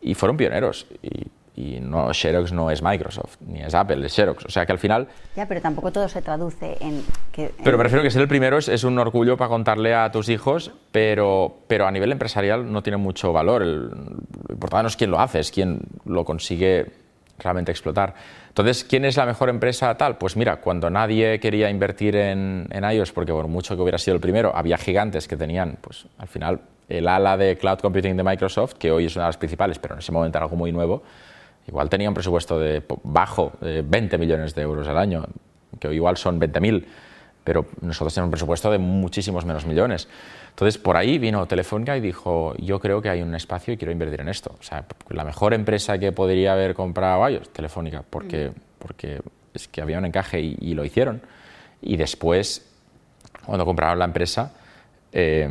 y 0.00 0.14
fueron 0.14 0.36
pioneros. 0.36 0.86
Y, 1.02 1.26
y 1.54 1.80
no, 1.80 2.12
Xerox 2.12 2.52
no 2.52 2.70
es 2.70 2.82
Microsoft, 2.82 3.36
ni 3.46 3.60
es 3.60 3.74
Apple, 3.74 4.06
es 4.06 4.14
Xerox. 4.14 4.46
O 4.46 4.48
sea 4.48 4.64
que 4.64 4.72
al 4.72 4.78
final... 4.78 5.08
Ya, 5.36 5.46
pero 5.46 5.60
tampoco 5.60 5.92
todo 5.92 6.08
se 6.08 6.22
traduce 6.22 6.78
en... 6.80 7.02
Que, 7.30 7.52
Pero 7.62 7.76
prefiero 7.76 8.02
que 8.02 8.10
ser 8.10 8.22
el 8.22 8.28
primero 8.28 8.56
es, 8.56 8.84
un 8.84 8.98
orgullo 8.98 9.36
para 9.36 9.50
contarle 9.50 9.94
a 9.94 10.10
tus 10.10 10.30
hijos, 10.30 10.72
pero, 10.92 11.58
pero 11.66 11.86
a 11.86 11.90
nivel 11.90 12.10
empresarial 12.10 12.72
no 12.72 12.82
tiene 12.82 12.96
mucho 12.96 13.32
valor. 13.32 13.62
El, 13.62 13.88
lo 13.88 14.54
importante 14.54 14.82
no 14.82 14.88
es 14.88 14.96
quién 14.96 15.10
lo 15.10 15.20
hace, 15.20 15.40
es 15.40 15.50
quién 15.50 15.80
lo 16.06 16.24
consigue 16.24 16.86
realmente 17.38 17.70
explotar. 17.70 18.14
Entonces, 18.48 18.84
¿quién 18.84 19.04
es 19.04 19.16
la 19.16 19.26
mejor 19.26 19.50
empresa 19.50 19.94
tal? 19.96 20.16
Pues 20.16 20.36
mira, 20.36 20.56
cuando 20.56 20.88
nadie 20.88 21.38
quería 21.38 21.68
invertir 21.68 22.16
en, 22.16 22.66
en 22.70 22.84
iOS, 22.84 23.12
porque 23.12 23.32
por 23.32 23.48
mucho 23.48 23.76
que 23.76 23.82
hubiera 23.82 23.98
sido 23.98 24.14
el 24.14 24.20
primero, 24.20 24.54
había 24.54 24.78
gigantes 24.78 25.28
que 25.28 25.36
tenían, 25.36 25.78
pues 25.80 26.06
al 26.18 26.28
final, 26.28 26.60
el 26.88 27.08
ala 27.08 27.36
de 27.36 27.56
cloud 27.56 27.78
computing 27.78 28.16
de 28.16 28.22
Microsoft, 28.22 28.74
que 28.74 28.90
hoy 28.90 29.06
es 29.06 29.16
una 29.16 29.24
de 29.24 29.28
las 29.28 29.36
principales, 29.38 29.78
pero 29.78 29.94
en 29.94 30.00
ese 30.00 30.12
momento 30.12 30.38
era 30.38 30.44
algo 30.44 30.56
muy 30.56 30.72
nuevo, 30.72 31.02
igual 31.66 31.88
tenía 31.88 32.08
un 32.08 32.14
presupuesto 32.14 32.58
de 32.58 32.82
bajo, 33.02 33.52
de 33.60 33.82
20 33.82 34.18
millones 34.18 34.54
de 34.54 34.62
euros 34.62 34.86
al 34.88 34.98
año, 34.98 35.26
que 35.78 35.92
igual 35.92 36.16
son 36.16 36.40
20.000, 36.40 36.84
pero 37.44 37.66
nosotros 37.80 38.14
tenemos 38.14 38.28
un 38.28 38.32
presupuesto 38.32 38.70
de 38.70 38.78
muchísimos 38.78 39.44
menos 39.44 39.66
millones. 39.66 40.08
Entonces, 40.50 40.78
por 40.78 40.96
ahí 40.96 41.18
vino 41.18 41.46
Telefónica 41.46 41.96
y 41.96 42.00
dijo, 42.00 42.54
yo 42.58 42.78
creo 42.78 43.00
que 43.00 43.08
hay 43.08 43.22
un 43.22 43.34
espacio 43.34 43.74
y 43.74 43.76
quiero 43.76 43.90
invertir 43.90 44.20
en 44.20 44.28
esto. 44.28 44.54
O 44.58 44.62
sea, 44.62 44.84
la 45.08 45.24
mejor 45.24 45.54
empresa 45.54 45.98
que 45.98 46.12
podría 46.12 46.52
haber 46.52 46.74
comprado 46.74 47.28
iOS, 47.28 47.48
Telefónica, 47.50 48.04
porque, 48.08 48.52
porque 48.78 49.20
es 49.54 49.66
que 49.68 49.80
había 49.80 49.98
un 49.98 50.04
encaje 50.04 50.40
y, 50.40 50.74
lo 50.74 50.84
hicieron. 50.84 51.22
Y 51.80 51.96
después, 51.96 52.70
cuando 53.44 53.64
compraron 53.64 53.98
la 53.98 54.04
empresa, 54.04 54.52
eh, 55.10 55.48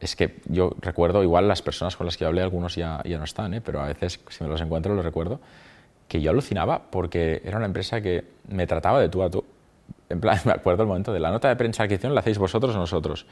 es 0.00 0.16
que 0.16 0.36
yo 0.46 0.74
recuerdo, 0.80 1.22
igual 1.22 1.48
las 1.48 1.62
personas 1.62 1.96
con 1.96 2.06
las 2.06 2.16
que 2.16 2.24
hablé, 2.24 2.42
algunos 2.42 2.74
ya, 2.76 3.02
ya 3.04 3.18
no 3.18 3.24
están, 3.24 3.54
¿eh? 3.54 3.60
pero 3.60 3.80
a 3.80 3.86
veces 3.86 4.20
si 4.28 4.44
me 4.44 4.50
los 4.50 4.60
encuentro 4.60 4.94
los 4.94 5.04
recuerdo, 5.04 5.40
que 6.06 6.20
yo 6.20 6.30
alucinaba 6.30 6.82
porque 6.90 7.42
era 7.44 7.56
una 7.56 7.66
empresa 7.66 8.00
que 8.00 8.24
me 8.48 8.66
trataba 8.66 9.00
de 9.00 9.08
tú 9.08 9.22
a 9.22 9.30
tú. 9.30 9.44
En 10.08 10.20
plan, 10.20 10.38
me 10.44 10.52
acuerdo 10.52 10.82
el 10.82 10.88
momento 10.88 11.12
de 11.12 11.20
la 11.20 11.30
nota 11.30 11.48
de 11.48 11.56
prensa 11.56 11.86
que 11.88 11.94
hicieron, 11.94 12.14
la 12.14 12.20
hacéis 12.20 12.38
vosotros 12.38 12.74
o 12.74 12.78
nosotros 12.78 13.26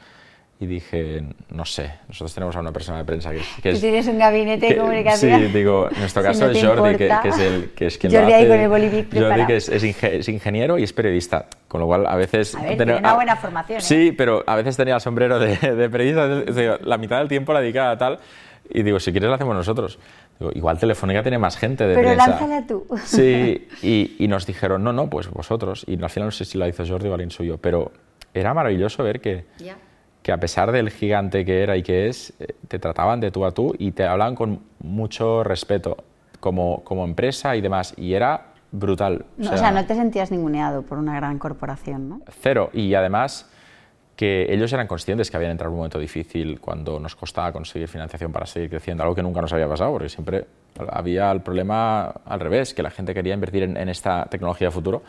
y 0.59 0.65
dije, 0.65 1.23
no 1.51 1.65
sé, 1.65 1.91
nosotros 2.07 2.33
tenemos 2.33 2.55
a 2.55 2.61
una 2.61 2.71
persona 2.71 2.97
de 2.97 3.05
prensa 3.05 3.31
que, 3.31 3.41
que 3.61 3.69
es... 3.69 3.79
tienes 3.79 4.07
un 4.07 4.17
gabinete 4.17 4.69
de 4.69 4.77
comunicación. 4.77 5.39
Sí, 5.39 5.47
digo, 5.53 5.87
en 5.91 5.99
nuestro 5.99 6.23
caso 6.23 6.49
es 6.49 6.65
Jordi, 6.65 6.97
que, 6.97 7.07
es 7.25 7.39
el 7.39 7.69
que 7.75 7.85
es 7.85 7.97
quien 7.99 8.11
Jordi 8.11 8.25
lo 8.25 8.33
hace. 8.33 8.43
ahí 8.43 8.47
con 8.47 8.59
el 8.59 8.69
bolivic 8.69 9.13
Jordi, 9.13 9.45
que 9.45 9.55
es, 9.57 9.69
es, 9.69 10.27
ingeniero 10.27 10.79
y 10.79 10.83
es 10.83 10.93
periodista, 10.93 11.45
con 11.67 11.81
lo 11.81 11.85
cual 11.85 12.07
a 12.07 12.15
veces... 12.15 12.55
A 12.55 12.63
ver, 12.63 12.75
tiene 12.75 12.95
una 12.95 13.13
buena 13.13 13.35
formación, 13.35 13.77
¿eh? 13.77 13.81
Sí, 13.81 14.11
pero 14.17 14.43
a 14.47 14.55
veces 14.55 14.75
tenía 14.75 14.95
el 14.95 15.01
sombrero 15.01 15.37
de, 15.37 15.55
de 15.57 15.89
periodista, 15.91 16.77
la 16.83 16.97
mitad 16.97 17.19
del 17.19 17.27
tiempo 17.27 17.53
la 17.53 17.61
dedicaba 17.61 17.91
a 17.91 17.97
tal, 17.99 18.19
y 18.67 18.81
digo, 18.81 18.99
si 18.99 19.11
quieres 19.11 19.29
lo 19.29 19.35
hacemos 19.35 19.55
nosotros. 19.55 19.99
Digo, 20.39 20.51
igual 20.55 20.79
Telefónica 20.79 21.21
tiene 21.21 21.37
más 21.37 21.55
gente 21.55 21.85
de 21.85 21.93
pero 21.93 22.09
prensa. 22.09 22.25
Pero 22.25 22.47
lánzala 22.47 22.67
tú. 22.67 22.87
Sí, 23.05 23.67
y, 23.83 24.15
y, 24.17 24.27
nos 24.27 24.47
dijeron, 24.47 24.83
no, 24.83 24.91
no, 24.91 25.07
pues 25.07 25.29
vosotros. 25.29 25.85
Y 25.87 26.01
al 26.01 26.09
final 26.09 26.27
no 26.27 26.31
sé 26.31 26.45
si 26.45 26.57
la 26.57 26.67
hizo 26.67 26.83
Jordi 26.85 27.09
o 27.09 27.13
alguien 27.13 27.29
suyo, 27.29 27.59
pero 27.59 27.91
era 28.33 28.55
maravilloso 28.55 29.03
ver 29.03 29.21
que... 29.21 29.45
Yeah 29.59 29.77
que 30.27 30.33
a 30.33 30.41
pesar 30.41 30.73
del 30.73 30.89
gigante 30.89 31.45
que 31.45 31.63
era 31.63 31.77
y 31.77 31.83
que 31.83 32.09
es, 32.09 32.33
eh, 32.41 32.53
te 32.67 32.79
trataban 32.79 33.21
de 33.21 33.31
tú 33.31 33.45
a 33.45 33.51
tú 33.51 33.73
y 33.79 33.93
te 33.93 34.03
hablaban 34.03 34.35
con 34.35 34.59
mucho 34.79 35.41
respeto 35.41 35.95
como, 36.41 36.83
como 36.83 37.05
empresa 37.05 37.55
y 37.55 37.61
demás. 37.61 37.93
Y 37.95 38.13
era 38.13 38.47
brutal. 38.73 39.23
No, 39.37 39.53
o, 39.53 39.57
sea, 39.57 39.71
no 39.71 39.85
te 39.85 39.95
sentías 39.95 40.29
ninguneado 40.29 40.81
por 40.81 40.97
una 40.97 41.15
gran 41.15 41.39
corporación, 41.39 42.09
¿no? 42.09 42.21
Cero. 42.41 42.71
Y 42.73 42.93
además 42.93 43.49
que 44.17 44.53
ellos 44.53 44.73
eran 44.73 44.87
conscientes 44.87 45.31
que 45.31 45.37
habían 45.37 45.51
entrado 45.51 45.69
en 45.69 45.75
un 45.75 45.77
momento 45.77 45.97
difícil 45.97 46.59
cuando 46.59 46.99
nos 46.99 47.15
costaba 47.15 47.53
conseguir 47.53 47.87
financiación 47.87 48.33
para 48.33 48.45
seguir 48.47 48.69
creciendo, 48.69 49.03
algo 49.03 49.15
que 49.15 49.23
nunca 49.23 49.39
nos 49.39 49.53
había 49.53 49.69
pasado, 49.69 49.93
porque 49.93 50.09
siempre 50.09 50.45
había 50.89 51.31
el 51.31 51.39
problema 51.39 52.07
al 52.25 52.41
revés, 52.41 52.73
que 52.73 52.83
la 52.83 52.91
gente 52.91 53.13
quería 53.13 53.33
invertir 53.33 53.63
en, 53.63 53.77
en 53.77 53.87
esta 53.87 54.25
tecnología 54.25 54.67
de 54.67 54.71
futuro. 54.71 55.03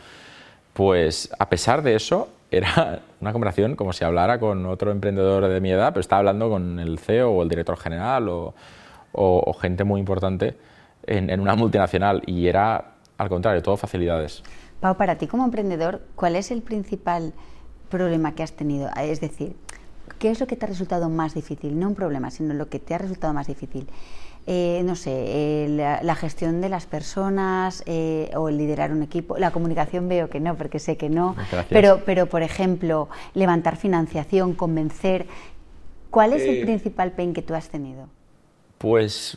Pues 0.79 1.29
a 1.37 1.49
pesar 1.49 1.83
de 1.83 1.97
eso, 1.97 2.29
era 2.53 3.03
una 3.21 3.33
conversación 3.33 3.75
como 3.75 3.93
si 3.93 4.05
hablara 4.05 4.39
con 4.39 4.65
otro 4.67 4.93
emprendedor 4.93 5.49
de 5.49 5.61
mi 5.61 5.73
edad, 5.73 5.89
pero 5.89 6.01
estaba 6.01 6.21
hablando 6.21 6.49
con 6.49 6.79
el 6.79 7.01
CEO 7.01 7.33
o 7.33 7.43
el 7.43 7.49
director 7.49 7.77
general 7.77 8.29
o, 8.29 8.55
o, 9.11 9.53
gente 9.55 9.83
muy 9.83 9.99
importante 9.99 10.57
en, 11.05 11.31
en, 11.31 11.41
una 11.41 11.57
multinacional 11.57 12.23
y 12.27 12.47
era 12.47 12.93
al 13.17 13.29
contrario, 13.29 13.61
todo 13.61 13.77
facilidades. 13.77 14.45
Pau, 14.79 14.97
para 14.97 15.17
ti 15.17 15.27
como 15.27 15.45
emprendedor, 15.45 16.01
¿cuál 16.15 16.37
es 16.37 16.53
el 16.53 16.63
principal 16.63 17.33
problema 17.89 18.37
que 18.37 18.45
has 18.45 18.53
tenido? 18.53 18.89
Es 19.03 19.21
decir, 19.21 19.57
¿qué 20.21 20.31
es 20.31 20.39
lo 20.39 20.47
que 20.47 20.55
te 20.55 20.67
ha 20.67 20.69
resultado 20.69 21.09
más 21.09 21.35
difícil? 21.35 21.77
No 21.77 21.89
un 21.89 21.97
problema, 21.97 22.31
sino 22.31 22.55
lo 22.55 22.69
que 22.69 22.79
te 22.79 22.95
ha 22.95 22.99
resultado 22.99 23.35
más 23.35 23.49
difícil. 23.49 23.89
Eh, 24.51 24.81
no 24.83 24.97
sé, 24.97 25.13
eh, 25.13 26.01
la, 26.03 26.15
gestión 26.15 26.63
de 26.63 26.71
las 26.71 26.87
personas 26.87 27.83
eh, 27.85 28.31
o 28.35 28.49
el 28.49 28.57
liderar 28.57 28.93
un 28.93 29.03
equipo. 29.03 29.37
La 29.37 29.51
comunicación 29.51 30.09
veo 30.09 30.31
que 30.31 30.41
no, 30.41 30.55
porque 30.55 30.79
sé 30.79 30.97
que 30.97 31.11
no. 31.11 31.37
Pero, 31.69 32.01
pero, 32.07 32.25
por 32.31 32.43
ejemplo, 32.43 33.11
levantar 33.35 33.77
financiación, 33.77 34.55
convencer. 34.55 35.27
¿Cuál 36.09 36.33
es 36.33 36.45
el 36.45 36.63
principal 36.63 37.13
pain 37.13 37.35
que 37.35 37.43
tú 37.43 37.55
has 37.55 37.69
tenido? 37.69 38.09
Pues 38.79 39.37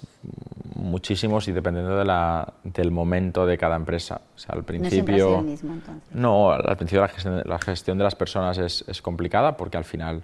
muchísimos 0.75 1.45
y 1.49 1.51
dependiendo 1.51 1.97
de 1.97 2.05
la, 2.05 2.53
del 2.63 2.91
momento 2.91 3.45
de 3.45 3.57
cada 3.57 3.75
empresa. 3.75 4.21
O 4.33 4.39
sea, 4.39 4.55
al 4.55 4.63
principio. 4.63 5.29
No, 5.29 5.39
el 5.39 5.45
mismo, 5.45 5.73
entonces. 5.73 6.15
no 6.15 6.51
al 6.53 6.77
principio 6.77 7.01
la 7.01 7.09
gestión, 7.09 7.43
la 7.45 7.59
gestión 7.59 7.97
de 7.97 8.05
las 8.05 8.15
personas 8.15 8.57
es, 8.59 8.85
es 8.87 9.01
complicada 9.01 9.57
porque 9.57 9.75
al 9.75 9.83
final 9.83 10.23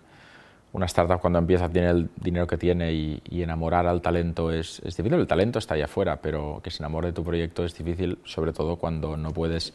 una 0.73 0.85
startup 0.85 1.19
cuando 1.19 1.39
empieza 1.39 1.69
tiene 1.69 1.89
el 1.89 2.09
dinero 2.17 2.45
que 2.45 2.57
tiene 2.57 2.93
y, 2.93 3.21
enamorar 3.41 3.87
al 3.87 4.01
talento 4.01 4.51
es, 4.51 4.79
es, 4.85 4.97
difícil. 4.97 5.19
El 5.19 5.27
talento 5.27 5.59
está 5.59 5.75
allá 5.75 5.85
afuera, 5.85 6.17
pero 6.21 6.59
que 6.63 6.71
se 6.71 6.83
enamore 6.83 7.07
de 7.07 7.13
tu 7.13 7.23
proyecto 7.23 7.63
es 7.63 7.75
difícil, 7.75 8.19
sobre 8.25 8.53
todo 8.53 8.75
cuando 8.75 9.17
no 9.17 9.31
puedes 9.31 9.73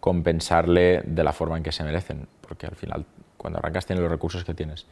compensarle 0.00 1.02
de 1.04 1.24
la 1.24 1.32
forma 1.32 1.56
en 1.56 1.62
que 1.62 1.72
se 1.72 1.84
merecen, 1.84 2.26
porque 2.40 2.66
al 2.66 2.76
final 2.76 3.04
cuando 3.36 3.58
arrancas 3.58 3.86
tienes 3.86 4.02
los 4.02 4.10
recursos 4.10 4.44
que 4.44 4.54
tienes. 4.54 4.86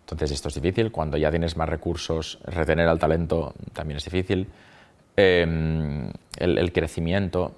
Entonces 0.00 0.30
esto 0.30 0.48
es 0.48 0.54
difícil, 0.54 0.90
cuando 0.90 1.18
ya 1.18 1.30
tienes 1.30 1.56
más 1.56 1.68
recursos, 1.68 2.38
retener 2.44 2.88
al 2.88 2.98
talento 2.98 3.52
también 3.74 3.98
es 3.98 4.04
difícil. 4.04 4.48
El, 5.16 6.12
el, 6.38 6.72
crecimiento, 6.72 7.56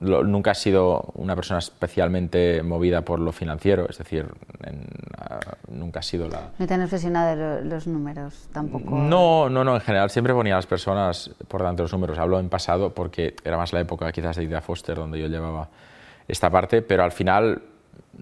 nunca 0.00 0.52
he 0.52 0.54
sido 0.54 1.12
una 1.14 1.34
persona 1.34 1.58
especialmente 1.58 2.62
movida 2.62 3.02
por 3.02 3.20
lo 3.20 3.32
financiero, 3.32 3.88
es 3.88 3.98
decir, 3.98 4.26
en, 4.62 4.86
uh, 5.18 5.74
nunca 5.74 6.00
ha 6.00 6.02
sido 6.02 6.28
la... 6.28 6.50
¿No 6.58 6.66
te 6.66 6.74
han 6.74 6.82
obsesionado 6.82 7.62
los 7.62 7.86
números 7.86 8.48
tampoco? 8.52 8.96
No, 8.96 9.48
no, 9.48 9.64
no, 9.64 9.74
en 9.74 9.80
general 9.80 10.10
siempre 10.10 10.34
ponía 10.34 10.54
a 10.54 10.58
las 10.58 10.66
personas 10.66 11.30
por 11.48 11.60
delante 11.60 11.82
de 11.82 11.84
los 11.84 11.92
números. 11.92 12.18
Hablo 12.18 12.38
en 12.38 12.48
pasado 12.48 12.92
porque 12.92 13.34
era 13.44 13.56
más 13.56 13.72
la 13.72 13.80
época 13.80 14.10
quizás 14.12 14.36
de 14.36 14.44
Idea 14.44 14.60
Foster 14.60 14.96
donde 14.96 15.20
yo 15.20 15.28
llevaba 15.28 15.68
esta 16.28 16.50
parte, 16.50 16.82
pero 16.82 17.04
al 17.04 17.12
final 17.12 17.62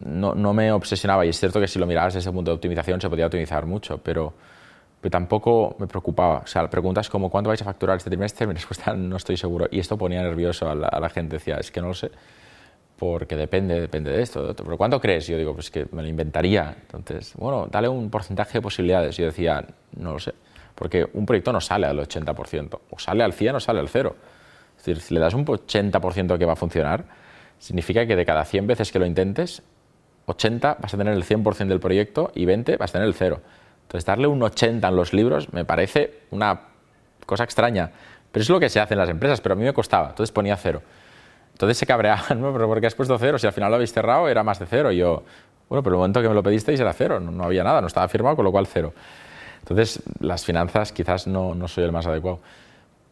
no, 0.04 0.34
no 0.34 0.52
me 0.52 0.72
obsesionaba 0.72 1.26
y 1.26 1.30
es 1.30 1.38
cierto 1.38 1.60
que 1.60 1.68
si 1.68 1.78
lo 1.78 1.86
mirabas 1.86 2.14
desde 2.14 2.28
ese 2.28 2.32
punto 2.32 2.50
de 2.50 2.56
optimización 2.56 3.00
se 3.00 3.08
podía 3.08 3.26
optimizar 3.26 3.66
mucho, 3.66 3.98
pero 3.98 4.34
pero 5.02 5.10
tampoco 5.10 5.74
me 5.80 5.88
preocupaba. 5.88 6.38
O 6.38 6.46
sea, 6.46 6.62
la 6.62 6.70
pregunta 6.70 7.00
es 7.00 7.10
como, 7.10 7.28
¿cuánto 7.28 7.48
vais 7.48 7.60
a 7.60 7.64
facturar 7.64 7.96
este 7.96 8.08
trimestre? 8.08 8.46
Mi 8.46 8.54
respuesta, 8.54 8.94
no 8.94 9.16
estoy 9.16 9.36
seguro. 9.36 9.66
Y 9.70 9.80
esto 9.80 9.98
ponía 9.98 10.22
nervioso 10.22 10.70
a 10.70 10.76
la, 10.76 10.86
a 10.86 11.00
la 11.00 11.10
gente. 11.10 11.36
Decía, 11.36 11.56
es 11.56 11.72
que 11.72 11.80
no 11.80 11.88
lo 11.88 11.94
sé, 11.94 12.12
porque 12.96 13.34
depende, 13.34 13.80
depende 13.80 14.12
de 14.12 14.22
esto. 14.22 14.46
De 14.46 14.54
¿Pero 14.54 14.78
cuánto 14.78 15.00
crees? 15.00 15.26
Yo 15.26 15.36
digo, 15.36 15.54
pues 15.54 15.72
que 15.72 15.88
me 15.90 16.02
lo 16.02 16.08
inventaría. 16.08 16.76
Entonces, 16.82 17.34
bueno, 17.36 17.66
dale 17.68 17.88
un 17.88 18.10
porcentaje 18.10 18.58
de 18.58 18.62
posibilidades. 18.62 19.16
Yo 19.16 19.26
decía, 19.26 19.64
no 19.96 20.12
lo 20.12 20.20
sé, 20.20 20.34
porque 20.76 21.08
un 21.12 21.26
proyecto 21.26 21.52
no 21.52 21.60
sale 21.60 21.88
al 21.88 21.98
80%, 21.98 22.78
o 22.88 22.98
sale 23.00 23.24
al 23.24 23.32
100 23.32 23.56
o 23.56 23.60
sale 23.60 23.80
al 23.80 23.88
0. 23.88 24.14
Es 24.78 24.84
decir, 24.84 25.02
si 25.02 25.14
le 25.14 25.20
das 25.20 25.34
un 25.34 25.44
80% 25.44 26.38
que 26.38 26.44
va 26.44 26.52
a 26.52 26.56
funcionar, 26.56 27.04
significa 27.58 28.06
que 28.06 28.14
de 28.14 28.24
cada 28.24 28.44
100 28.44 28.68
veces 28.68 28.92
que 28.92 29.00
lo 29.00 29.06
intentes, 29.06 29.64
80 30.26 30.76
vas 30.80 30.94
a 30.94 30.96
tener 30.96 31.12
el 31.12 31.24
100% 31.24 31.66
del 31.66 31.80
proyecto 31.80 32.30
y 32.36 32.44
20 32.44 32.76
vas 32.76 32.90
a 32.90 32.92
tener 32.92 33.08
el 33.08 33.14
0. 33.14 33.40
Entonces, 33.92 34.06
darle 34.06 34.26
un 34.26 34.42
80 34.42 34.88
en 34.88 34.96
los 34.96 35.12
libros 35.12 35.52
me 35.52 35.66
parece 35.66 36.20
una 36.30 36.58
cosa 37.26 37.44
extraña. 37.44 37.90
Pero 38.30 38.42
es 38.42 38.48
lo 38.48 38.58
que 38.58 38.70
se 38.70 38.80
hace 38.80 38.94
en 38.94 38.98
las 38.98 39.10
empresas, 39.10 39.42
pero 39.42 39.52
a 39.52 39.56
mí 39.56 39.64
me 39.64 39.74
costaba. 39.74 40.08
Entonces 40.08 40.32
ponía 40.32 40.56
cero. 40.56 40.80
Entonces 41.52 41.76
se 41.76 41.84
cabreaban, 41.84 42.40
¿no? 42.40 42.54
¿Pero 42.54 42.68
por 42.68 42.80
qué 42.80 42.86
has 42.86 42.94
puesto 42.94 43.18
cero? 43.18 43.38
Si 43.38 43.46
al 43.46 43.52
final 43.52 43.68
lo 43.68 43.74
habéis 43.74 43.92
cerrado, 43.92 44.30
era 44.30 44.42
más 44.42 44.58
de 44.58 44.64
cero. 44.64 44.92
Y 44.92 44.96
yo, 44.96 45.24
bueno, 45.68 45.82
pero 45.82 45.96
el 45.96 45.98
momento 45.98 46.22
que 46.22 46.28
me 46.30 46.34
lo 46.34 46.42
pedisteis 46.42 46.80
era 46.80 46.94
cero. 46.94 47.20
No, 47.20 47.32
no 47.32 47.44
había 47.44 47.62
nada, 47.64 47.82
no 47.82 47.86
estaba 47.86 48.08
firmado, 48.08 48.34
con 48.34 48.46
lo 48.46 48.50
cual 48.50 48.66
cero. 48.66 48.94
Entonces, 49.60 50.02
las 50.20 50.42
finanzas 50.42 50.90
quizás 50.90 51.26
no, 51.26 51.54
no 51.54 51.68
soy 51.68 51.84
el 51.84 51.92
más 51.92 52.06
adecuado. 52.06 52.40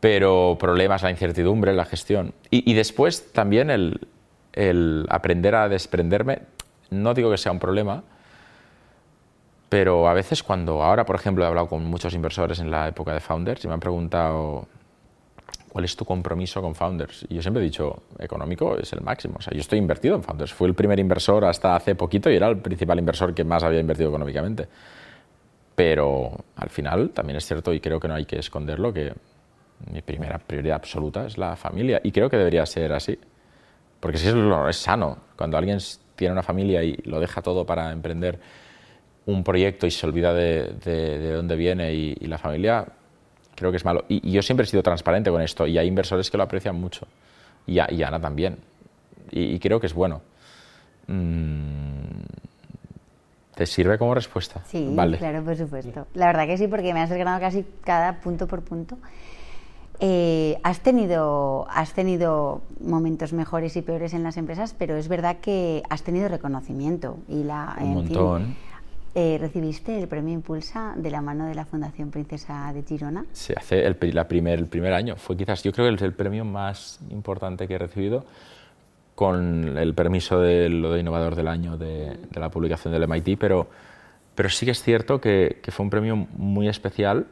Pero 0.00 0.56
problemas, 0.58 1.02
la 1.02 1.10
incertidumbre, 1.10 1.74
la 1.74 1.84
gestión. 1.84 2.32
Y, 2.48 2.72
después 2.72 3.34
también 3.34 3.68
el, 3.68 4.08
el 4.54 5.04
aprender 5.10 5.56
a 5.56 5.68
desprenderme. 5.68 6.38
No 6.88 7.12
digo 7.12 7.30
que 7.30 7.36
sea 7.36 7.52
un 7.52 7.58
problema, 7.58 8.02
pero 9.70 10.08
a 10.08 10.14
veces 10.14 10.42
cuando 10.42 10.82
ahora, 10.82 11.06
por 11.06 11.14
ejemplo, 11.14 11.44
he 11.44 11.46
hablado 11.46 11.68
con 11.68 11.84
muchos 11.84 12.12
inversores 12.12 12.58
en 12.58 12.72
la 12.72 12.88
época 12.88 13.14
de 13.14 13.20
Founders 13.20 13.64
y 13.64 13.68
me 13.68 13.74
han 13.74 13.80
preguntado 13.80 14.66
cuál 15.68 15.84
es 15.84 15.94
tu 15.94 16.04
compromiso 16.04 16.60
con 16.60 16.74
Founders. 16.74 17.24
Y 17.28 17.36
yo 17.36 17.42
siempre 17.42 17.62
he 17.62 17.66
dicho, 17.66 18.02
económico 18.18 18.76
es 18.76 18.92
el 18.92 19.00
máximo. 19.00 19.36
O 19.38 19.40
sea, 19.40 19.54
yo 19.54 19.60
estoy 19.60 19.78
invertido 19.78 20.16
en 20.16 20.24
Founders. 20.24 20.52
Fui 20.52 20.66
el 20.68 20.74
primer 20.74 20.98
inversor 20.98 21.44
hasta 21.44 21.76
hace 21.76 21.94
poquito 21.94 22.28
y 22.28 22.34
era 22.34 22.48
el 22.48 22.58
principal 22.58 22.98
inversor 22.98 23.32
que 23.32 23.44
más 23.44 23.62
había 23.62 23.78
invertido 23.78 24.08
económicamente. 24.08 24.66
Pero 25.76 26.32
al 26.56 26.68
final 26.68 27.10
también 27.10 27.36
es 27.36 27.46
cierto 27.46 27.72
y 27.72 27.78
creo 27.78 28.00
que 28.00 28.08
no 28.08 28.14
hay 28.14 28.24
que 28.24 28.40
esconderlo 28.40 28.92
que 28.92 29.14
mi 29.92 30.02
primera 30.02 30.38
prioridad 30.38 30.76
absoluta 30.78 31.26
es 31.26 31.38
la 31.38 31.54
familia 31.54 32.00
y 32.02 32.10
creo 32.10 32.28
que 32.28 32.36
debería 32.36 32.66
ser 32.66 32.92
así. 32.92 33.16
Porque 34.00 34.18
si 34.18 34.26
es, 34.26 34.34
es 34.34 34.76
sano, 34.76 35.18
cuando 35.36 35.56
alguien 35.56 35.78
tiene 36.16 36.32
una 36.32 36.42
familia 36.42 36.82
y 36.82 36.96
lo 37.04 37.20
deja 37.20 37.40
todo 37.40 37.64
para 37.64 37.92
emprender 37.92 38.40
un 39.26 39.44
proyecto 39.44 39.86
y 39.86 39.90
se 39.90 40.06
olvida 40.06 40.32
de, 40.32 40.74
de, 40.84 41.18
de 41.18 41.32
dónde 41.32 41.56
viene 41.56 41.92
y, 41.94 42.16
y, 42.20 42.26
la 42.26 42.38
familia, 42.38 42.86
creo 43.54 43.70
que 43.70 43.76
es 43.76 43.84
malo. 43.84 44.04
Y, 44.08 44.28
y, 44.28 44.32
yo 44.32 44.42
siempre 44.42 44.64
he 44.64 44.66
sido 44.66 44.82
transparente 44.82 45.30
con 45.30 45.42
esto 45.42 45.66
y 45.66 45.78
hay 45.78 45.86
inversores 45.86 46.30
que 46.30 46.36
lo 46.36 46.42
aprecian 46.42 46.76
mucho. 46.76 47.06
Y, 47.66 47.74
y 47.74 48.02
Ana 48.02 48.20
también. 48.20 48.58
Y, 49.30 49.58
creo 49.58 49.78
que 49.80 49.86
es 49.86 49.94
bueno. 49.94 50.22
Mm, 51.06 52.22
¿Te 53.54 53.66
sirve 53.66 53.98
como 53.98 54.14
respuesta? 54.14 54.62
Sí, 54.66 54.88
vale. 54.92 55.18
claro, 55.18 55.44
por 55.44 55.56
supuesto. 55.56 56.06
La 56.14 56.26
verdad 56.26 56.46
que 56.46 56.56
sí, 56.56 56.66
porque 56.66 56.94
me 56.94 57.00
has 57.00 57.10
desgranado 57.10 57.40
casi 57.40 57.64
cada 57.84 58.20
punto 58.20 58.46
por 58.46 58.62
punto. 58.62 58.96
Eh, 60.02 60.58
has, 60.62 60.80
tenido, 60.80 61.66
has 61.68 61.92
tenido 61.92 62.62
momentos 62.80 63.34
mejores 63.34 63.76
y 63.76 63.82
peores 63.82 64.14
en 64.14 64.22
las 64.22 64.38
empresas, 64.38 64.74
pero 64.76 64.96
es 64.96 65.08
verdad 65.08 65.36
que 65.42 65.82
has 65.90 66.02
tenido 66.02 66.28
reconocimiento. 66.28 67.18
Y 67.28 67.44
la, 67.44 67.76
Un 67.78 67.94
montón. 67.94 68.44
Fin, 68.46 68.56
eh, 69.14 69.38
recibiste 69.40 69.98
el 69.98 70.08
premio 70.08 70.32
Impulsa 70.34 70.94
de 70.96 71.10
la 71.10 71.20
mano 71.20 71.46
de 71.46 71.54
la 71.54 71.64
Fundación 71.64 72.10
Princesa 72.10 72.72
de 72.72 72.82
Girona. 72.82 73.24
Sí, 73.32 73.52
hace 73.56 73.86
el, 73.86 73.96
la 74.12 74.28
primer, 74.28 74.58
el 74.58 74.66
primer 74.66 74.92
año. 74.92 75.16
Fue 75.16 75.36
quizás, 75.36 75.62
yo 75.62 75.72
creo 75.72 75.88
que 75.88 75.94
es 75.94 76.02
el 76.02 76.12
premio 76.12 76.44
más 76.44 77.00
importante 77.10 77.66
que 77.66 77.74
he 77.74 77.78
recibido 77.78 78.24
con 79.14 79.76
el 79.76 79.94
permiso 79.94 80.40
de 80.40 80.68
lo 80.68 80.92
de 80.92 81.00
Innovador 81.00 81.34
del 81.34 81.48
Año 81.48 81.76
de, 81.76 82.16
de 82.30 82.40
la 82.40 82.50
publicación 82.50 82.92
del 82.92 83.06
MIT, 83.06 83.38
pero, 83.38 83.68
pero 84.34 84.48
sí 84.48 84.64
que 84.64 84.72
es 84.72 84.82
cierto 84.82 85.20
que, 85.20 85.60
que, 85.62 85.70
fue 85.70 85.84
un 85.84 85.90
premio 85.90 86.16
muy 86.16 86.68
especial 86.68 87.26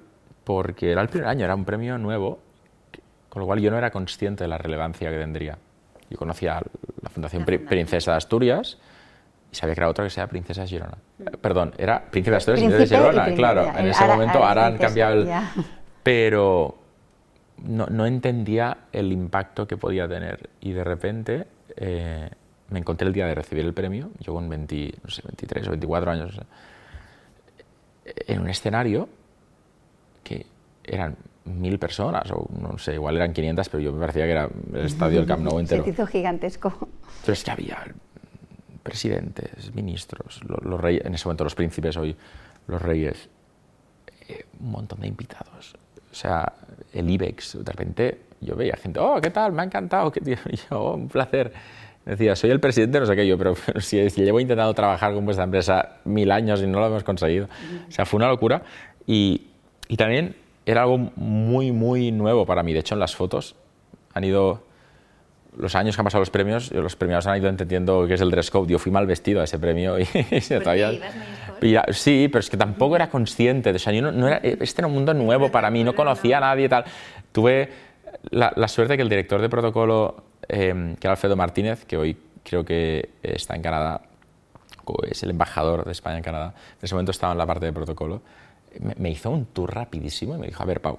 porque 0.44 0.92
era 0.92 1.00
el 1.00 1.08
primer 1.08 1.28
año, 1.28 1.44
era 1.44 1.54
un 1.54 1.64
premio 1.64 1.96
nuevo 1.96 2.40
con 3.28 3.40
lo 3.40 3.46
cual 3.46 3.60
yo 3.60 3.70
no 3.70 3.78
era 3.78 3.90
consciente 3.90 4.44
de 4.44 4.48
la 4.48 4.58
relevancia 4.58 5.10
que 5.10 5.18
tendría. 5.18 5.58
Yo 6.10 6.16
conocía 6.16 6.60
la 7.02 7.10
Fundación 7.10 7.44
Princesa 7.44 8.12
de 8.12 8.16
Asturias 8.16 8.78
y 9.50 9.54
sabía 9.54 9.74
que 9.74 9.80
era 9.80 9.88
otra 9.88 10.04
que 10.04 10.10
se 10.10 10.16
llama 10.16 10.30
Princesa 10.30 10.66
Girona. 10.66 10.98
Mm. 11.18 11.24
Perdón, 11.40 11.74
era 11.78 12.04
Princesa 12.10 12.32
de 12.32 12.36
Asturias 12.36 12.62
y 12.62 12.66
Princesa 12.66 12.94
de 12.94 13.10
Girona, 13.10 13.34
claro. 13.34 13.72
En 13.76 13.86
ese 13.86 14.04
momento 14.06 14.44
ahora, 14.44 14.66
han 14.66 14.78
cambiado 14.78 15.14
el... 15.14 15.28
Pero 16.02 16.78
no, 17.64 17.86
no, 17.86 18.06
entendía 18.06 18.78
el 18.92 19.12
impacto 19.12 19.66
que 19.66 19.76
podía 19.76 20.08
tener 20.08 20.48
y 20.60 20.72
de 20.72 20.84
repente 20.84 21.46
eh, 21.76 22.30
me 22.70 22.78
encontré 22.78 23.06
el 23.06 23.12
día 23.12 23.26
de 23.26 23.34
recibir 23.34 23.64
el 23.64 23.74
premio, 23.74 24.10
yo 24.20 24.32
con 24.34 24.48
20, 24.48 24.94
no 25.02 25.10
sé, 25.10 25.22
23 25.24 25.66
o 25.68 25.70
24 25.70 26.10
años, 26.10 26.40
en 28.04 28.40
un 28.40 28.48
escenario 28.48 29.08
que 30.22 30.46
eran 30.84 31.16
mil 31.44 31.78
personas, 31.78 32.30
o 32.30 32.46
no 32.60 32.78
sé, 32.78 32.94
igual 32.94 33.16
eran 33.16 33.32
500, 33.32 33.68
pero 33.68 33.82
yo 33.82 33.92
me 33.92 34.00
parecía 34.00 34.24
que 34.24 34.32
era 34.32 34.48
el 34.74 34.86
estadio 34.86 35.18
del 35.18 35.26
Camp 35.26 35.42
Nou 35.42 35.58
entero. 35.60 35.84
Se 35.84 35.90
hizo 35.90 36.06
gigantesco. 36.06 36.88
Pero 37.22 37.32
es 37.32 37.44
que 37.44 37.50
había 37.50 37.78
presidentes, 38.88 39.74
ministros, 39.74 40.40
los, 40.46 40.80
reyes, 40.80 41.04
en 41.04 41.14
ese 41.14 41.26
momento 41.26 41.44
los 41.44 41.54
príncipes, 41.54 41.94
hoy 41.98 42.16
los 42.68 42.80
reyes, 42.80 43.28
eh, 44.26 44.46
un 44.60 44.70
montón 44.70 45.00
de 45.00 45.08
invitados. 45.08 45.74
O 46.10 46.14
sea, 46.14 46.50
el 46.94 47.10
IBEX, 47.10 47.62
de 47.62 47.70
repente 47.70 48.18
yo 48.40 48.56
veía 48.56 48.76
gente, 48.76 48.98
oh, 48.98 49.20
¿qué 49.20 49.28
tal? 49.28 49.52
Me 49.52 49.60
ha 49.60 49.64
encantado, 49.66 50.10
¿qué 50.12 50.22
tío? 50.22 50.38
yo, 50.46 50.80
oh, 50.80 50.94
un 50.94 51.08
placer. 51.08 51.52
Decía, 52.06 52.34
soy 52.34 52.48
el 52.48 52.60
presidente, 52.60 52.98
no 52.98 53.04
sé 53.04 53.14
qué 53.14 53.26
yo, 53.26 53.36
pero, 53.36 53.54
si, 53.80 54.08
llevo 54.08 54.40
intentando 54.40 54.72
trabajar 54.72 55.12
con 55.12 55.26
vuestra 55.26 55.44
empresa 55.44 55.98
mil 56.06 56.30
años 56.30 56.62
y 56.62 56.66
no 56.66 56.80
lo 56.80 56.86
hemos 56.86 57.04
conseguido. 57.04 57.46
O 57.88 57.92
sea, 57.92 58.06
fue 58.06 58.16
una 58.16 58.28
locura. 58.28 58.62
Y, 59.06 59.48
y 59.86 59.98
también 59.98 60.34
era 60.64 60.84
algo 60.84 60.96
muy, 60.96 61.72
muy 61.72 62.10
nuevo 62.10 62.46
para 62.46 62.62
mí. 62.62 62.72
De 62.72 62.78
hecho, 62.78 62.94
en 62.94 63.00
las 63.00 63.14
fotos 63.14 63.54
han 64.14 64.24
ido 64.24 64.62
los 65.56 65.74
años 65.74 65.96
que 65.96 66.00
han 66.00 66.04
pasado 66.04 66.20
los 66.20 66.30
premios, 66.30 66.70
los 66.72 66.96
premiados 66.96 67.26
han 67.26 67.38
ido 67.38 67.48
entendiendo 67.48 68.06
qué 68.06 68.14
es 68.14 68.20
el 68.20 68.30
dress 68.30 68.50
code. 68.50 68.70
Yo 68.70 68.78
fui 68.78 68.92
mal 68.92 69.06
vestido 69.06 69.40
a 69.40 69.44
ese 69.44 69.58
premio 69.58 69.98
y, 69.98 70.04
todavía... 70.62 70.92
sí, 71.90 72.28
pero 72.30 72.40
es 72.40 72.50
que 72.50 72.56
tampoco 72.56 72.96
era 72.96 73.08
consciente. 73.08 73.70
O 73.70 73.78
sea, 73.78 73.92
yo 73.92 74.02
no, 74.02 74.28
era, 74.28 74.38
este 74.38 74.80
era 74.80 74.86
un 74.86 74.94
mundo 74.94 75.14
nuevo 75.14 75.50
para 75.50 75.70
mí, 75.70 75.84
no 75.84 75.94
conocía 75.94 76.38
a 76.38 76.40
nadie 76.40 76.66
y 76.66 76.68
tal. 76.68 76.84
Tuve 77.32 77.70
la, 78.30 78.52
la 78.56 78.68
suerte 78.68 78.96
que 78.96 79.02
el 79.02 79.08
director 79.08 79.40
de 79.40 79.48
protocolo 79.48 80.28
Em, 80.48 80.96
que 80.96 81.06
era 81.06 81.12
Alfredo 81.12 81.36
Martínez, 81.36 81.84
que 81.84 81.98
hoy 81.98 82.16
creo 82.42 82.64
que 82.64 83.10
está 83.22 83.54
en 83.54 83.60
Canadá, 83.60 84.00
es 85.10 85.22
el 85.22 85.30
embajador 85.30 85.84
de 85.84 85.92
España 85.92 86.16
en 86.16 86.22
Canadá, 86.22 86.54
en 86.78 86.84
ese 86.84 86.94
momento 86.94 87.10
estaba 87.10 87.32
en 87.32 87.38
la 87.38 87.46
parte 87.46 87.66
de 87.66 87.72
protocolo, 87.74 88.22
me, 88.96 89.10
hizo 89.10 89.30
un 89.30 89.44
tour 89.44 89.74
rapidísimo 89.74 90.36
y 90.36 90.38
me 90.38 90.46
dijo, 90.46 90.62
a 90.62 90.66
ver, 90.66 90.80
Pau, 90.80 90.98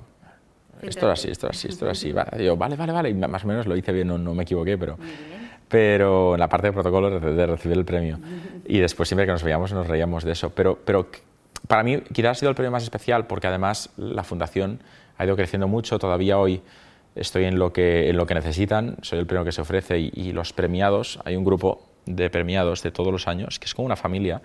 esto 0.81 1.11
es 1.11 1.19
así, 1.19 1.31
esto 1.31 1.47
es 1.47 1.57
así, 1.57 1.67
esto 1.67 1.85
es 1.89 1.91
así. 1.91 2.13
Y 2.39 2.45
yo, 2.45 2.57
vale, 2.57 2.75
vale, 2.75 2.91
vale, 2.91 3.09
y 3.09 3.13
más 3.13 3.43
o 3.43 3.47
menos 3.47 3.65
lo 3.67 3.75
hice 3.75 3.91
bien, 3.91 4.07
no, 4.07 4.17
no 4.17 4.33
me 4.33 4.43
equivoqué, 4.43 4.77
pero, 4.77 4.97
pero 5.67 6.33
en 6.33 6.39
la 6.39 6.49
parte 6.49 6.67
de 6.67 6.73
protocolo 6.73 7.19
de, 7.19 7.45
recibir 7.45 7.77
el 7.77 7.85
premio. 7.85 8.19
Y 8.65 8.79
después 8.79 9.07
siempre 9.07 9.25
que 9.25 9.31
nos 9.31 9.43
veíamos 9.43 9.71
nos 9.73 9.87
reíamos 9.87 10.23
de 10.23 10.31
eso. 10.31 10.49
Pero, 10.51 10.77
pero 10.83 11.07
para 11.67 11.83
mí 11.83 12.01
quizás 12.13 12.31
ha 12.31 12.35
sido 12.35 12.49
el 12.49 12.55
premio 12.55 12.71
más 12.71 12.83
especial 12.83 13.27
porque 13.27 13.47
además 13.47 13.89
la 13.97 14.23
fundación 14.23 14.79
ha 15.17 15.25
ido 15.25 15.35
creciendo 15.35 15.67
mucho, 15.67 15.99
todavía 15.99 16.37
hoy 16.37 16.61
estoy 17.15 17.45
en 17.45 17.59
lo 17.59 17.73
que, 17.73 18.09
en 18.09 18.17
lo 18.17 18.25
que 18.25 18.33
necesitan, 18.33 18.97
soy 19.01 19.19
el 19.19 19.25
primero 19.25 19.45
que 19.45 19.51
se 19.51 19.61
ofrece 19.61 19.99
y, 19.99 20.31
los 20.31 20.53
premiados, 20.53 21.19
hay 21.25 21.35
un 21.35 21.43
grupo 21.43 21.85
de 22.05 22.29
premiados 22.29 22.81
de 22.81 22.91
todos 22.91 23.11
los 23.11 23.27
años 23.27 23.59
que 23.59 23.65
es 23.65 23.75
como 23.75 23.85
una 23.85 23.95
familia. 23.95 24.41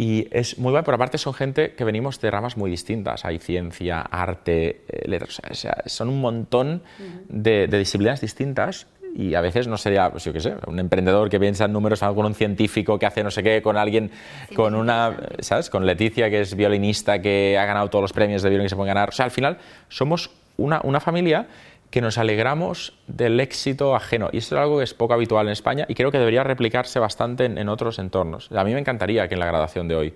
Y 0.00 0.28
es 0.30 0.58
muy 0.58 0.70
bueno, 0.70 0.84
pero 0.84 0.94
aparte 0.94 1.18
son 1.18 1.34
gente 1.34 1.72
que 1.72 1.82
venimos 1.82 2.20
de 2.20 2.30
ramas 2.30 2.56
muy 2.56 2.70
distintas. 2.70 3.24
Hay 3.24 3.40
ciencia, 3.40 4.00
arte, 4.00 4.82
eh, 4.88 5.08
letras, 5.08 5.42
o 5.50 5.54
sea, 5.54 5.82
son 5.86 6.08
un 6.08 6.20
montón 6.20 6.82
de, 7.28 7.66
disciplinas 7.66 8.20
distintas 8.20 8.86
y 9.16 9.34
a 9.34 9.40
veces 9.40 9.66
no 9.66 9.76
sería, 9.76 10.08
pues 10.08 10.22
yo 10.22 10.32
qué 10.32 10.38
sé, 10.38 10.54
un 10.68 10.78
emprendedor 10.78 11.28
que 11.28 11.40
piensa 11.40 11.64
en 11.64 11.72
números, 11.72 11.98
con 11.98 12.24
un 12.24 12.34
científico 12.36 12.96
que 12.96 13.06
hace 13.06 13.24
no 13.24 13.32
sé 13.32 13.42
qué, 13.42 13.60
con 13.60 13.76
alguien, 13.76 14.12
con 14.54 14.76
una, 14.76 15.16
¿sabes? 15.40 15.68
Con 15.68 15.84
Leticia, 15.84 16.30
que 16.30 16.42
es 16.42 16.54
violinista, 16.54 17.20
que 17.20 17.58
ha 17.58 17.64
ganado 17.64 17.90
todos 17.90 18.02
los 18.02 18.12
premios 18.12 18.42
de 18.42 18.50
violín 18.50 18.66
que 18.66 18.70
se 18.70 18.76
pueden 18.76 18.94
ganar. 18.94 19.08
O 19.08 19.12
sea, 19.12 19.24
al 19.24 19.32
final 19.32 19.58
somos 19.88 20.30
una, 20.56 20.80
una 20.84 21.00
familia 21.00 21.48
que 21.90 22.00
nos 22.00 22.18
alegramos 22.18 22.98
del 23.06 23.40
éxito 23.40 23.96
ajeno. 23.96 24.28
Y 24.32 24.38
esto 24.38 24.56
es 24.56 24.60
algo 24.60 24.78
que 24.78 24.84
es 24.84 24.94
poco 24.94 25.14
habitual 25.14 25.46
en 25.46 25.52
España 25.52 25.86
y 25.88 25.94
creo 25.94 26.10
que 26.10 26.18
debería 26.18 26.44
replicarse 26.44 26.98
bastante 26.98 27.46
en, 27.46 27.68
otros 27.68 27.98
entornos. 27.98 28.50
A 28.52 28.64
mí 28.64 28.74
me 28.74 28.80
encantaría 28.80 29.26
que 29.28 29.34
en 29.34 29.40
la 29.40 29.46
graduación 29.46 29.88
de 29.88 29.96
hoy 29.96 30.14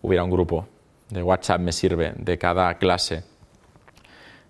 hubiera 0.00 0.24
un 0.24 0.30
grupo 0.30 0.66
de 1.10 1.22
WhatsApp, 1.22 1.60
me 1.60 1.72
sirve, 1.72 2.14
de 2.16 2.38
cada 2.38 2.78
clase, 2.78 3.24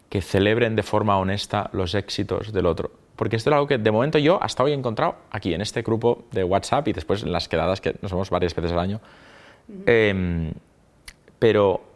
que 0.09 0.21
celebren 0.21 0.77
de 0.77 0.83
forma 0.85 1.19
honesta 1.19 1.69
los 1.73 1.95
éxitos 1.95 2.53
del 2.53 2.67
otro. 2.67 2.93
Porque 3.17 3.37
esto 3.37 3.51
es 3.51 3.55
algo 3.55 3.67
que 3.67 3.79
de 3.79 3.91
momento 3.91 4.19
yo 4.19 4.41
hasta 4.41 4.63
hoy 4.63 4.71
he 4.71 4.75
encontrado 4.75 5.17
aquí, 5.31 5.55
en 5.55 5.61
este 5.61 5.83
grupo 5.83 6.25
de 6.31 6.45
WhatsApp 6.45 6.87
y 6.89 6.93
después 6.93 7.23
en 7.25 7.33
las 7.33 7.49
quedadas 7.49 7.81
que 7.81 7.97
nos 8.01 8.13
vemos 8.13 8.31
varias 8.31 8.55
veces 8.55 8.73
al 8.73 8.79
año. 8.79 9.01
Em, 9.87 10.53
pero 11.39 11.92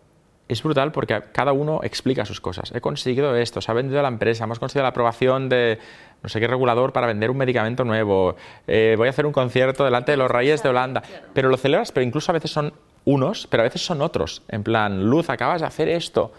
es 0.49 0.63
brutal 0.63 0.93
porque 0.93 1.23
cada 1.33 1.53
uno 1.53 1.81
explica 1.83 2.25
sus 2.25 2.41
cosas. 2.41 2.73
He 2.75 2.81
conseguido 2.81 3.35
esto, 3.37 3.61
se 3.61 3.71
ha 3.71 3.75
vendido 3.75 4.01
la 4.03 4.09
empresa, 4.09 4.45
hemos 4.45 4.59
conseguido 4.59 4.85
la 4.85 4.91
aprobación 4.91 5.49
de 5.49 5.79
no 6.23 6.29
sé 6.29 6.41
qué 6.41 6.47
regulador 6.47 6.93
para 6.93 7.07
vender 7.07 7.31
un 7.31 7.37
medicamento 7.37 7.85
nuevo, 7.85 8.37
eh, 8.67 8.95
voy 8.97 9.07
a 9.09 9.11
hacer 9.11 9.27
un 9.27 9.33
concierto 9.33 9.85
delante 9.85 10.13
de 10.13 10.17
los 10.17 10.31
reyes 10.31 10.63
de 10.63 10.69
Holanda. 10.69 11.03
Pero 11.33 11.49
lo 11.49 11.57
celebras, 11.57 11.93
pero 11.93 12.05
incluso 12.05 12.33
a 12.33 12.35
veces 12.35 12.51
son 12.51 12.73
unos, 13.05 13.47
pero 13.47 13.63
a 13.63 13.65
veces 13.65 13.85
son 13.85 14.03
otros. 14.03 14.43
En 14.49 14.63
plan, 14.63 15.09
Luz, 15.09 15.31
acabas 15.31 15.61
de 15.61 15.67
hacer 15.67 15.89
esto. 15.89 16.33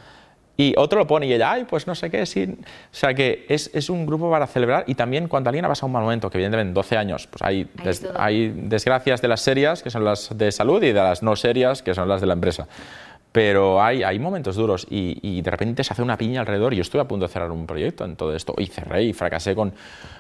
Y 0.60 0.74
otro 0.76 0.98
lo 0.98 1.06
pone 1.06 1.28
y 1.28 1.34
ella, 1.34 1.52
ay, 1.52 1.66
pues 1.70 1.86
no 1.86 1.94
sé 1.94 2.10
qué, 2.10 2.26
sí. 2.26 2.58
O 2.60 2.96
sea 2.96 3.14
que 3.14 3.46
es, 3.48 3.70
es 3.76 3.92
un 3.92 4.08
grupo 4.08 4.32
para 4.32 4.48
celebrar 4.48 4.86
y 4.88 4.96
también 4.96 5.28
cuando 5.28 5.50
alguien 5.50 5.64
ha 5.66 5.68
pasado 5.68 5.86
un 5.86 5.94
mal 5.94 6.02
momento, 6.02 6.32
que 6.32 6.38
evidentemente 6.38 6.70
en 6.70 6.74
12 6.74 6.98
años, 6.98 7.28
pues 7.28 7.44
hay, 7.44 7.70
hay 8.16 8.50
desgracias 8.50 9.22
de 9.22 9.28
las 9.28 9.42
serias, 9.42 9.84
que 9.84 9.92
son 9.92 10.04
las 10.04 10.36
de 10.36 10.52
salud, 10.52 10.82
y 10.82 10.88
de 10.88 10.94
las 10.94 11.22
no 11.22 11.36
serias, 11.36 11.84
que 11.84 11.94
son 11.94 12.10
las 12.10 12.22
de 12.22 12.28
la 12.28 12.34
empresa 12.34 12.68
pero 13.32 13.82
hay, 13.82 14.04
hay 14.04 14.20
momentos 14.20 14.56
duros 14.56 14.88
y, 14.90 15.42
de 15.42 15.52
repente 15.52 15.84
se 15.84 15.94
hace 15.94 16.02
una 16.02 16.18
piña 16.18 16.42
alrededor. 16.42 16.74
Yo 16.74 16.82
estuve 16.82 17.02
a 17.02 17.08
punto 17.08 17.28
de 17.28 17.34
cerrar 17.34 17.52
un 17.52 17.66
proyecto 17.68 18.06
en 18.06 18.16
todo 18.16 18.36
esto 18.36 18.54
y 18.58 18.68
cerré 18.68 19.04
y 19.04 19.14
fracasé 19.14 19.54
con 19.56 19.74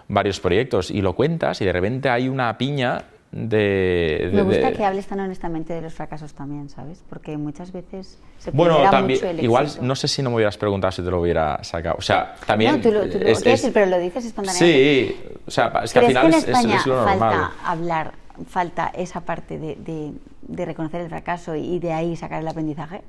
varios 0.08 0.40
proyectos 0.40 0.92
y 0.92 1.02
lo 1.02 1.16
cuentas 1.16 1.62
y 1.62 1.66
de 1.66 1.74
repente 1.74 2.10
hay 2.10 2.30
una 2.30 2.58
piña 2.58 3.06
de, 3.32 4.30
Me 4.34 4.42
gusta 4.42 4.72
que 4.72 4.86
hables 4.86 5.06
tan 5.06 5.20
honestamente 5.20 5.74
de 5.74 5.82
los 5.82 5.94
fracasos 5.94 6.34
también, 6.34 6.70
¿sabes? 6.70 7.04
Porque 7.10 7.38
muchas 7.38 7.74
veces 7.74 8.18
se 8.38 8.52
Bueno, 8.52 8.80
también, 8.90 9.20
mucho 9.20 9.30
el 9.30 9.44
igual, 9.44 9.68
no 9.82 9.96
sé 9.96 10.08
si 10.08 10.22
no 10.22 10.30
me 10.30 10.38
hubieras 10.38 10.58
preguntado 10.58 10.92
si 10.92 11.02
te 11.02 11.12
lo 11.12 11.20
hubiera 11.20 11.62
sacado. 11.64 11.96
O 11.98 12.02
sea, 12.02 12.36
también... 12.46 12.78
No, 12.78 12.82
tú 12.82 12.92
lo, 12.92 13.10
tú 13.10 13.20
decir, 13.20 13.72
pero 13.74 13.86
lo 13.88 14.00
dices 14.00 14.26
espontáneamente. 14.26 15.08
Sí, 15.08 15.38
o 15.46 15.52
sea, 15.52 15.74
es 15.84 15.92
que 15.92 16.00
al 16.00 16.06
final 16.08 16.34
es, 16.34 16.48
es, 16.48 16.86
lo 16.86 16.96
normal. 16.96 17.20
falta 17.20 17.52
hablar, 17.66 18.14
falta 18.46 18.92
esa 18.96 19.22
parte 19.22 19.58
de 19.58 20.14
de 20.48 20.66
reconocer 20.66 21.02
el 21.02 21.10
fracaso 21.10 21.56
y 21.56 21.80
de 21.80 21.94
ahí 21.94 22.16
sacar 22.16 22.42
el 22.42 22.48
aprendizaje? 22.48 23.02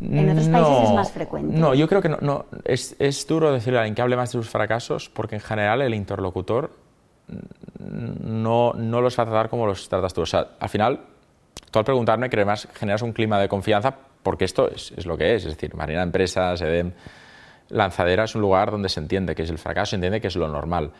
¿En 0.00 0.28
otros 0.30 0.48
países 0.48 0.88
es 0.88 0.94
más 0.94 1.12
frecuente? 1.12 1.56
No, 1.56 1.74
yo 1.74 1.88
creo 1.88 2.02
que 2.02 2.08
no. 2.08 2.18
no. 2.20 2.46
Es, 2.64 2.96
es, 2.98 3.26
duro 3.26 3.52
decirle 3.52 3.78
a 3.78 3.82
alguien 3.82 3.94
que 3.94 4.02
hable 4.02 4.16
más 4.16 4.30
de 4.30 4.32
sus 4.32 4.50
fracasos 4.50 5.08
porque 5.08 5.36
en 5.36 5.40
general 5.40 5.82
el 5.82 5.94
interlocutor 5.94 6.72
no, 7.78 8.72
no 8.74 9.00
los 9.00 9.18
va 9.18 9.22
a 9.22 9.26
tratar 9.26 9.48
como 9.48 9.66
los 9.66 9.88
tratas 9.88 10.12
tú. 10.12 10.22
O 10.22 10.26
sea, 10.26 10.48
al 10.58 10.68
final, 10.68 11.00
tú 11.70 11.78
al 11.78 11.84
preguntarme, 11.84 12.28
que 12.28 12.36
además 12.36 12.68
generas 12.74 13.02
un 13.02 13.12
clima 13.12 13.38
de 13.38 13.48
confianza 13.48 13.94
porque 14.22 14.44
esto 14.44 14.68
es, 14.68 14.92
es 14.96 15.06
lo 15.06 15.16
que 15.16 15.36
es. 15.36 15.44
Es 15.44 15.52
decir, 15.52 15.74
Marina 15.74 16.02
Empresas, 16.02 16.60
EDEM, 16.60 16.92
Lanzadera 17.70 18.24
es 18.24 18.34
un 18.34 18.42
lugar 18.42 18.70
donde 18.72 18.88
se 18.88 19.00
entiende 19.00 19.34
que 19.34 19.42
es 19.42 19.50
el 19.50 19.58
fracaso, 19.58 19.90
se 19.90 19.96
entiende 19.96 20.20
que 20.20 20.26
es 20.26 20.36
lo 20.36 20.48
normal. 20.48 20.90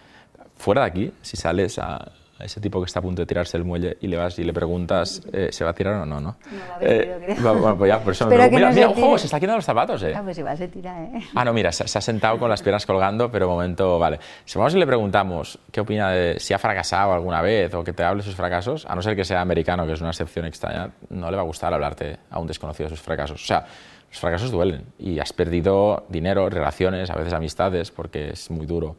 Fuera 0.57 0.83
de 0.83 0.87
aquí, 0.87 1.13
si 1.21 1.37
sales 1.37 1.79
a, 1.79 2.13
a 2.39 2.45
ese 2.45 2.61
tipo 2.61 2.81
que 2.81 2.87
está 2.87 2.99
a 2.99 3.03
punto 3.03 3.23
de 3.23 3.27
tirarse 3.27 3.57
el 3.57 3.65
muelle 3.65 3.97
y 4.01 4.09
le 4.09 4.17
vas 4.17 4.39
y 4.39 4.45
le 4.45 4.53
preguntas, 4.53 5.23
eh, 5.33 5.49
¿se 5.53 5.65
va 5.65 5.71
a 5.71 5.75
tirar 5.75 5.95
o 5.95 5.99
no? 5.99 6.07
No, 6.07 6.21
no 6.21 6.37
va 6.43 6.77
a 6.77 6.79
eh, 6.81 7.37
Bueno, 7.41 7.77
pues 7.79 7.89
ya, 7.89 8.01
por 8.01 8.13
eso 8.13 8.27
me 8.27 8.49
mira, 8.49 8.71
mira, 8.71 8.89
ojo, 8.89 9.19
se 9.19 9.27
está 9.27 9.39
quitando 9.39 9.57
los 9.57 9.65
zapatos, 9.65 10.03
¿eh? 10.03 10.15
Ah, 10.17 10.23
pues 10.23 10.39
igual 10.39 10.59
se 10.59 10.69
tira, 10.69 11.05
¿eh? 11.05 11.23
Ah, 11.35 11.45
no, 11.45 11.53
mira, 11.53 11.71
se, 11.71 11.85
ha 11.85 12.01
sentado 12.01 12.39
con 12.39 12.51
las 12.51 12.63
piernas 12.63 12.85
colgando, 12.87 13.31
pero 13.31 13.49
momento, 13.49 13.99
vale. 13.99 14.19
Si 14.45 14.59
vamos 14.59 14.75
y 14.75 14.79
le 14.79 14.87
preguntamos 14.87 15.59
qué 15.71 15.81
opina 15.81 16.11
de 16.11 16.41
si 16.41 16.53
ha 16.53 16.59
fracasado 16.59 17.13
alguna 17.13 17.41
vez 17.41 17.73
o 17.75 17.85
que 17.85 17.93
te 17.93 18.03
hable 18.03 18.23
de 18.23 18.27
sus 18.27 18.35
fracasos, 18.35 18.85
a 18.87 18.95
no 18.97 19.03
ser 19.03 19.15
que 19.15 19.25
sea 19.25 19.41
americano, 19.41 19.87
que 19.87 19.93
es 19.93 20.01
una 20.01 20.11
excepción 20.11 20.45
extraña, 20.47 20.91
no 21.11 21.31
le 21.31 21.37
va 21.37 21.43
a 21.43 21.47
gustar 21.47 21.73
hablarte 21.73 22.19
a 22.31 22.39
un 22.41 22.47
desconocido 22.47 22.89
de 22.89 22.97
sus 22.97 23.05
fracasos. 23.05 23.43
O 23.43 23.47
sea, 23.47 23.65
los 24.11 24.19
fracasos 24.19 24.51
duelen 24.51 24.85
y 24.99 25.21
has 25.21 25.33
perdido 25.33 26.05
dinero, 26.09 26.49
relaciones, 26.51 27.11
a 27.11 27.15
veces 27.15 27.33
amistades, 27.33 27.91
porque 27.91 28.31
es 28.31 28.51
muy 28.51 28.67
duro 28.67 28.97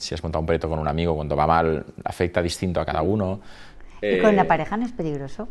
si 0.00 0.14
has 0.14 0.22
montado 0.22 0.40
un 0.40 0.46
proyecto 0.46 0.68
con 0.68 0.78
un 0.78 0.88
amigo, 0.88 1.14
cuando 1.14 1.36
va 1.36 1.46
mal, 1.46 1.84
afecta 2.04 2.40
distinto 2.42 2.80
a 2.80 2.84
cada 2.84 3.02
uno. 3.02 3.40
¿Y 4.00 4.18
con 4.20 4.34
la 4.34 4.42
eh, 4.42 4.46
pareja 4.46 4.76
no 4.76 4.86
es 4.86 4.92
peligroso? 4.92 5.46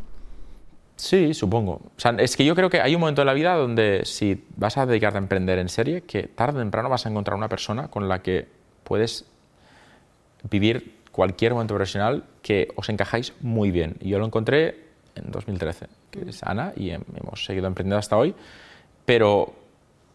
Sí, 0.96 1.34
supongo. 1.34 1.74
O 1.74 1.92
sea, 2.00 2.12
es 2.18 2.36
que 2.36 2.44
yo 2.44 2.56
creo 2.56 2.70
que 2.70 2.82
hay 2.82 2.94
un 2.94 3.02
momento 3.02 3.22
en 3.22 3.28
la 3.28 3.34
vida 3.34 3.56
donde 3.56 4.02
si 4.04 4.44
vas 4.58 4.78
a 4.78 4.86
dedicarte 4.86 5.18
a 5.18 5.22
emprender 5.22 5.60
en 5.60 5.70
serie, 5.70 6.02
que 6.02 6.24
tarde 6.24 6.58
o 6.58 6.62
temprano 6.62 6.90
vas 6.90 7.06
a 7.06 7.10
encontrar 7.10 7.38
una 7.38 7.48
persona 7.48 7.88
con 7.88 8.10
la 8.10 8.22
que 8.22 8.48
puedes 8.84 9.26
vivir 10.50 11.00
cualquier 11.12 11.54
momento 11.54 11.76
profesional 11.76 12.26
que 12.42 12.70
os 12.76 12.90
encajáis 12.90 13.34
muy 13.40 13.72
bien. 13.72 13.96
Y 14.02 14.10
yo 14.10 14.20
lo 14.20 14.26
encontré 14.26 14.90
en 15.16 15.32
2013, 15.32 15.88
que 16.12 16.30
es 16.30 16.44
Ana, 16.44 16.74
y 16.76 16.90
hemos 16.90 17.46
seguido 17.46 17.68
emprendiendo 17.68 17.98
hasta 17.98 18.18
hoy, 18.18 18.36
pero 19.06 19.54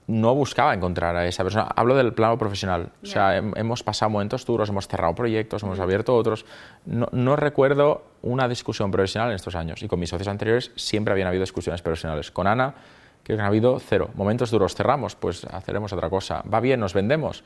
no 0.06 0.34
buscaba 0.34 0.74
encontrar 0.74 1.16
a 1.16 1.26
esa 1.26 1.42
persona. 1.42 1.68
Hablo 1.74 1.94
del 1.94 2.12
plano 2.12 2.36
profesional. 2.36 2.90
O 3.02 3.06
sea, 3.06 3.36
hemos 3.36 3.82
pasado 3.82 4.10
momentos 4.10 4.44
duros, 4.44 4.68
hemos 4.68 4.86
cerrado 4.86 5.14
proyectos, 5.14 5.62
hemos 5.62 5.80
abierto 5.80 6.14
otros. 6.14 6.44
No, 6.84 7.08
no, 7.12 7.36
recuerdo 7.36 8.02
una 8.22 8.46
discusión 8.46 8.90
profesional 8.90 9.30
en 9.30 9.36
estos 9.36 9.54
años. 9.54 9.82
Y 9.82 9.88
con 9.88 9.98
mis 9.98 10.10
socios 10.10 10.28
anteriores 10.28 10.72
siempre 10.76 11.12
habían 11.12 11.28
habido 11.28 11.42
discusiones 11.42 11.80
profesionales. 11.80 12.30
Con 12.30 12.46
Ana, 12.46 12.74
creo 13.22 13.38
que 13.38 13.42
han 13.42 13.48
habido 13.48 13.78
cero. 13.80 14.10
Momentos 14.14 14.50
duros, 14.50 14.74
cerramos, 14.74 15.16
pues 15.16 15.44
haceremos 15.44 15.92
otra 15.92 16.10
cosa. 16.10 16.42
Va 16.52 16.60
bien, 16.60 16.80
nos 16.80 16.92
vendemos. 16.92 17.42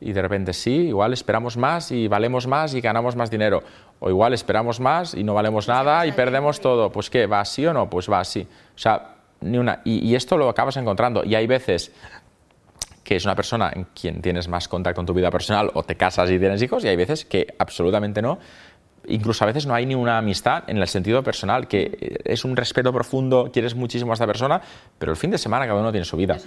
Y 0.00 0.12
de 0.12 0.20
repente 0.20 0.52
sí, 0.52 0.88
igual 0.88 1.12
esperamos 1.12 1.56
más 1.56 1.92
y 1.92 2.08
valemos 2.08 2.48
más 2.48 2.74
y 2.74 2.80
ganamos 2.80 3.14
más 3.14 3.30
dinero. 3.30 3.62
O 4.00 4.10
igual 4.10 4.34
esperamos 4.34 4.80
más 4.80 5.14
y 5.14 5.22
no 5.22 5.34
valemos 5.34 5.68
nada 5.68 6.04
y 6.06 6.10
perdemos 6.10 6.60
todo. 6.60 6.90
Pues 6.90 7.08
¿qué? 7.08 7.26
¿Va 7.26 7.38
así 7.38 7.64
o 7.64 7.72
no? 7.72 7.88
Pues 7.88 8.10
va 8.10 8.18
así. 8.18 8.48
O 8.74 8.78
sea, 8.78 9.18
ni 9.42 9.58
una. 9.58 9.80
Y, 9.84 10.14
esto 10.14 10.36
lo 10.36 10.48
acabas 10.48 10.76
encontrando. 10.76 11.24
Y 11.24 11.34
hay 11.34 11.46
veces 11.46 11.92
que 13.04 13.16
es 13.16 13.24
una 13.24 13.34
persona 13.34 13.70
en 13.74 13.86
quien 14.00 14.22
tienes 14.22 14.48
más 14.48 14.68
contacto 14.68 15.00
en 15.00 15.06
tu 15.06 15.14
vida 15.14 15.30
personal 15.30 15.70
o 15.74 15.82
te 15.82 15.96
casas 15.96 16.30
y 16.30 16.38
tienes 16.38 16.62
hijos 16.62 16.84
y 16.84 16.88
hay 16.88 16.96
veces 16.96 17.24
que 17.24 17.48
absolutamente 17.58 18.22
no. 18.22 18.38
Incluso 19.08 19.42
a 19.42 19.48
veces 19.48 19.66
no 19.66 19.74
hay 19.74 19.84
ni 19.84 19.96
una 19.96 20.18
amistad 20.18 20.62
en 20.68 20.78
el 20.78 20.86
sentido 20.86 21.24
personal, 21.24 21.66
que 21.66 22.20
es 22.24 22.44
un 22.44 22.56
respeto 22.56 22.92
profundo, 22.92 23.50
quieres 23.52 23.74
muchísimo 23.74 24.12
a 24.12 24.14
esta 24.14 24.28
persona, 24.28 24.62
pero 24.96 25.10
el 25.10 25.18
fin 25.18 25.32
de 25.32 25.38
semana 25.38 25.66
cada 25.66 25.80
uno 25.80 25.90
tiene 25.90 26.04
su 26.04 26.16
vida. 26.16 26.38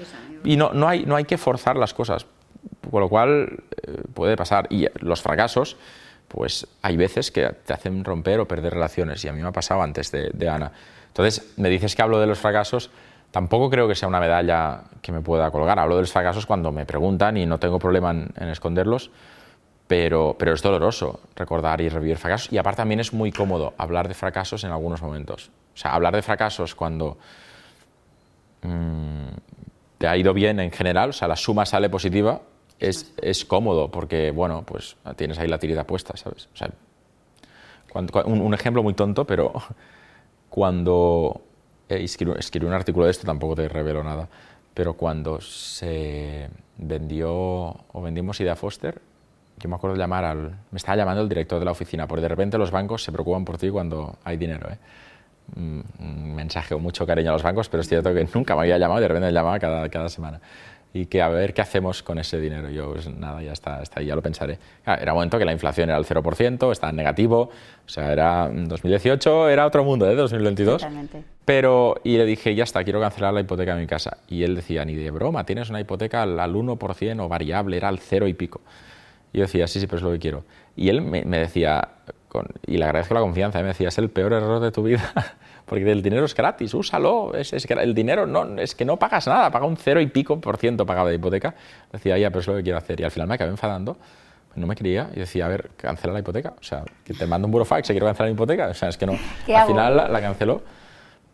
Y 0.46 0.56
no, 0.56 0.72
no, 0.72 0.88
hay, 0.88 1.06
no 1.06 1.18
hay 1.18 1.26
que 1.26 1.38
forzar 1.38 1.76
las 1.76 1.94
cosas, 1.94 2.26
con 2.90 3.02
lo 3.02 3.10
cual 3.10 3.64
eh, 3.86 4.04
puede 4.14 4.38
pasar. 4.38 4.68
Y 4.70 4.88
los 5.02 5.22
fracasos, 5.22 5.76
pues 6.30 6.66
hay 6.82 6.96
veces 6.96 7.30
que 7.30 7.50
te 7.66 7.74
hacen 7.74 8.06
romper 8.06 8.40
o 8.40 8.48
perder 8.48 8.74
relaciones, 8.74 9.26
y 9.26 9.28
a 9.28 9.34
mí 9.34 9.42
me 9.42 9.50
ha 9.50 9.52
pasado 9.52 9.82
antes 9.82 10.10
de, 10.12 10.30
de 10.34 10.48
Ana. 10.48 10.72
Entonces, 11.16 11.54
me 11.56 11.70
dices 11.70 11.96
que 11.96 12.02
hablo 12.02 12.20
de 12.20 12.28
los 12.28 12.40
fracasos, 12.40 12.92
tampoco 13.32 13.70
creo 13.70 13.88
que 13.88 13.96
sea 13.96 14.10
una 14.10 14.20
medalla 14.20 14.82
que 15.02 15.14
me 15.14 15.22
pueda 15.22 15.50
colgar. 15.50 15.80
Hablo 15.80 15.96
de 15.96 16.02
los 16.02 16.12
fracasos 16.12 16.46
cuando 16.46 16.74
me 16.74 16.86
preguntan 16.86 17.38
y 17.38 17.46
no 17.46 17.58
tengo 17.58 17.80
problema 17.80 18.12
en, 18.12 18.50
esconderlos, 18.50 19.12
pero, 19.88 20.36
pero 20.38 20.52
es 20.52 20.62
doloroso 20.62 21.22
recordar 21.38 21.80
y 21.80 21.88
revivir 21.88 22.18
fracasos. 22.18 22.52
Y 22.52 22.58
aparte 22.58 22.82
también 22.82 23.00
es 23.00 23.14
muy 23.14 23.32
cómodo 23.32 23.74
hablar 23.78 24.10
de 24.10 24.14
fracasos 24.14 24.66
en 24.66 24.72
algunos 24.72 25.02
momentos. 25.02 25.52
O 25.74 25.78
sea, 25.78 25.94
hablar 25.94 26.14
de 26.14 26.22
fracasos 26.22 26.76
cuando 26.76 27.18
mm, 28.64 29.28
te 29.98 30.10
ha 30.10 30.18
ido 30.18 30.34
bien 30.34 30.60
en 30.60 30.72
general, 30.72 31.12
o 31.12 31.14
sea, 31.14 31.30
la 31.30 31.38
suma 31.38 31.66
sale 31.66 31.90
positiva, 31.90 32.42
es, 32.78 33.14
es, 33.22 33.46
cómodo 33.46 33.90
porque, 33.90 34.32
bueno, 34.32 34.64
pues 34.66 34.98
tienes 35.16 35.40
ahí 35.40 35.48
la 35.48 35.60
tirita 35.60 35.86
puesta, 35.86 36.18
¿sabes? 36.18 36.50
O 36.54 36.58
sea, 36.58 36.72
un, 37.94 38.42
un, 38.42 38.54
ejemplo 38.54 38.84
muy 38.84 38.94
tonto, 38.94 39.26
pero 39.26 39.54
cuando 40.56 41.42
eh, 41.90 42.06
escribí, 42.06 42.66
un 42.66 42.72
artículo 42.72 43.04
de 43.04 43.12
esto, 43.12 43.28
tampoco 43.28 43.56
te 43.56 43.68
revelo 43.68 44.02
nada, 44.06 44.30
pero 44.74 44.94
cuando 44.94 45.42
se 45.42 46.50
vendió 46.78 47.34
o 47.34 48.02
vendimos 48.02 48.40
Idea 48.40 48.56
Foster, 48.56 49.02
yo 49.58 49.68
me 49.68 49.76
acuerdo 49.76 49.98
de 49.98 50.00
llamar 50.02 50.24
al... 50.24 50.52
Me 50.72 50.78
estaba 50.78 50.96
llamando 50.96 51.22
el 51.24 51.28
director 51.28 51.60
de 51.60 51.66
la 51.66 51.72
oficina, 51.72 52.08
porque 52.08 52.22
de 52.22 52.30
repente 52.30 52.58
los 52.58 52.72
bancos 52.72 53.04
se 53.04 53.12
preocupan 53.12 53.44
por 53.44 53.58
ti 53.58 53.70
cuando 53.70 54.16
hay 54.24 54.38
dinero. 54.38 54.70
¿eh? 54.72 54.78
Un 55.58 56.34
mensaje 56.34 56.74
con 56.74 56.82
mucho 56.82 57.06
cariño 57.06 57.32
a 57.32 57.34
los 57.34 57.44
bancos, 57.44 57.68
pero 57.68 57.82
es 57.82 57.90
cierto 57.90 58.14
que 58.14 58.26
nunca 58.34 58.56
me 58.56 58.62
había 58.62 58.78
llamado 58.78 59.02
y 59.02 59.04
de 59.04 59.08
repente 59.10 59.28
me 59.28 59.34
llamaba 59.34 59.60
cada, 59.60 59.90
cada 59.90 60.08
semana 60.08 60.40
y 60.96 61.08
que 61.08 61.22
a 61.22 61.28
ver 61.28 61.54
qué 61.54 61.62
hacemos 61.62 62.02
con 62.04 62.20
ese 62.20 62.40
dinero. 62.40 62.70
Yo, 62.70 62.94
pues 62.94 63.10
nada, 63.10 63.44
ya 63.44 63.52
está, 63.52 63.84
está 63.84 64.00
ahí, 64.00 64.06
ya 64.06 64.16
lo 64.16 64.22
pensaré. 64.22 64.58
era 64.86 65.12
un 65.12 65.18
momento 65.18 65.38
que 65.38 65.44
la 65.44 65.52
inflación 65.52 65.90
era 65.90 65.98
al 65.98 66.06
0%, 66.06 66.72
estaba 66.72 66.90
en 66.90 66.96
negativo, 66.96 67.50
o 67.86 67.90
sea, 67.90 68.14
era 68.14 68.50
2018, 68.50 69.50
era 69.50 69.66
otro 69.66 69.84
mundo, 69.84 70.10
¿eh? 70.10 70.16
2022. 70.16 70.82
Totalmente. 70.82 71.22
Pero, 71.44 71.96
y 72.06 72.16
le 72.16 72.24
dije, 72.24 72.56
ya 72.56 72.64
está, 72.64 72.82
quiero 72.86 73.02
cancelar 73.02 73.34
la 73.34 73.42
hipoteca 73.42 73.76
de 73.76 73.82
mi 73.82 73.88
casa. 73.88 74.20
Y 74.30 74.44
él 74.44 74.56
decía, 74.56 74.86
ni 74.86 74.96
de 74.96 75.12
broma, 75.12 75.46
tienes 75.46 75.70
una 75.70 75.82
hipoteca 75.82 76.24
al, 76.24 76.38
1% 76.38 77.20
o 77.20 77.28
variable, 77.28 77.76
era 77.76 77.90
al 77.90 78.00
cero 78.00 78.30
y 78.30 78.34
pico. 78.34 78.62
Y 79.34 79.40
yo 79.40 79.44
decía, 79.44 79.68
sí, 79.68 79.82
sí, 79.82 79.88
pero 79.88 79.98
es 79.98 80.04
lo 80.04 80.12
que 80.14 80.20
quiero. 80.20 80.46
Y 80.78 80.88
él 80.88 81.02
me, 81.02 81.26
decía, 81.26 81.90
y 82.66 82.78
le 82.78 82.86
agradezco 82.86 83.16
la 83.16 83.20
confianza, 83.20 83.60
¿eh? 83.60 83.64
me 83.64 83.70
decía, 83.70 83.90
es 83.90 83.98
el 83.98 84.10
peor 84.10 84.32
error 84.32 84.62
de 84.62 84.72
tu 84.72 84.84
vida 84.84 85.36
porque 85.66 85.92
el 85.92 86.02
dinero 86.02 86.26
es 86.26 86.36
gratis, 86.36 86.74
úsalo, 86.74 87.34
es, 87.34 87.54
el 87.54 87.94
dinero 87.96 88.28
no, 88.28 88.60
es 88.60 88.76
que 88.76 88.86
no 88.86 88.98
pagas 88.98 89.28
nada, 89.28 89.50
paga 89.50 89.66
un 89.66 89.78
cero 89.78 90.00
y 90.00 90.08
pico 90.08 90.40
por 90.40 90.58
ciento 90.58 90.86
pagado 90.86 91.08
de 91.08 91.16
hipoteca. 91.16 91.56
Decía, 91.92 92.18
ya, 92.18 92.30
pero 92.30 92.42
es 92.42 92.48
lo 92.48 92.56
que 92.56 92.64
quiero 92.64 92.78
hacer. 92.78 93.00
Y 93.00 93.04
al 93.04 93.12
final 93.12 93.28
me 93.28 93.36
acabé 93.36 93.50
enfadando, 93.52 93.98
no 94.56 94.68
me 94.68 94.76
quería, 94.76 95.10
y 95.14 95.20
decía, 95.20 95.46
a 95.46 95.50
ver, 95.50 95.72
cancela 95.76 96.14
la 96.14 96.20
hipoteca, 96.20 96.54
o 96.60 96.64
sea, 96.64 96.84
que 97.04 97.14
te 97.14 97.26
mando 97.26 97.48
un 97.48 97.52
burofax 97.52 97.90
y 97.90 97.94
quiero 97.94 98.06
cancelar 98.06 98.30
la 98.30 98.34
hipoteca, 98.34 98.68
o 98.70 98.74
sea, 98.74 98.90
es 98.90 98.98
que 98.98 99.06
no, 99.06 99.14
al 99.14 99.68
final 99.68 99.98
la, 99.98 100.08
la, 100.08 100.22
canceló, 100.22 100.62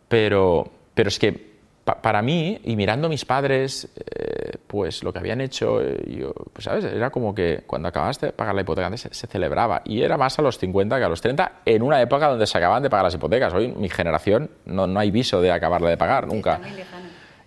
pero, 0.08 0.68
pero 0.94 1.08
es 1.08 1.18
que 1.18 1.51
para 1.84 2.22
mí, 2.22 2.60
y 2.62 2.76
mirando 2.76 3.08
a 3.08 3.10
mis 3.10 3.24
padres, 3.24 3.88
eh, 3.96 4.52
pues 4.68 5.02
lo 5.02 5.12
que 5.12 5.18
habían 5.18 5.40
hecho, 5.40 5.80
eh, 5.82 6.16
yo, 6.16 6.32
pues, 6.52 6.64
¿sabes? 6.64 6.84
Era 6.84 7.10
como 7.10 7.34
que 7.34 7.64
cuando 7.66 7.88
acabaste 7.88 8.26
de 8.26 8.32
pagar 8.32 8.54
la 8.54 8.60
hipoteca 8.60 8.86
antes 8.86 9.08
se, 9.10 9.26
celebraba. 9.26 9.82
Y 9.84 10.02
era 10.02 10.16
más 10.16 10.38
a 10.38 10.42
los 10.42 10.58
50 10.58 10.98
que 10.98 11.04
a 11.04 11.08
los 11.08 11.20
30, 11.20 11.52
en 11.64 11.82
una 11.82 12.00
época 12.00 12.28
donde 12.28 12.46
se 12.46 12.56
acababan 12.56 12.84
de 12.84 12.90
pagar 12.90 13.06
las 13.06 13.14
hipotecas. 13.14 13.52
Hoy 13.52 13.68
mi 13.68 13.88
generación 13.88 14.50
no, 14.64 14.86
no 14.86 15.00
hay 15.00 15.10
viso 15.10 15.40
de 15.40 15.50
acabarla 15.50 15.90
de 15.90 15.96
pagar, 15.96 16.28
nunca. 16.28 16.60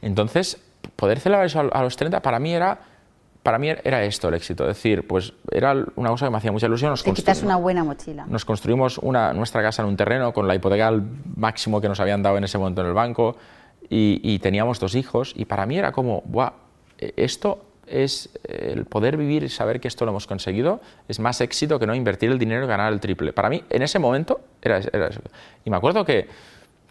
Entonces, 0.01 0.61
poder 0.97 1.19
celebrar 1.21 1.45
eso 1.45 1.69
a, 1.71 1.81
los 1.81 1.95
30 1.95 2.21
para 2.21 2.39
mí 2.39 2.53
era... 2.53 2.79
Para 3.41 3.59
mí 3.59 3.69
era 3.69 4.03
esto 4.03 4.29
el 4.29 4.33
éxito, 4.33 4.63
es 4.63 4.69
decir, 4.69 5.05
pues 5.05 5.31
era 5.51 5.75
una 5.97 6.09
cosa 6.09 6.25
que 6.25 6.31
me 6.31 6.37
hacía 6.39 6.51
mucha 6.51 6.65
ilusión. 6.65 6.89
Nos 6.89 7.03
Te 7.03 7.13
quitas 7.13 7.43
una 7.43 7.57
buena 7.57 7.83
mochila. 7.83 8.25
Nos 8.25 8.43
construimos 8.43 8.97
una, 8.97 9.33
nuestra 9.33 9.61
casa 9.61 9.83
en 9.83 9.87
un 9.87 9.95
terreno 9.95 10.33
con 10.33 10.47
la 10.47 10.55
hipoteca 10.55 10.87
al 10.87 11.03
máximo 11.35 11.79
que 11.79 11.87
nos 11.87 11.99
habían 11.99 12.23
dado 12.23 12.39
en 12.39 12.43
ese 12.43 12.57
momento 12.57 12.81
en 12.81 12.87
el 12.87 12.93
banco 12.95 13.37
y, 13.89 14.39
teníamos 14.39 14.79
dos 14.79 14.95
hijos 14.95 15.33
y 15.35 15.45
para 15.45 15.65
mí 15.65 15.77
era 15.77 15.91
como, 15.91 16.21
Buah, 16.25 16.53
e-, 16.97 17.13
esto 17.17 17.63
es 17.87 18.29
el 18.43 18.85
poder 18.85 19.15
vivir 19.15 19.43
y 19.43 19.49
saber 19.49 19.79
que 19.79 19.87
esto 19.87 20.05
lo 20.05 20.11
hemos 20.11 20.25
conseguido, 20.25 20.81
es 21.07 21.19
más 21.19 21.39
éxito 21.41 21.77
que 21.79 21.85
no 21.85 21.93
invertir 21.93 22.31
el 22.31 22.39
dinero 22.39 22.65
y 22.65 22.67
ganar 22.67 22.91
el 22.91 22.99
triple. 22.99 23.31
Para 23.31 23.49
mí, 23.49 23.63
en 23.69 23.81
ese 23.81 23.99
momento, 23.99 24.41
era, 24.61 24.79
era 24.79 25.07
eso. 25.07 25.21
Y 25.63 25.69
me 25.69 25.77
acuerdo 25.77 26.03
que, 26.03 26.27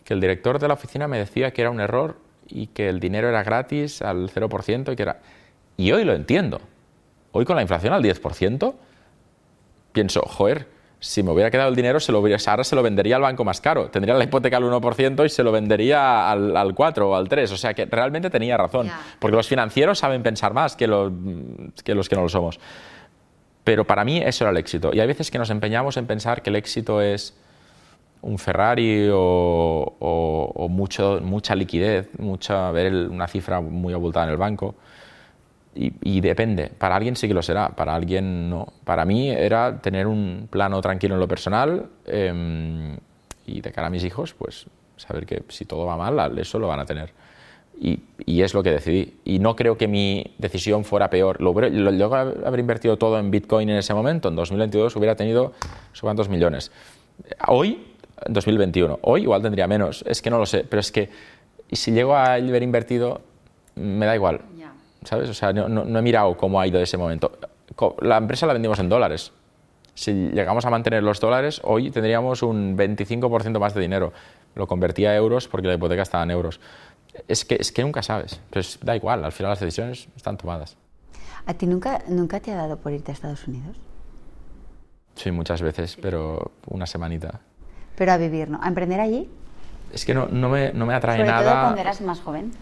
que, 0.04 0.14
el 0.14 0.20
director 0.20 0.58
de 0.58 0.68
la 0.68 0.74
oficina 0.74 1.08
me 1.08 1.18
decía 1.18 1.52
que 1.52 1.62
era 1.62 1.70
un 1.70 1.80
error 1.80 2.16
y 2.48 2.68
que 2.68 2.88
el 2.88 3.00
dinero 3.00 3.28
era 3.28 3.42
gratis 3.42 4.02
al 4.02 4.30
0% 4.30 4.92
y 4.92 4.96
que 4.96 5.02
era... 5.02 5.20
Y 5.76 5.90
hoy 5.90 6.04
lo 6.04 6.12
entiendo. 6.12 6.60
Hoy 7.32 7.44
con 7.44 7.56
la 7.56 7.62
inflación 7.62 7.92
al 7.92 8.02
10%, 8.02 8.74
pienso, 9.92 10.22
joder, 10.22 10.68
si 11.04 11.22
me 11.22 11.32
hubiera 11.32 11.50
quedado 11.50 11.68
el 11.68 11.76
dinero, 11.76 12.00
se 12.00 12.12
lo 12.12 12.24
ahora 12.46 12.64
se 12.64 12.74
lo 12.74 12.82
vendería 12.82 13.16
al 13.16 13.22
banco 13.22 13.44
más 13.44 13.60
caro. 13.60 13.90
Tendría 13.90 14.14
la 14.14 14.24
hipoteca 14.24 14.56
al 14.56 14.64
1% 14.64 15.26
y 15.26 15.28
se 15.28 15.42
lo 15.42 15.52
vendería 15.52 16.30
al, 16.30 16.56
al 16.56 16.74
4 16.74 17.10
o 17.10 17.14
al 17.14 17.28
3. 17.28 17.52
O 17.52 17.56
sea 17.58 17.74
que 17.74 17.84
realmente 17.84 18.30
tenía 18.30 18.56
razón. 18.56 18.90
Porque 19.18 19.36
los 19.36 19.46
financieros 19.46 19.98
saben 19.98 20.22
pensar 20.22 20.54
más 20.54 20.76
que 20.76 20.86
los, 20.86 21.12
que 21.84 21.94
los 21.94 22.08
que 22.08 22.16
no 22.16 22.22
lo 22.22 22.30
somos. 22.30 22.58
Pero 23.64 23.86
para 23.86 24.02
mí 24.02 24.16
eso 24.16 24.44
era 24.44 24.50
el 24.50 24.56
éxito. 24.56 24.92
Y 24.94 25.00
hay 25.00 25.06
veces 25.06 25.30
que 25.30 25.36
nos 25.36 25.50
empeñamos 25.50 25.98
en 25.98 26.06
pensar 26.06 26.40
que 26.40 26.48
el 26.48 26.56
éxito 26.56 27.02
es 27.02 27.36
un 28.22 28.38
Ferrari 28.38 29.10
o, 29.12 30.66
mucho, 30.70 31.20
mucha 31.22 31.54
liquidez, 31.54 32.08
mucha, 32.18 32.70
ver 32.70 32.94
una 33.10 33.28
cifra 33.28 33.60
muy 33.60 33.92
abultada 33.92 34.24
en 34.24 34.32
el 34.32 34.38
banco. 34.38 34.74
Y, 35.76 36.20
depende, 36.20 36.70
para 36.78 36.94
alguien 36.94 37.16
sí 37.16 37.26
que 37.26 37.34
lo 37.34 37.42
será, 37.42 37.70
para 37.70 37.96
alguien 37.96 38.48
no. 38.48 38.72
Para 38.84 39.04
mí 39.04 39.30
era 39.30 39.80
tener 39.80 40.06
un 40.06 40.46
plano 40.48 40.80
tranquilo 40.80 41.14
en 41.14 41.20
lo 41.20 41.26
personal 41.26 41.86
em, 42.06 42.96
y 43.44 43.60
de 43.60 43.72
cara 43.72 43.88
a 43.88 43.90
mis 43.90 44.04
hijos, 44.04 44.34
pues 44.34 44.66
saber 44.96 45.26
que 45.26 45.42
si 45.48 45.64
todo 45.64 45.84
va 45.84 45.96
mal, 45.96 46.38
eso 46.38 46.60
lo 46.60 46.68
van 46.68 46.78
a 46.78 46.86
tener. 46.86 47.12
Y, 47.80 47.98
y 48.24 48.42
es 48.42 48.54
lo 48.54 48.62
que 48.62 48.70
decidí. 48.70 49.16
Y 49.24 49.40
no 49.40 49.56
creo 49.56 49.76
que 49.76 49.88
mi 49.88 50.34
decisión 50.38 50.84
fuera 50.84 51.10
peor. 51.10 51.40
Lo, 51.40 51.52
lo, 51.52 52.14
haber 52.14 52.60
invertido 52.60 52.96
todo 52.96 53.18
en 53.18 53.32
Bitcoin 53.32 53.68
en 53.68 53.76
ese 53.76 53.94
momento, 53.94 54.28
en 54.28 54.36
2022 54.36 54.94
hubiera 54.94 55.16
tenido 55.16 55.54
cuántos 56.00 56.28
millones. 56.28 56.70
Hoy, 57.48 57.84
en 58.24 58.32
2021, 58.32 59.00
hoy 59.02 59.22
igual 59.22 59.42
tendría 59.42 59.66
menos, 59.66 60.04
es 60.06 60.22
que 60.22 60.30
no 60.30 60.38
lo 60.38 60.46
sé, 60.46 60.64
pero 60.68 60.78
es 60.78 60.92
que 60.92 61.10
si 61.72 61.90
llego 61.90 62.14
a 62.14 62.34
haber 62.34 62.62
invertido, 62.62 63.22
me 63.74 64.06
da 64.06 64.14
igual 64.14 64.40
¿sabes? 65.04 65.28
O 65.28 65.34
sea, 65.34 65.52
no, 65.52 65.98
he 65.98 66.02
mirado 66.02 66.36
cómo 66.36 66.60
ha 66.60 66.66
ido 66.66 66.80
ese 66.80 66.96
momento. 66.96 67.32
La 68.00 68.16
empresa 68.16 68.46
la 68.46 68.52
vendimos 68.52 68.78
en 68.78 68.88
dólares. 68.88 69.32
Si 69.94 70.12
llegamos 70.12 70.64
a 70.64 70.70
mantener 70.70 71.02
los 71.02 71.20
dólares, 71.20 71.60
hoy 71.62 71.90
tendríamos 71.90 72.42
un 72.42 72.76
25% 72.76 73.58
más 73.60 73.74
de 73.74 73.80
dinero. 73.80 74.12
Lo 74.54 74.66
convertía 74.66 75.10
a 75.10 75.16
euros 75.16 75.46
porque 75.46 75.68
la 75.68 75.74
hipoteca 75.74 76.02
estaba 76.02 76.24
en 76.24 76.32
euros. 76.32 76.60
Es 77.28 77.44
que, 77.44 77.56
es 77.60 77.70
que 77.70 77.82
nunca 77.82 78.02
sabes, 78.02 78.40
pero 78.50 78.66
da 78.82 78.96
igual, 78.96 79.24
al 79.24 79.30
final 79.30 79.50
las 79.50 79.60
decisiones 79.60 80.08
están 80.16 80.36
tomadas. 80.36 80.76
¿A 81.46 81.54
ti 81.54 81.66
nunca, 81.66 82.02
nunca 82.08 82.40
te 82.40 82.50
ha 82.50 82.56
dado 82.56 82.78
por 82.78 82.92
irte 82.92 83.12
a 83.12 83.14
Estados 83.14 83.46
Unidos? 83.46 83.76
Sí, 85.14 85.30
muchas 85.30 85.62
veces, 85.62 85.96
pero 86.00 86.50
una 86.66 86.86
semanita. 86.86 87.40
Pero 87.94 88.12
a 88.12 88.16
vivir, 88.16 88.50
¿no? 88.50 88.58
¿A 88.60 88.66
emprender 88.66 88.98
allí? 88.98 89.30
Es 89.92 90.04
que 90.04 90.12
no, 90.12 90.26
no, 90.26 90.48
me, 90.48 90.72
no 90.72 90.86
me 90.86 90.94
atrae 90.94 91.18
Sobre 91.18 91.30
nada. 91.30 91.52
Todo 91.52 91.62
cuando 91.62 91.80
eras 91.80 92.00
más 92.00 92.20
joven 92.20 92.52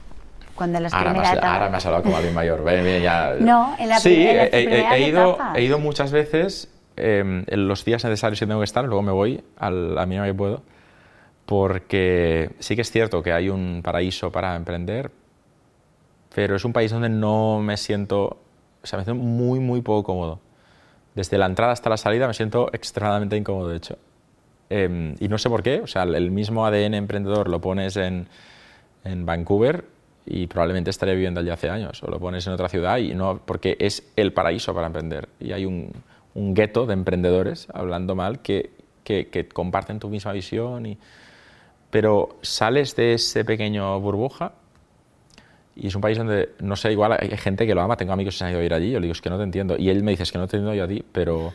cuando 0.55 0.81
las 0.81 0.93
ahora, 0.93 1.11
primeras 1.11 1.33
me 1.33 1.39
has, 1.39 1.45
ahora 1.45 1.69
me 1.69 1.77
has 1.77 1.87
hablado 1.87 2.05
como 2.05 2.17
alguien 2.17 2.35
mayor. 2.35 2.65
ya. 3.03 3.35
No, 3.41 3.75
en 3.79 3.89
la 3.89 3.99
Sí, 3.99 4.27
en 4.27 4.49
he, 4.53 5.09
ido, 5.09 5.39
he 5.55 5.63
ido 5.63 5.79
muchas 5.79 6.13
veces 6.13 6.73
em, 6.97 7.45
en 7.47 7.69
los 7.69 7.85
días 7.85 8.05
necesarios 8.05 8.39
que 8.41 8.47
tengo 8.47 8.61
que 8.61 8.65
estar, 8.65 8.85
luego 8.85 9.03
me 9.03 9.13
voy 9.13 9.43
al, 9.57 9.99
a 9.99 10.07
mí 10.07 10.17
no 10.17 10.25
que 10.25 10.35
puedo, 10.35 10.63
porque 11.47 12.51
sí 12.59 12.77
que 12.77 12.83
es 12.83 12.91
cierto 12.91 13.23
que 13.23 13.33
hay 13.33 13.49
un 13.49 13.81
paraíso 13.83 14.31
para 14.31 14.57
emprender, 14.57 15.11
pero 16.35 16.57
es 16.57 16.65
un 16.65 16.73
país 16.73 16.91
donde 16.91 17.09
no 17.09 17.61
me 17.61 17.77
siento, 17.77 18.39
o 18.83 18.87
sea, 18.87 18.99
me 18.99 19.05
siento 19.05 19.23
muy, 19.23 19.61
muy 19.61 19.81
poco 19.83 20.05
cómodo. 20.05 20.41
Desde 21.15 21.37
la 21.37 21.47
entrada 21.47 21.73
hasta 21.73 21.91
la 21.91 21.99
salida 21.99 22.27
me 22.27 22.35
siento 22.35 22.71
extremadamente 22.73 23.37
incómodo, 23.37 23.69
de 23.69 23.77
hecho. 23.77 23.99
Em, 24.71 25.15
y 25.21 25.29
no 25.29 25.37
sé 25.37 25.51
por 25.51 25.63
qué, 25.63 25.81
o 25.81 25.87
sea, 25.87 26.05
el 26.05 26.31
mismo 26.31 26.65
ADN 26.65 26.95
emprendedor 26.95 27.51
lo 27.51 27.61
pones 27.61 27.97
en, 27.97 28.29
en 29.05 29.27
Vancouver 29.27 29.85
y 30.25 30.47
probablemente 30.47 30.91
estaría 30.91 31.15
viviendo 31.15 31.41
allí 31.41 31.51
hace 31.51 31.69
años, 31.69 32.03
o 32.03 32.11
lo 32.11 32.19
pones 32.19 32.47
en 32.47 32.53
otra 32.53 32.69
ciudad 32.69 32.99
y 32.99 33.15
no, 33.15 33.41
porque 33.45 33.77
es 33.79 34.13
el 34.17 34.33
paraíso 34.33 34.75
para 34.75 34.87
emprender. 34.87 35.29
Y 35.41 35.53
hay 35.53 35.65
un, 35.65 35.93
un 36.35 36.55
gueto 36.55 36.87
de 36.87 36.95
emprendedores, 36.95 37.69
hablando 37.73 38.15
mal, 38.15 38.41
que, 38.41 38.71
que, 39.05 39.29
que, 39.29 39.49
comparten 39.49 39.99
tu 39.99 40.09
misma 40.09 40.33
visión. 40.33 40.87
Y, 40.87 40.99
pero 41.91 42.37
sales 42.43 42.95
de 42.97 43.15
ese 43.15 43.45
pequeño 43.45 44.01
burbuja 44.01 44.53
y 45.75 45.87
es 45.87 45.95
un 45.95 46.03
país 46.03 46.19
donde, 46.19 46.51
no 46.61 46.77
sé, 46.77 46.93
igual 46.93 47.17
hay 47.19 47.31
gente 47.37 47.67
que 47.67 47.75
lo 47.75 47.81
ama, 47.81 47.97
tengo 47.97 48.13
amigos 48.13 48.35
que 48.35 48.39
se 48.39 48.45
han 48.45 48.51
ido 48.51 48.61
a 48.61 48.65
ir 48.65 48.75
allí, 48.75 48.91
yo 48.91 49.01
le 49.01 49.07
digo, 49.07 49.13
es 49.13 49.23
que 49.23 49.31
no 49.31 49.39
te 49.39 49.45
entiendo. 49.45 49.77
Y 49.79 49.89
él 49.89 50.03
me 50.03 50.11
dice, 50.11 50.25
es 50.25 50.33
que 50.33 50.39
no 50.39 50.47
te 50.47 50.57
entiendo 50.57 50.75
yo 50.75 50.85
a 50.85 50.89
ti, 50.89 51.05
pero 51.13 51.53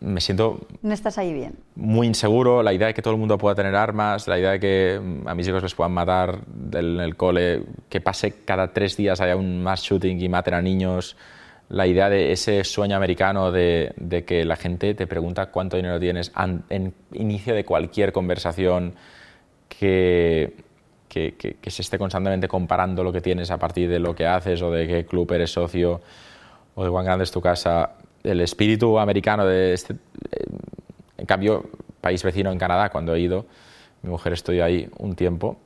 me 0.00 0.20
siento... 0.20 0.60
No 0.82 0.92
estás 0.92 1.18
ahí 1.18 1.32
bien. 1.32 1.54
Muy 1.74 2.06
inseguro, 2.06 2.62
la 2.62 2.72
idea 2.72 2.88
de 2.88 2.94
que 2.94 3.02
todo 3.02 3.14
el 3.14 3.20
mundo 3.20 3.38
pueda 3.38 3.54
tener 3.54 3.74
armas, 3.74 4.28
la 4.28 4.38
idea 4.38 4.52
de 4.52 4.60
que 4.60 5.00
mm, 5.02 5.28
a 5.28 5.34
mis 5.34 5.48
hijos 5.48 5.62
les 5.62 5.74
puedan 5.74 5.92
matar 5.92 6.40
en 6.72 7.00
el 7.00 7.16
cole, 7.16 7.62
que 7.88 8.00
pase 8.00 8.44
cada 8.44 8.72
tres 8.72 8.96
días 8.96 9.20
haya 9.20 9.36
un 9.36 9.62
mass 9.62 9.82
shooting 9.82 10.20
y 10.20 10.28
maten 10.28 10.54
a 10.54 10.62
niños, 10.62 11.16
la 11.68 11.86
idea 11.86 12.08
de 12.08 12.32
ese 12.32 12.62
sueño 12.64 12.96
americano 12.96 13.50
de, 13.50 13.92
de 13.96 14.24
que 14.24 14.44
la 14.44 14.56
gente 14.56 14.94
te 14.94 15.06
pregunta 15.06 15.46
cuánto 15.46 15.76
dinero 15.76 15.98
tienes 15.98 16.30
en 16.68 16.94
inicio 17.12 17.54
de 17.54 17.64
cualquier 17.64 18.12
conversación, 18.12 18.94
que, 19.68 20.54
que, 21.08 21.34
que, 21.34 21.54
que 21.54 21.70
se 21.70 21.82
esté 21.82 21.98
constantemente 21.98 22.48
comparando 22.48 23.02
lo 23.02 23.12
que 23.12 23.20
tienes 23.20 23.50
a 23.50 23.58
partir 23.58 23.88
de 23.88 23.98
lo 23.98 24.14
que 24.14 24.26
haces 24.26 24.62
o 24.62 24.70
de 24.70 24.86
qué 24.86 25.06
club 25.06 25.32
eres 25.32 25.52
socio 25.52 26.00
o 26.74 26.84
de 26.84 26.90
cuán 26.90 27.04
grande 27.04 27.24
es 27.24 27.32
tu 27.32 27.40
casa 27.40 27.96
el 28.26 28.40
espíritu 28.40 28.98
americano 28.98 29.46
de 29.46 29.72
este... 29.72 29.94
Eh, 29.94 30.46
en 31.18 31.26
cambio, 31.26 31.70
país 32.00 32.22
vecino 32.22 32.52
en 32.52 32.58
Canadá, 32.58 32.90
cuando 32.90 33.14
he 33.14 33.20
ido, 33.20 33.46
mi 34.02 34.10
mujer 34.10 34.32
estudió 34.32 34.64
ahí 34.64 34.88
un 34.98 35.14
tiempo, 35.14 35.58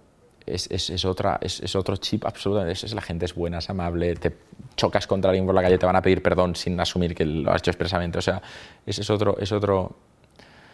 es, 0.46 0.70
es, 0.70 0.90
es 0.90 1.04
otra, 1.04 1.38
es, 1.42 1.74
otro 1.74 1.96
chip 1.96 2.24
absolutamente. 2.24 2.72
Es, 2.72 2.94
la 2.94 3.02
gente 3.02 3.24
es 3.24 3.34
buena, 3.34 3.58
es 3.58 3.70
amable, 3.70 4.14
te 4.16 4.34
chocas 4.76 5.06
contra 5.06 5.30
alguien 5.30 5.46
por 5.46 5.54
la 5.54 5.62
calle, 5.62 5.78
te 5.78 5.86
van 5.86 5.96
a 5.96 6.02
pedir 6.02 6.22
perdón 6.22 6.54
sin 6.56 6.78
asumir 6.80 7.14
que 7.14 7.24
lo 7.24 7.50
has 7.50 7.60
hecho 7.60 7.70
expresamente. 7.70 8.18
O 8.18 8.22
sea, 8.22 8.40
ese 8.86 9.02
es 9.02 9.10
otro, 9.10 9.36
es 9.38 9.52
otro. 9.52 9.96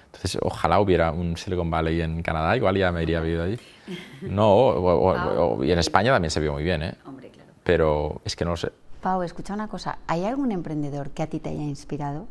Entonces, 0.07 0.39
ojalá 0.41 0.81
hubiera 0.81 1.11
un 1.11 1.37
Silicon 1.37 1.71
Valley 1.71 2.01
en 2.01 2.23
Canadá, 2.23 2.57
igual 2.57 2.77
ya 2.77 2.91
me 2.91 3.03
iría 3.03 3.19
a 3.19 3.21
vivir 3.21 3.41
allí. 3.41 3.59
No, 4.23 4.55
o, 4.55 4.95
o, 4.95 5.57
o, 5.57 5.65
y 5.65 5.73
en 5.73 5.79
España 5.79 6.13
también 6.13 6.31
se 6.31 6.41
vio 6.41 6.53
muy 6.53 6.63
bien, 6.63 6.83
¿eh? 6.83 6.95
Hombre, 7.05 7.31
claro. 7.31 7.51
Pero 7.63 8.21
es 8.25 8.35
que 8.35 8.45
no 8.45 8.53
lo 8.53 8.57
sé. 8.57 8.71
Pau, 9.07 9.23
escucha 9.23 9.55
una 9.55 9.69
cosa, 9.69 9.99
¿hay 10.09 10.25
algún 10.25 10.51
emprendedor 10.51 11.11
que 11.11 11.23
a 11.23 11.29
ti 11.29 11.39
te 11.39 11.51
haya 11.51 11.63
inspirado 11.63 12.27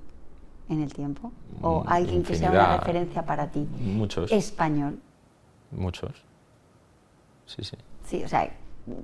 en 0.67 0.81
el 0.83 0.91
tiempo? 0.93 1.31
¿O 1.61 1.85
Mm, 1.85 1.87
alguien 1.87 2.21
que 2.23 2.35
sea 2.35 2.51
una 2.51 2.75
referencia 2.79 3.25
para 3.25 3.47
ti? 3.49 3.65
Muchos. 3.79 4.29
Español. 4.29 4.99
Muchos. 5.71 6.11
Sí, 7.45 7.63
sí. 7.63 7.77
Sí, 8.05 8.23
o 8.25 8.27
sea, 8.27 8.51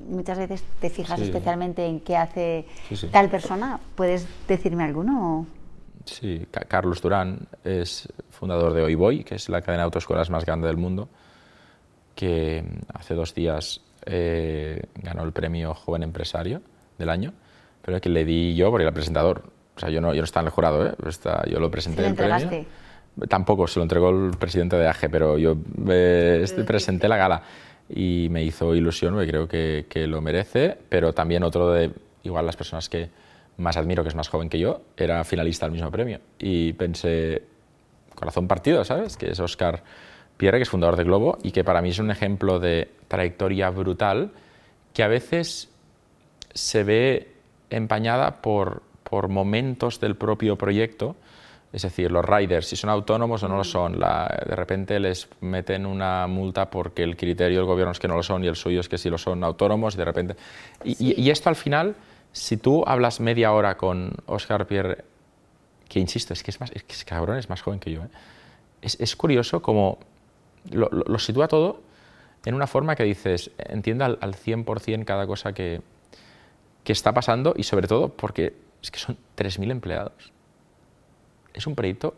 muchas 0.09 0.37
veces 0.37 0.65
te 0.81 0.89
fijas 0.89 1.17
Sí. 1.17 1.27
especialmente 1.27 1.85
en 1.85 2.01
qué 2.01 2.17
hace 2.17 2.65
Sí, 2.89 2.97
sí. 2.97 3.07
tal 3.07 3.29
persona. 3.29 3.79
¿Puedes 3.95 4.27
decirme 4.49 4.83
alguno? 4.83 5.45
Sí, 6.03 6.45
Ca- 6.51 6.65
Carlos 6.67 7.01
Durán 7.01 7.47
es 7.63 8.11
fundador 8.31 8.73
de 8.73 8.81
Hoy 8.81 8.95
Voy, 8.95 9.23
que 9.23 9.35
es 9.35 9.47
la 9.47 9.61
cadena 9.61 9.83
de 9.83 9.85
autoescuelas 9.85 10.29
más 10.29 10.43
grande 10.43 10.67
del 10.67 10.75
mundo, 10.75 11.07
que 12.15 12.65
hace 12.93 13.13
dos 13.15 13.33
días 13.33 13.79
eh, 14.05 14.81
ganó 14.95 15.23
el 15.23 15.31
premio 15.31 15.73
Joven 15.73 16.03
Empresario 16.03 16.61
del 16.97 17.09
año, 17.09 17.31
pero 17.81 17.99
que 18.01 18.09
le 18.09 18.25
di 18.25 18.55
yo 18.55 18.69
porque 18.69 18.83
era 18.83 18.89
el 18.89 18.93
presentador. 18.93 19.43
O 19.75 19.79
sea, 19.79 19.89
yo 19.89 20.01
no, 20.01 20.13
yo 20.13 20.21
no 20.21 20.25
estaba 20.25 20.41
en 20.43 20.47
el 20.47 20.51
jurado, 20.53 20.85
¿eh? 20.87 20.93
Está- 21.07 21.43
yo 21.49 21.59
lo 21.59 21.71
presenté 21.71 21.97
¿Se 21.97 22.03
lo 22.03 22.09
el 22.09 22.15
premio. 22.15 22.35
entregaste? 22.35 22.67
Tampoco, 23.27 23.67
se 23.67 23.79
lo 23.79 23.83
entregó 23.83 24.09
el 24.09 24.31
presidente 24.37 24.75
de 24.77 24.87
AGE, 24.87 25.09
pero 25.09 25.37
yo 25.37 25.55
eh, 25.89 26.39
este- 26.43 26.63
presenté 26.63 27.07
la 27.07 27.17
gala 27.17 27.41
y 27.89 28.27
me 28.29 28.43
hizo 28.43 28.73
ilusión, 28.75 29.13
porque 29.13 29.27
creo 29.29 29.47
que, 29.47 29.85
que 29.89 30.07
lo 30.07 30.21
merece, 30.21 30.77
pero 30.89 31.13
también 31.13 31.43
otro 31.43 31.71
de, 31.71 31.91
igual 32.23 32.45
las 32.45 32.55
personas 32.55 32.87
que 32.87 33.09
más 33.57 33.75
admiro, 33.77 34.01
que 34.03 34.09
es 34.09 34.15
más 34.15 34.29
joven 34.29 34.49
que 34.49 34.59
yo, 34.59 34.81
era 34.95 35.23
finalista 35.23 35.65
del 35.65 35.73
mismo 35.73 35.91
premio. 35.91 36.19
Y 36.39 36.73
pensé, 36.73 37.43
corazón 38.15 38.47
partido, 38.47 38.83
¿sabes? 38.85 39.17
Que 39.17 39.31
es 39.31 39.39
Oscar 39.39 39.83
Pierre, 40.37 40.57
que 40.57 40.63
es 40.63 40.69
fundador 40.69 40.95
de 40.95 41.03
Globo 41.03 41.37
y 41.43 41.51
que 41.51 41.63
para 41.63 41.81
mí 41.81 41.89
es 41.89 41.99
un 41.99 42.11
ejemplo 42.11 42.59
de 42.59 42.89
trayectoria 43.07 43.69
brutal 43.69 44.31
que 44.93 45.03
a 45.03 45.07
veces 45.07 45.69
se 46.53 46.83
ve 46.83 47.27
empañada 47.71 48.41
por, 48.41 48.83
por 49.03 49.27
momentos 49.27 49.99
del 49.99 50.15
propio 50.15 50.57
proyecto. 50.57 51.15
Es 51.73 51.83
decir, 51.83 52.11
los 52.11 52.25
riders, 52.25 52.67
si 52.67 52.75
son 52.75 52.89
autónomos 52.89 53.43
o 53.43 53.47
no 53.47 53.55
lo 53.55 53.63
son, 53.63 53.97
la- 53.99 54.43
de 54.45 54.55
repente 54.57 54.99
les 54.99 55.29
meten 55.39 55.85
una 55.85 56.27
multa 56.27 56.69
porque 56.69 57.01
el 57.01 57.15
criterio 57.15 57.59
del 57.59 57.65
gobierno 57.65 57.93
es 57.93 57.99
que 57.99 58.09
no 58.09 58.15
lo 58.15 58.23
son 58.23 58.43
y 58.43 58.47
el 58.47 58.57
suyo 58.57 58.81
es 58.81 58.89
que 58.89 58.97
sí 58.97 59.09
lo 59.09 59.17
son 59.17 59.41
autónomos 59.43 59.95
y 59.95 59.97
de 59.97 60.05
repente... 60.05 60.35
Y, 60.83 61.11
y- 61.13 61.21
y 61.21 61.29
esto 61.29 61.47
al 61.47 61.55
final, 61.55 61.95
si 62.33 62.57
tú 62.57 62.83
hablas 62.85 63.21
media 63.21 63.53
hora 63.53 63.77
con 63.77 64.11
Oscar 64.25 64.67
Pierre, 64.67 65.05
que 65.87 65.99
insisto, 66.01 66.33
es 66.33 66.43
que 66.43 66.51
es 66.51 66.59
más, 66.59 66.71
es 66.73 66.83
que 66.83 66.91
ese 66.93 67.05
cabrón 67.05 67.37
es 67.37 67.49
más 67.49 67.61
joven 67.61 67.79
que 67.79 67.91
yo, 67.91 68.01
¿eh? 68.03 68.07
es, 68.81 68.99
es 68.99 69.15
curioso 69.15 69.61
como 69.61 69.97
lo, 70.71 70.89
lo- 70.91 71.05
lo 71.05 71.19
sitúa 71.19 71.47
todo 71.47 71.79
en 72.45 72.53
una 72.53 72.67
forma 72.67 72.95
que 72.97 73.03
dices, 73.03 73.49
entienda 73.57 74.07
al, 74.07 74.17
al 74.19 74.35
100% 74.35 75.05
cada 75.05 75.25
cosa 75.25 75.53
que, 75.53 75.79
que 76.83 76.93
está 76.93 77.13
pasando 77.13 77.53
y 77.55 77.63
sobre 77.63 77.87
todo 77.87 78.09
porque 78.09 78.55
es 78.81 78.91
que 78.91 78.99
son 78.99 79.17
3.000 79.37 79.71
empleados. 79.71 80.31
Es 81.53 81.67
un 81.67 81.75
proyecto 81.75 82.15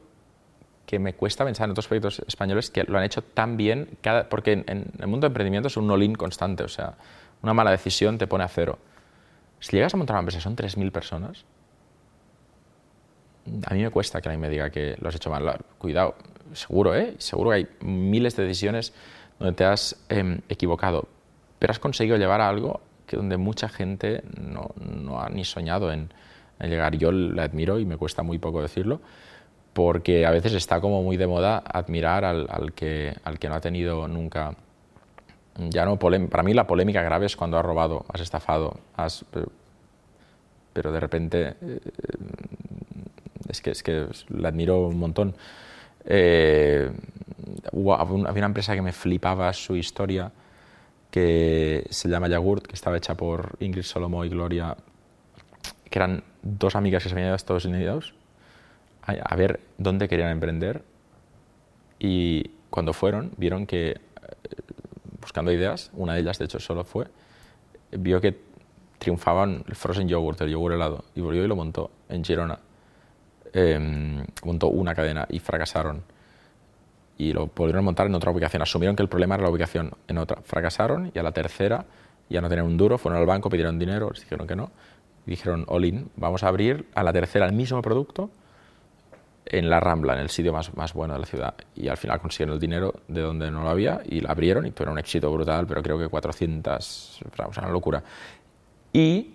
que 0.85 0.99
me 0.99 1.13
cuesta 1.13 1.45
pensar 1.45 1.65
en 1.65 1.71
otros 1.71 1.87
proyectos 1.87 2.21
españoles 2.27 2.69
que 2.69 2.83
lo 2.83 2.97
han 2.97 3.03
hecho 3.03 3.21
tan 3.21 3.57
bien, 3.57 3.97
porque 4.29 4.53
en, 4.53 4.91
el 4.99 5.07
mundo 5.07 5.25
de 5.25 5.29
emprendimiento 5.29 5.67
es 5.67 5.77
un 5.77 5.89
all-in 5.89 6.15
constante, 6.15 6.63
o 6.63 6.67
sea, 6.67 6.95
una 7.41 7.53
mala 7.53 7.71
decisión 7.71 8.17
te 8.17 8.27
pone 8.27 8.43
a 8.43 8.47
cero. 8.47 8.79
Si 9.59 9.75
llegas 9.75 9.93
a 9.93 9.97
montar 9.97 10.15
una 10.15 10.21
empresa, 10.21 10.41
son 10.41 10.55
3.000 10.55 10.91
personas, 10.91 11.45
a 13.65 13.73
mí 13.73 13.81
me 13.81 13.89
cuesta 13.89 14.21
que 14.21 14.29
alguien 14.29 14.41
me 14.41 14.49
diga 14.49 14.69
que 14.69 14.95
lo 14.99 15.09
has 15.09 15.15
hecho 15.15 15.29
mal. 15.29 15.65
Cuidado, 15.77 16.15
seguro, 16.53 16.95
¿eh? 16.95 17.15
Seguro 17.17 17.49
que 17.51 17.55
hay 17.55 17.67
miles 17.81 18.35
de 18.35 18.43
decisiones 18.43 18.93
donde 19.39 19.53
te 19.53 19.65
has 19.65 19.97
em, 20.09 20.39
equivocado, 20.49 21.07
pero 21.59 21.71
has 21.71 21.79
conseguido 21.79 22.17
llevar 22.17 22.41
a 22.41 22.47
algo 22.47 22.81
que 23.13 23.17
donde 23.17 23.37
mucha 23.37 23.69
gente 23.69 24.23
no, 24.41 24.71
no 24.79 25.21
ha 25.21 25.29
ni 25.29 25.45
soñado 25.45 25.91
en, 25.91 26.09
en 26.59 26.69
llegar. 26.69 26.95
Yo 26.97 27.11
le 27.11 27.41
admiro 27.41 27.79
y 27.79 27.85
me 27.85 27.97
cuesta 27.97 28.23
muy 28.23 28.39
poco 28.39 28.61
decirlo, 28.61 29.01
porque 29.73 30.25
a 30.25 30.31
veces 30.31 30.53
está 30.53 30.81
como 30.81 31.03
muy 31.03 31.15
de 31.15 31.27
moda 31.27 31.57
admirar 31.59 32.25
al, 32.25 32.47
al 32.49 32.73
que, 32.73 33.15
al 33.23 33.37
que 33.37 33.49
no 33.49 33.55
ha 33.55 33.61
tenido 33.61 34.07
nunca 34.07 34.55
ya 35.55 35.85
no 35.85 35.99
para 35.99 36.41
mí 36.41 36.53
la 36.55 36.65
polémica 36.65 37.03
grave 37.03 37.27
es 37.27 37.35
cuando 37.35 37.59
has 37.59 37.65
robado, 37.65 38.05
has 38.11 38.21
estafado, 38.21 38.79
has 38.97 39.23
pero, 39.29 39.51
pero 40.73 40.91
de 40.91 40.99
repente 40.99 41.55
eh, 41.61 41.79
es 43.47 43.61
que 43.61 43.69
es 43.69 43.83
que 43.83 44.07
la 44.29 44.49
admiro 44.49 44.87
un 44.87 44.97
montón. 44.97 45.35
Eh, 46.05 46.91
había 47.71 48.23
una 48.23 48.45
empresa 48.47 48.73
que 48.73 48.81
me 48.81 48.91
flipaba 48.91 49.53
su 49.53 49.75
historia 49.75 50.31
que 51.13 51.85
se 51.91 52.09
llama 52.09 52.27
Yagurt, 52.27 52.65
que 52.65 52.73
estaba 52.73 52.97
hecha 52.97 53.13
por 53.15 53.55
Ingrid 53.59 53.83
Solomo 53.83 54.25
y 54.25 54.29
Gloria, 54.29 54.75
que 55.87 55.99
eran 55.99 56.23
dos 56.41 56.75
amigas 56.75 57.03
que 57.03 57.09
se 57.09 57.13
habían 57.13 57.27
ido 57.27 57.33
a 57.33 57.35
Estados 57.35 57.65
Unidos 57.65 58.15
a, 59.03 59.11
a 59.11 59.35
ver 59.35 59.59
dónde 59.77 60.07
querían 60.07 60.31
emprender 60.31 60.81
y 61.99 62.49
cuando 62.71 62.93
fueron 62.93 63.31
vieron 63.37 63.67
que 63.67 63.91
eh, 63.91 63.99
buscando 65.21 65.51
ideas, 65.51 65.91
una 65.93 66.15
de 66.15 66.21
ellas 66.21 66.39
de 66.39 66.45
hecho 66.45 66.59
solo 66.59 66.83
fue, 66.83 67.05
vio 67.91 68.19
que 68.19 68.35
triunfaban 68.97 69.63
el 69.67 69.75
frozen 69.75 70.07
yogurt, 70.07 70.41
el 70.41 70.49
yogur 70.49 70.73
helado, 70.73 71.03
y 71.13 71.21
volvió 71.21 71.45
y 71.45 71.47
lo 71.47 71.55
montó 71.55 71.91
en 72.09 72.23
Girona. 72.23 72.57
Eh, 73.53 74.25
montó 74.43 74.69
una 74.69 74.95
cadena 74.95 75.27
y 75.29 75.37
fracasaron. 75.37 76.01
Y 77.17 77.33
lo 77.33 77.47
volvieron 77.47 77.79
a 77.79 77.83
montar 77.83 78.07
en 78.07 78.15
otra 78.15 78.31
ubicación. 78.31 78.61
Asumieron 78.61 78.95
que 78.95 79.03
el 79.03 79.09
problema 79.09 79.35
era 79.35 79.43
la 79.43 79.49
ubicación 79.49 79.91
en 80.07 80.17
otra. 80.17 80.41
Fracasaron 80.43 81.11
y 81.13 81.19
a 81.19 81.23
la 81.23 81.31
tercera 81.31 81.85
ya 82.29 82.41
no 82.41 82.49
tenían 82.49 82.65
un 82.65 82.77
duro, 82.77 82.97
fueron 82.97 83.19
al 83.19 83.27
banco, 83.27 83.49
pidieron 83.49 83.77
dinero, 83.77 84.09
les 84.11 84.21
dijeron 84.21 84.47
que 84.47 84.55
no. 84.55 84.71
Y 85.25 85.31
dijeron, 85.31 85.65
all 85.67 85.85
in, 85.85 86.09
vamos 86.15 86.43
a 86.43 86.47
abrir 86.47 86.87
a 86.95 87.03
la 87.03 87.13
tercera 87.13 87.45
el 87.45 87.53
mismo 87.53 87.81
producto 87.81 88.29
en 89.45 89.69
la 89.69 89.79
Rambla, 89.79 90.13
en 90.13 90.19
el 90.19 90.29
sitio 90.29 90.53
más, 90.53 90.75
más 90.75 90.93
bueno 90.93 91.13
de 91.13 91.19
la 91.19 91.25
ciudad. 91.25 91.53
Y 91.75 91.87
al 91.87 91.97
final 91.97 92.19
consiguieron 92.19 92.55
el 92.55 92.59
dinero 92.59 92.93
de 93.07 93.21
donde 93.21 93.51
no 93.51 93.63
lo 93.63 93.69
había 93.69 94.01
y 94.05 94.21
la 94.21 94.31
abrieron 94.31 94.65
y 94.65 94.71
tuvieron 94.71 94.93
un 94.93 94.99
éxito 94.99 95.31
brutal, 95.31 95.67
pero 95.67 95.81
creo 95.83 95.99
que 95.99 96.07
400, 96.07 97.21
o 97.23 97.53
sea, 97.53 97.63
una 97.63 97.71
locura. 97.71 98.03
Y 98.91 99.32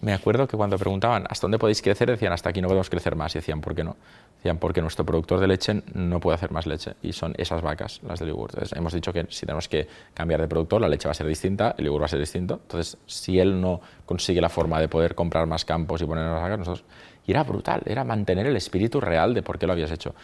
me 0.00 0.12
acuerdo 0.12 0.48
que 0.48 0.56
cuando 0.56 0.78
preguntaban 0.78 1.24
hasta 1.28 1.44
dónde 1.44 1.58
podéis 1.58 1.82
crecer, 1.82 2.10
decían 2.10 2.32
hasta 2.32 2.50
aquí 2.50 2.60
no 2.60 2.68
podemos 2.68 2.90
crecer 2.90 3.16
más. 3.16 3.34
Y 3.34 3.38
decían, 3.38 3.60
¿por 3.60 3.74
qué 3.74 3.84
no? 3.84 3.96
Decían, 4.36 4.58
porque 4.58 4.80
nuestro 4.80 5.04
productor 5.04 5.40
de 5.40 5.46
leche 5.46 5.82
no 5.94 6.20
puede 6.20 6.34
hacer 6.34 6.50
más 6.50 6.66
leche. 6.66 6.94
Y 7.02 7.12
son 7.12 7.34
esas 7.36 7.62
vacas, 7.62 8.00
las 8.06 8.18
del 8.20 8.30
yogur. 8.30 8.50
Entonces, 8.52 8.76
hemos 8.76 8.92
dicho 8.92 9.12
que 9.12 9.26
si 9.28 9.46
tenemos 9.46 9.68
que 9.68 9.86
cambiar 10.14 10.40
de 10.40 10.48
productor, 10.48 10.80
la 10.80 10.88
leche 10.88 11.08
va 11.08 11.12
a 11.12 11.14
ser 11.14 11.26
distinta, 11.26 11.74
el 11.76 11.86
yogur 11.86 12.02
va 12.02 12.06
a 12.06 12.08
ser 12.08 12.20
distinto. 12.20 12.60
Entonces, 12.62 12.96
si 13.06 13.38
él 13.38 13.60
no 13.60 13.80
consigue 14.06 14.40
la 14.40 14.48
forma 14.48 14.80
de 14.80 14.88
poder 14.88 15.14
comprar 15.14 15.46
más 15.46 15.64
campos 15.64 16.00
y 16.02 16.06
poner 16.06 16.28
más 16.28 16.42
vacas, 16.42 16.58
nosotros... 16.58 16.84
Y 17.26 17.32
era 17.32 17.44
brutal, 17.44 17.82
era 17.84 18.02
mantener 18.02 18.46
el 18.46 18.56
espíritu 18.56 19.00
real 19.00 19.34
de 19.34 19.42
por 19.42 19.58
qué 19.58 19.66
lo 19.66 19.74
habías 19.74 19.90
hecho. 19.90 20.14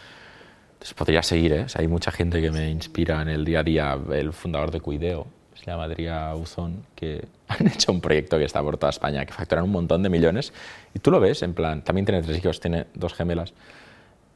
Entonces, 0.73 0.93
podría 0.93 1.23
seguir, 1.23 1.53
¿eh? 1.53 1.65
hay 1.75 1.87
mucha 1.87 2.11
gente 2.11 2.41
que 2.41 2.51
me 2.51 2.69
inspira 2.69 3.21
en 3.21 3.29
el 3.29 3.45
día 3.45 3.59
a 3.59 3.63
día. 3.63 3.97
El 4.11 4.33
fundador 4.33 4.71
de 4.71 4.81
Cuideo, 4.81 5.27
se 5.59 5.71
llama 5.71 5.85
Adrià 5.85 6.35
Uzón, 6.35 6.85
que 6.95 7.27
han 7.47 7.67
hecho 7.67 7.91
un 7.91 8.01
proyecto 8.01 8.37
que 8.37 8.45
está 8.45 8.61
por 8.61 8.77
toda 8.77 8.89
España, 8.89 9.25
que 9.25 9.33
facturan 9.33 9.65
un 9.65 9.71
montón 9.71 10.03
de 10.03 10.09
millones, 10.09 10.53
y 10.93 10.99
tú 10.99 11.11
lo 11.11 11.19
ves, 11.19 11.41
en 11.43 11.53
plan, 11.53 11.83
también 11.83 12.05
tiene 12.05 12.21
tres 12.21 12.37
hijos, 12.37 12.59
tiene 12.59 12.87
dos 12.93 13.13
gemelas, 13.13 13.53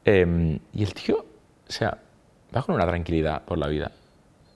em, 0.04 0.58
y 0.72 0.82
el 0.82 0.94
tío, 0.94 1.24
o 1.68 1.72
sea, 1.72 1.98
va 2.54 2.62
con 2.62 2.74
una 2.74 2.86
tranquilidad 2.86 3.42
por 3.42 3.58
la 3.58 3.68
vida. 3.68 3.92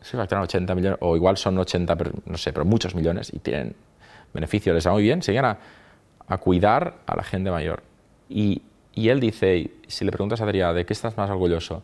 Se 0.03 0.17
facturan 0.17 0.45
80 0.45 0.75
millones, 0.75 0.99
o 1.01 1.17
igual 1.17 1.37
son 1.37 1.59
80, 1.59 1.97
no 2.27 2.37
sé, 2.37 2.53
pero 2.53 2.65
muchos 2.65 2.95
millones, 2.95 3.33
y 3.33 3.39
tienen 3.39 3.75
beneficios, 4.33 4.75
les 4.75 4.87
va 4.87 4.93
muy 4.93 5.03
bien, 5.03 5.23
se 5.23 5.33
llegan 5.33 5.47
a, 5.47 5.59
a 6.27 6.39
cuidar 6.39 6.99
a 7.07 7.17
la 7.17 7.23
gente 7.23 7.51
mayor. 7.51 7.83
Y, 8.29 8.63
y 8.95 9.09
él 9.09 9.21
dice, 9.21 9.71
si 9.87 10.05
le 10.05 10.13
preguntas 10.13 10.41
a 10.41 10.45
Adrià, 10.45 10.73
¿de 10.73 10.85
qué 10.85 10.93
estás 10.93 11.17
más 11.17 11.31
orgulloso? 11.31 11.83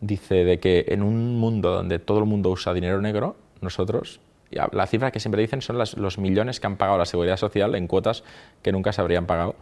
Dice 0.00 0.44
de 0.44 0.60
que 0.60 0.86
en 0.88 1.02
un 1.02 1.38
mundo 1.38 1.72
donde 1.72 1.98
todo 1.98 2.18
el 2.18 2.24
mundo 2.24 2.50
usa 2.50 2.72
dinero 2.72 3.00
negro, 3.00 3.36
nosotros, 3.60 4.20
la 4.50 4.86
cifra 4.86 5.10
que 5.10 5.20
siempre 5.20 5.42
dicen 5.42 5.60
son 5.60 5.78
los 5.78 6.18
millones 6.18 6.58
que 6.60 6.66
han 6.66 6.76
pagado 6.76 6.98
la 6.98 7.04
seguridad 7.04 7.36
social 7.36 7.74
en 7.74 7.86
cuotas 7.86 8.24
que 8.62 8.72
nunca 8.72 8.92
se 8.92 9.00
habrían 9.00 9.26
pagado, 9.26 9.56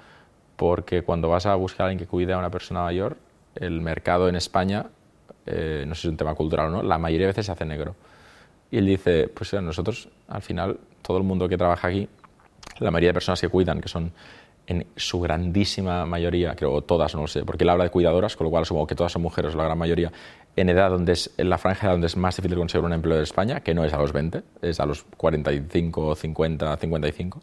porque 0.57 1.03
cuando 1.03 1.29
vas 1.29 1.47
a 1.47 1.55
buscar 1.55 1.83
a 1.83 1.89
alguien 1.89 1.99
que 1.99 2.07
cuide 2.07 2.33
a 2.33 2.39
una 2.39 2.51
persona 2.51 2.83
mayor, 2.83 3.17
el 3.57 3.81
mercado 3.81 4.29
en 4.29 4.37
España, 4.37 4.87
eh, 5.47 5.85
no 5.87 5.95
sé 5.95 6.03
si 6.03 6.09
es 6.09 6.11
un 6.13 6.17
tema 6.17 6.35
cultural 6.35 6.69
o 6.69 6.71
no, 6.71 6.83
la 6.83 6.99
mayoría 6.99 7.27
de 7.27 7.33
veces 7.33 7.47
se 7.47 7.53
hace 7.53 7.65
negro. 7.65 7.95
Y 8.71 8.79
él 8.79 8.87
dice, 8.87 9.29
pues 9.29 9.53
nosotros, 9.55 10.09
al 10.29 10.43
final, 10.43 10.79
todo 11.03 11.19
el 11.19 11.23
mundo 11.23 11.49
que 11.49 11.57
trabaja 11.57 11.89
aquí, 11.89 12.09
la 12.79 12.91
mayoría 12.91 13.11
de 13.11 13.15
personas 13.15 13.41
que 13.41 13.49
cuidan, 13.49 13.81
que 13.81 13.89
son 13.89 14.13
en 14.67 14.87
su 14.97 15.21
grandísima 15.21 16.07
mayoría, 16.07 16.55
creo, 16.57 16.83
todas, 16.83 17.15
no 17.15 17.23
lo 17.23 17.27
sé, 17.29 17.45
porque 17.45 17.65
él 17.65 17.71
habla 17.71 17.85
de 17.85 17.91
cuidadoras, 17.91 18.37
con 18.37 18.47
lo 18.47 18.51
cual 18.51 18.63
asumo 18.63 18.87
que 18.87 18.95
todas 18.95 19.13
son 19.13 19.23
mujeres, 19.23 19.55
la 19.55 19.65
gran 19.65 19.79
mayoría, 19.79 20.13
en 20.57 20.69
edad 20.69 20.91
donde 20.91 21.13
es, 21.13 21.33
en 21.37 21.49
la 21.51 21.59
franja 21.59 21.91
donde 21.91 22.09
es 22.09 22.17
más 22.17 22.37
difícil 22.37 22.59
conseguir 22.59 22.85
un 22.85 22.93
empleo 22.93 23.17
en 23.17 23.23
España, 23.23 23.61
que 23.61 23.75
no 23.75 23.85
es 23.85 23.93
a 23.93 23.99
los 23.99 24.13
20, 24.13 24.43
es 24.63 24.81
a 24.81 24.87
los 24.87 25.05
45, 25.17 26.17
50, 26.17 26.77
55. 26.79 27.41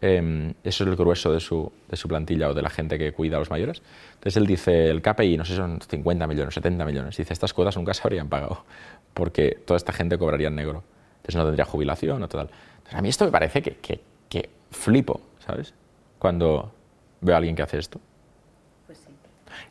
eso 0.00 0.54
es 0.62 0.80
el 0.80 0.96
grueso 0.96 1.32
de 1.32 1.40
su, 1.40 1.72
de 1.88 1.96
su 1.96 2.08
plantilla 2.08 2.50
o 2.50 2.54
de 2.54 2.60
la 2.60 2.70
gente 2.70 2.98
que 2.98 3.12
cuida 3.12 3.36
a 3.36 3.38
los 3.38 3.50
mayores. 3.50 3.82
Entonces 4.14 4.36
él 4.36 4.46
dice, 4.46 4.90
el 4.90 5.00
KPI, 5.00 5.38
no 5.38 5.44
sé 5.44 5.52
si 5.52 5.56
son 5.56 5.80
50 5.80 6.26
millones, 6.26 6.54
70 6.54 6.84
millones, 6.84 7.16
dice, 7.16 7.32
estas 7.32 7.54
cuotas 7.54 7.76
nunca 7.76 7.94
se 7.94 8.02
habrían 8.04 8.28
pagado, 8.28 8.64
porque 9.14 9.62
toda 9.64 9.78
esta 9.78 9.92
gente 9.92 10.18
cobraría 10.18 10.48
en 10.48 10.56
negro. 10.56 10.82
Entonces 11.18 11.36
no 11.36 11.44
tendría 11.44 11.64
jubilación 11.64 12.22
o 12.22 12.28
tal. 12.28 12.50
Entonces 12.78 12.94
a 12.98 13.00
mí 13.00 13.08
esto 13.08 13.24
me 13.24 13.30
parece 13.30 13.62
que, 13.62 13.76
que, 13.76 14.00
que 14.28 14.50
flipo, 14.70 15.22
¿sabes? 15.46 15.72
Cuando 16.24 16.72
veo 17.20 17.34
a 17.34 17.36
alguien 17.36 17.54
que 17.54 17.60
hace 17.60 17.76
esto. 17.76 18.00
Pues 18.86 18.96
sí. 18.96 19.12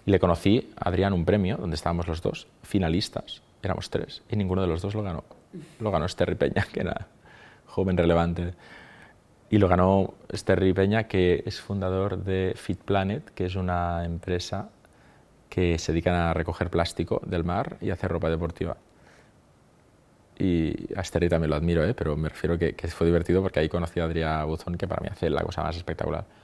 Y 0.06 0.12
le 0.12 0.20
conocí 0.20 0.72
a 0.76 0.90
Adrián 0.90 1.12
un 1.12 1.26
premio 1.26 1.58
donde 1.58 1.74
estábamos 1.74 2.08
los 2.08 2.22
dos 2.22 2.46
finalistas, 2.62 3.42
éramos 3.64 3.90
tres, 3.90 4.22
y 4.30 4.36
ninguno 4.36 4.62
de 4.62 4.68
los 4.68 4.80
dos 4.80 4.94
lo 4.94 5.02
ganó. 5.02 5.24
Lo 5.80 5.90
ganó 5.90 6.08
Sterry 6.08 6.36
Peña, 6.36 6.68
que 6.72 6.82
era 6.82 7.08
joven 7.66 7.98
relevante. 7.98 8.54
Y 9.50 9.58
lo 9.58 9.68
ganó 9.68 10.14
Sterry 10.32 10.74
Peña, 10.74 11.06
que 11.06 11.42
es 11.44 11.60
fundador 11.60 12.24
de 12.24 12.54
Fit 12.56 12.78
Planet, 12.78 13.32
que 13.34 13.46
es 13.46 13.56
una 13.56 14.06
empresa 14.06 14.70
que 15.50 15.80
se 15.80 15.92
dedica 15.92 16.30
a 16.30 16.36
recoger 16.36 16.70
plástico 16.70 17.20
del 17.26 17.44
mar 17.44 17.78
y 17.82 17.90
hacer 17.90 18.12
ropa 18.12 18.30
deportiva. 18.30 18.78
Y 20.38 20.94
a 20.96 21.04
Sterry 21.04 21.30
también 21.30 21.50
lo 21.50 21.56
admiro, 21.56 21.84
¿eh? 21.84 21.96
pero 21.96 22.16
me 22.16 22.30
refiero 22.30 22.60
que, 22.60 22.76
que 22.76 22.88
fue 22.90 23.08
divertido 23.08 23.42
porque 23.42 23.60
ahí 23.60 23.70
conocí 23.70 24.00
a 24.00 24.04
Adrián 24.04 24.46
Buzón, 24.46 24.78
que 24.78 24.88
para 24.88 25.02
mí 25.02 25.08
hace 25.12 25.32
la 25.32 25.42
cosa 25.42 25.64
más 25.64 25.76
espectacular 25.76 26.43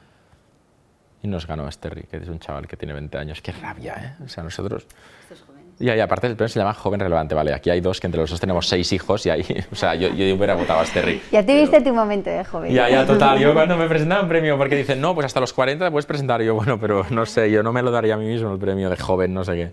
y 1.21 1.27
nos 1.27 1.45
ganó 1.47 1.69
Sterry, 1.69 2.03
que 2.03 2.17
es 2.17 2.27
un 2.27 2.39
chaval 2.39 2.67
que 2.67 2.77
tiene 2.77 2.93
20 2.93 3.17
años. 3.17 3.41
¡Qué 3.41 3.51
rabia, 3.51 3.95
eh! 4.19 4.23
O 4.23 4.27
sea, 4.29 4.43
nosotros... 4.43 4.85
Estos 5.23 5.41
jóvenes. 5.41 5.65
Y, 5.79 5.85
y 5.85 5.99
aparte 5.99 6.27
el 6.27 6.35
premio 6.35 6.49
se 6.49 6.59
llama 6.59 6.73
Joven 6.73 6.99
Relevante, 6.99 7.35
¿vale? 7.35 7.53
Aquí 7.53 7.69
hay 7.69 7.81
dos 7.81 7.99
que 7.99 8.07
entre 8.07 8.21
los 8.21 8.29
dos 8.29 8.39
tenemos 8.39 8.67
seis 8.67 8.91
hijos 8.93 9.25
y 9.25 9.29
ahí... 9.29 9.45
O 9.71 9.75
sea, 9.75 9.95
yo, 9.95 10.09
yo 10.09 10.35
hubiera 10.35 10.55
votado 10.55 10.79
a 10.79 10.85
Sterry. 10.85 11.21
Ya 11.31 11.45
te 11.45 11.59
viste 11.59 11.81
tu 11.81 11.93
momento 11.93 12.29
de 12.29 12.43
joven. 12.43 12.73
Ya, 12.73 12.89
ya, 12.89 13.05
total. 13.05 13.39
Yo 13.39 13.53
cuando 13.55 13.75
me 13.77 13.87
presentaba 13.87 14.21
un 14.21 14.29
premio, 14.29 14.57
porque 14.57 14.75
dicen, 14.75 15.01
no, 15.01 15.13
pues 15.13 15.25
hasta 15.25 15.39
los 15.39 15.53
40 15.53 15.85
te 15.85 15.91
puedes 15.91 16.05
presentar. 16.05 16.41
Y 16.41 16.45
yo, 16.45 16.55
bueno, 16.55 16.79
pero 16.79 17.05
no 17.09 17.25
sé, 17.25 17.51
yo 17.51 17.63
no 17.63 17.73
me 17.73 17.81
lo 17.81 17.91
daría 17.91 18.15
a 18.15 18.17
mí 18.17 18.25
mismo 18.25 18.53
el 18.53 18.59
premio 18.59 18.89
de 18.89 18.97
joven, 18.97 19.33
no 19.33 19.43
sé 19.43 19.55
qué. 19.55 19.71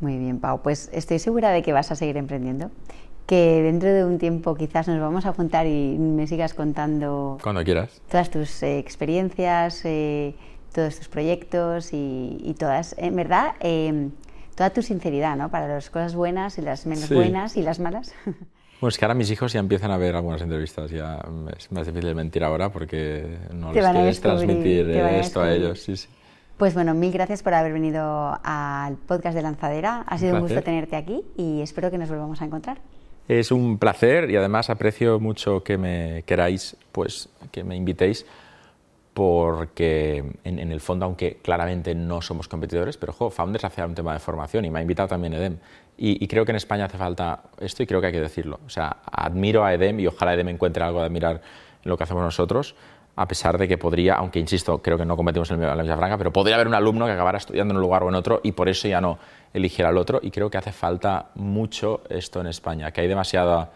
Muy 0.00 0.16
bien, 0.16 0.38
Pau. 0.38 0.62
Pues 0.62 0.90
estoy 0.92 1.18
segura 1.18 1.50
de 1.50 1.62
que 1.62 1.72
vas 1.72 1.90
a 1.90 1.96
seguir 1.96 2.16
emprendiendo 2.16 2.70
que 3.28 3.62
dentro 3.62 3.92
de 3.92 4.04
un 4.04 4.18
tiempo 4.18 4.56
quizás 4.56 4.88
nos 4.88 5.00
vamos 5.00 5.24
a 5.26 5.32
juntar 5.32 5.66
y 5.68 5.96
me 5.98 6.26
sigas 6.26 6.54
contando 6.54 7.38
cuando 7.40 7.62
quieras 7.62 8.00
todas 8.10 8.30
tus 8.30 8.62
eh, 8.64 8.78
experiencias 8.80 9.84
eh, 9.84 10.34
todos 10.72 10.96
tus 10.96 11.08
proyectos 11.08 11.90
y, 11.92 12.54
todas, 12.58 12.94
en 12.98 13.16
verdad, 13.16 13.54
em, 13.60 14.12
toda 14.54 14.70
tu 14.70 14.82
sinceridad, 14.82 15.36
¿no? 15.36 15.50
Para 15.50 15.66
las 15.68 15.90
cosas 15.90 16.14
buenas 16.14 16.58
y 16.58 16.62
las 16.62 16.86
menos 16.86 17.08
buenas 17.08 17.56
y 17.56 17.62
las 17.62 17.78
malas. 17.80 18.14
Bueno, 18.80 18.90
es 18.90 18.98
que 18.98 19.04
ahora 19.06 19.14
mis 19.16 19.28
hijos 19.32 19.52
ya 19.52 19.58
empiezan 19.58 19.90
a 19.90 19.96
ver 19.96 20.14
algunas 20.14 20.40
entrevistas, 20.40 20.92
ya 20.92 21.20
es 21.56 21.72
más 21.72 21.84
difícil 21.84 22.14
mentir 22.14 22.44
ahora 22.44 22.70
porque 22.70 23.38
no 23.52 23.72
les 23.72 23.84
quieres 23.84 24.20
transmitir 24.20 24.88
esto 24.90 25.40
a, 25.40 25.52
ellos. 25.52 25.82
Sí, 25.82 25.96
sí. 25.96 26.08
Pues 26.56 26.74
bueno, 26.74 26.94
mil 26.94 27.10
gracias 27.10 27.42
por 27.42 27.54
haber 27.54 27.72
venido 27.72 28.38
al 28.44 28.94
podcast 28.94 29.34
de 29.34 29.42
Lanzadera. 29.42 30.04
Ha 30.06 30.16
sido 30.18 30.36
un, 30.36 30.42
gusto 30.42 30.62
tenerte 30.62 30.94
aquí 30.94 31.24
y 31.36 31.60
espero 31.60 31.90
que 31.90 31.98
nos 31.98 32.08
volvamos 32.08 32.40
a 32.40 32.44
encontrar. 32.44 32.78
Es 33.28 33.52
un 33.52 33.78
placer 33.78 34.30
y 34.30 34.36
además 34.36 34.70
aprecio 34.70 35.20
mucho 35.20 35.62
que 35.62 35.76
me 35.76 36.24
queráis, 36.26 36.76
pues 36.92 37.28
que 37.52 37.62
me 37.62 37.76
invitéis 37.76 38.26
porque 39.12 40.24
en, 40.44 40.70
el 40.70 40.80
fondo, 40.80 41.04
aunque 41.04 41.38
claramente 41.42 41.92
no 41.92 42.22
somos 42.22 42.46
competidores, 42.46 42.96
pero 42.96 43.12
jo, 43.12 43.30
Founders 43.30 43.64
hace 43.64 43.84
un 43.84 43.92
tema 43.92 44.12
de 44.12 44.20
formación 44.20 44.64
y 44.64 44.70
me 44.70 44.78
ha 44.78 44.82
invitado 44.82 45.08
también 45.08 45.34
Edem. 45.34 45.58
Y, 45.96 46.24
creo 46.28 46.44
que 46.44 46.52
en 46.52 46.56
España 46.56 46.84
hace 46.84 46.96
falta 46.96 47.42
esto 47.58 47.82
y 47.82 47.86
creo 47.88 48.00
que 48.00 48.06
hay 48.06 48.12
que 48.12 48.20
decirlo. 48.20 48.60
O 48.64 48.70
sea, 48.70 48.98
admiro 49.10 49.64
a 49.64 49.74
Edem 49.74 49.98
y 49.98 50.06
ojalá 50.06 50.34
Edem 50.34 50.50
encuentre 50.50 50.84
algo 50.84 51.00
de 51.00 51.06
admirar 51.06 51.42
en 51.82 51.90
lo 51.90 51.96
que 51.96 52.04
hacemos 52.04 52.22
nosotros, 52.22 52.76
a 53.18 53.26
pesar 53.26 53.58
de 53.58 53.66
que 53.66 53.76
podría, 53.76 54.14
aunque 54.14 54.38
insisto, 54.38 54.78
creo 54.78 54.96
que 54.96 55.04
no 55.04 55.16
cometemos 55.16 55.50
la 55.50 55.74
misma 55.74 55.96
franca, 55.96 56.16
pero 56.16 56.32
podría 56.32 56.54
haber 56.54 56.68
un 56.68 56.74
alumno 56.74 57.04
que 57.04 57.12
acabara 57.12 57.38
estudiando 57.38 57.72
en 57.72 57.76
un 57.76 57.82
lugar 57.82 58.04
o 58.04 58.08
en 58.08 58.14
otro 58.14 58.40
y 58.44 58.52
por 58.52 58.68
eso 58.68 58.86
ya 58.86 59.00
no 59.00 59.18
eligiera 59.52 59.90
al 59.90 59.98
otro. 59.98 60.20
Y 60.22 60.30
creo 60.30 60.48
que 60.48 60.58
hace 60.58 60.70
falta 60.70 61.30
mucho 61.34 62.02
esto 62.08 62.40
en 62.40 62.46
España, 62.46 62.92
que 62.92 63.00
hay 63.00 63.08
demasiada, 63.08 63.70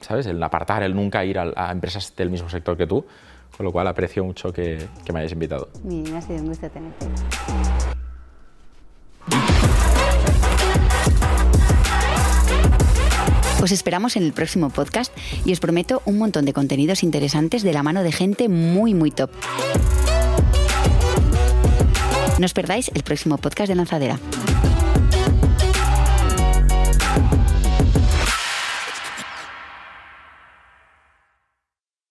¿sabes? 0.00 0.26
El 0.26 0.40
apartar, 0.42 0.84
el 0.84 0.94
nunca 0.94 1.24
ir 1.24 1.38
a, 1.38 1.52
a 1.56 1.72
empresas 1.72 2.14
del 2.14 2.30
mismo 2.30 2.48
sector 2.48 2.76
que 2.76 2.86
tú 2.86 3.04
con 3.60 3.66
lo 3.66 3.72
cual 3.72 3.88
aprecio 3.88 4.24
mucho 4.24 4.50
que, 4.52 4.88
me 5.12 5.18
hayáis 5.18 5.32
invitado. 5.32 5.68
me 5.84 6.16
ha 6.16 6.22
sido 6.22 6.38
un 6.40 6.46
gusto 6.46 6.70
tenerte. 6.70 7.06
Os 13.62 13.72
esperamos 13.72 14.16
en 14.16 14.22
el 14.22 14.32
próximo 14.32 14.70
podcast 14.70 15.12
y 15.44 15.52
os 15.52 15.60
prometo 15.60 16.02
un 16.06 16.18
montón 16.18 16.44
de 16.46 16.52
contenidos 16.52 17.02
interesantes 17.02 17.62
de 17.62 17.72
la 17.72 17.82
mano 17.82 18.02
de 18.02 18.12
gente 18.12 18.48
muy, 18.48 18.94
muy 18.94 19.10
top. 19.10 19.30
No 22.38 22.46
os 22.46 22.54
perdáis 22.54 22.90
el 22.94 23.02
próximo 23.02 23.36
podcast 23.36 23.68
de 23.68 23.74
Lanzadera. 23.74 24.18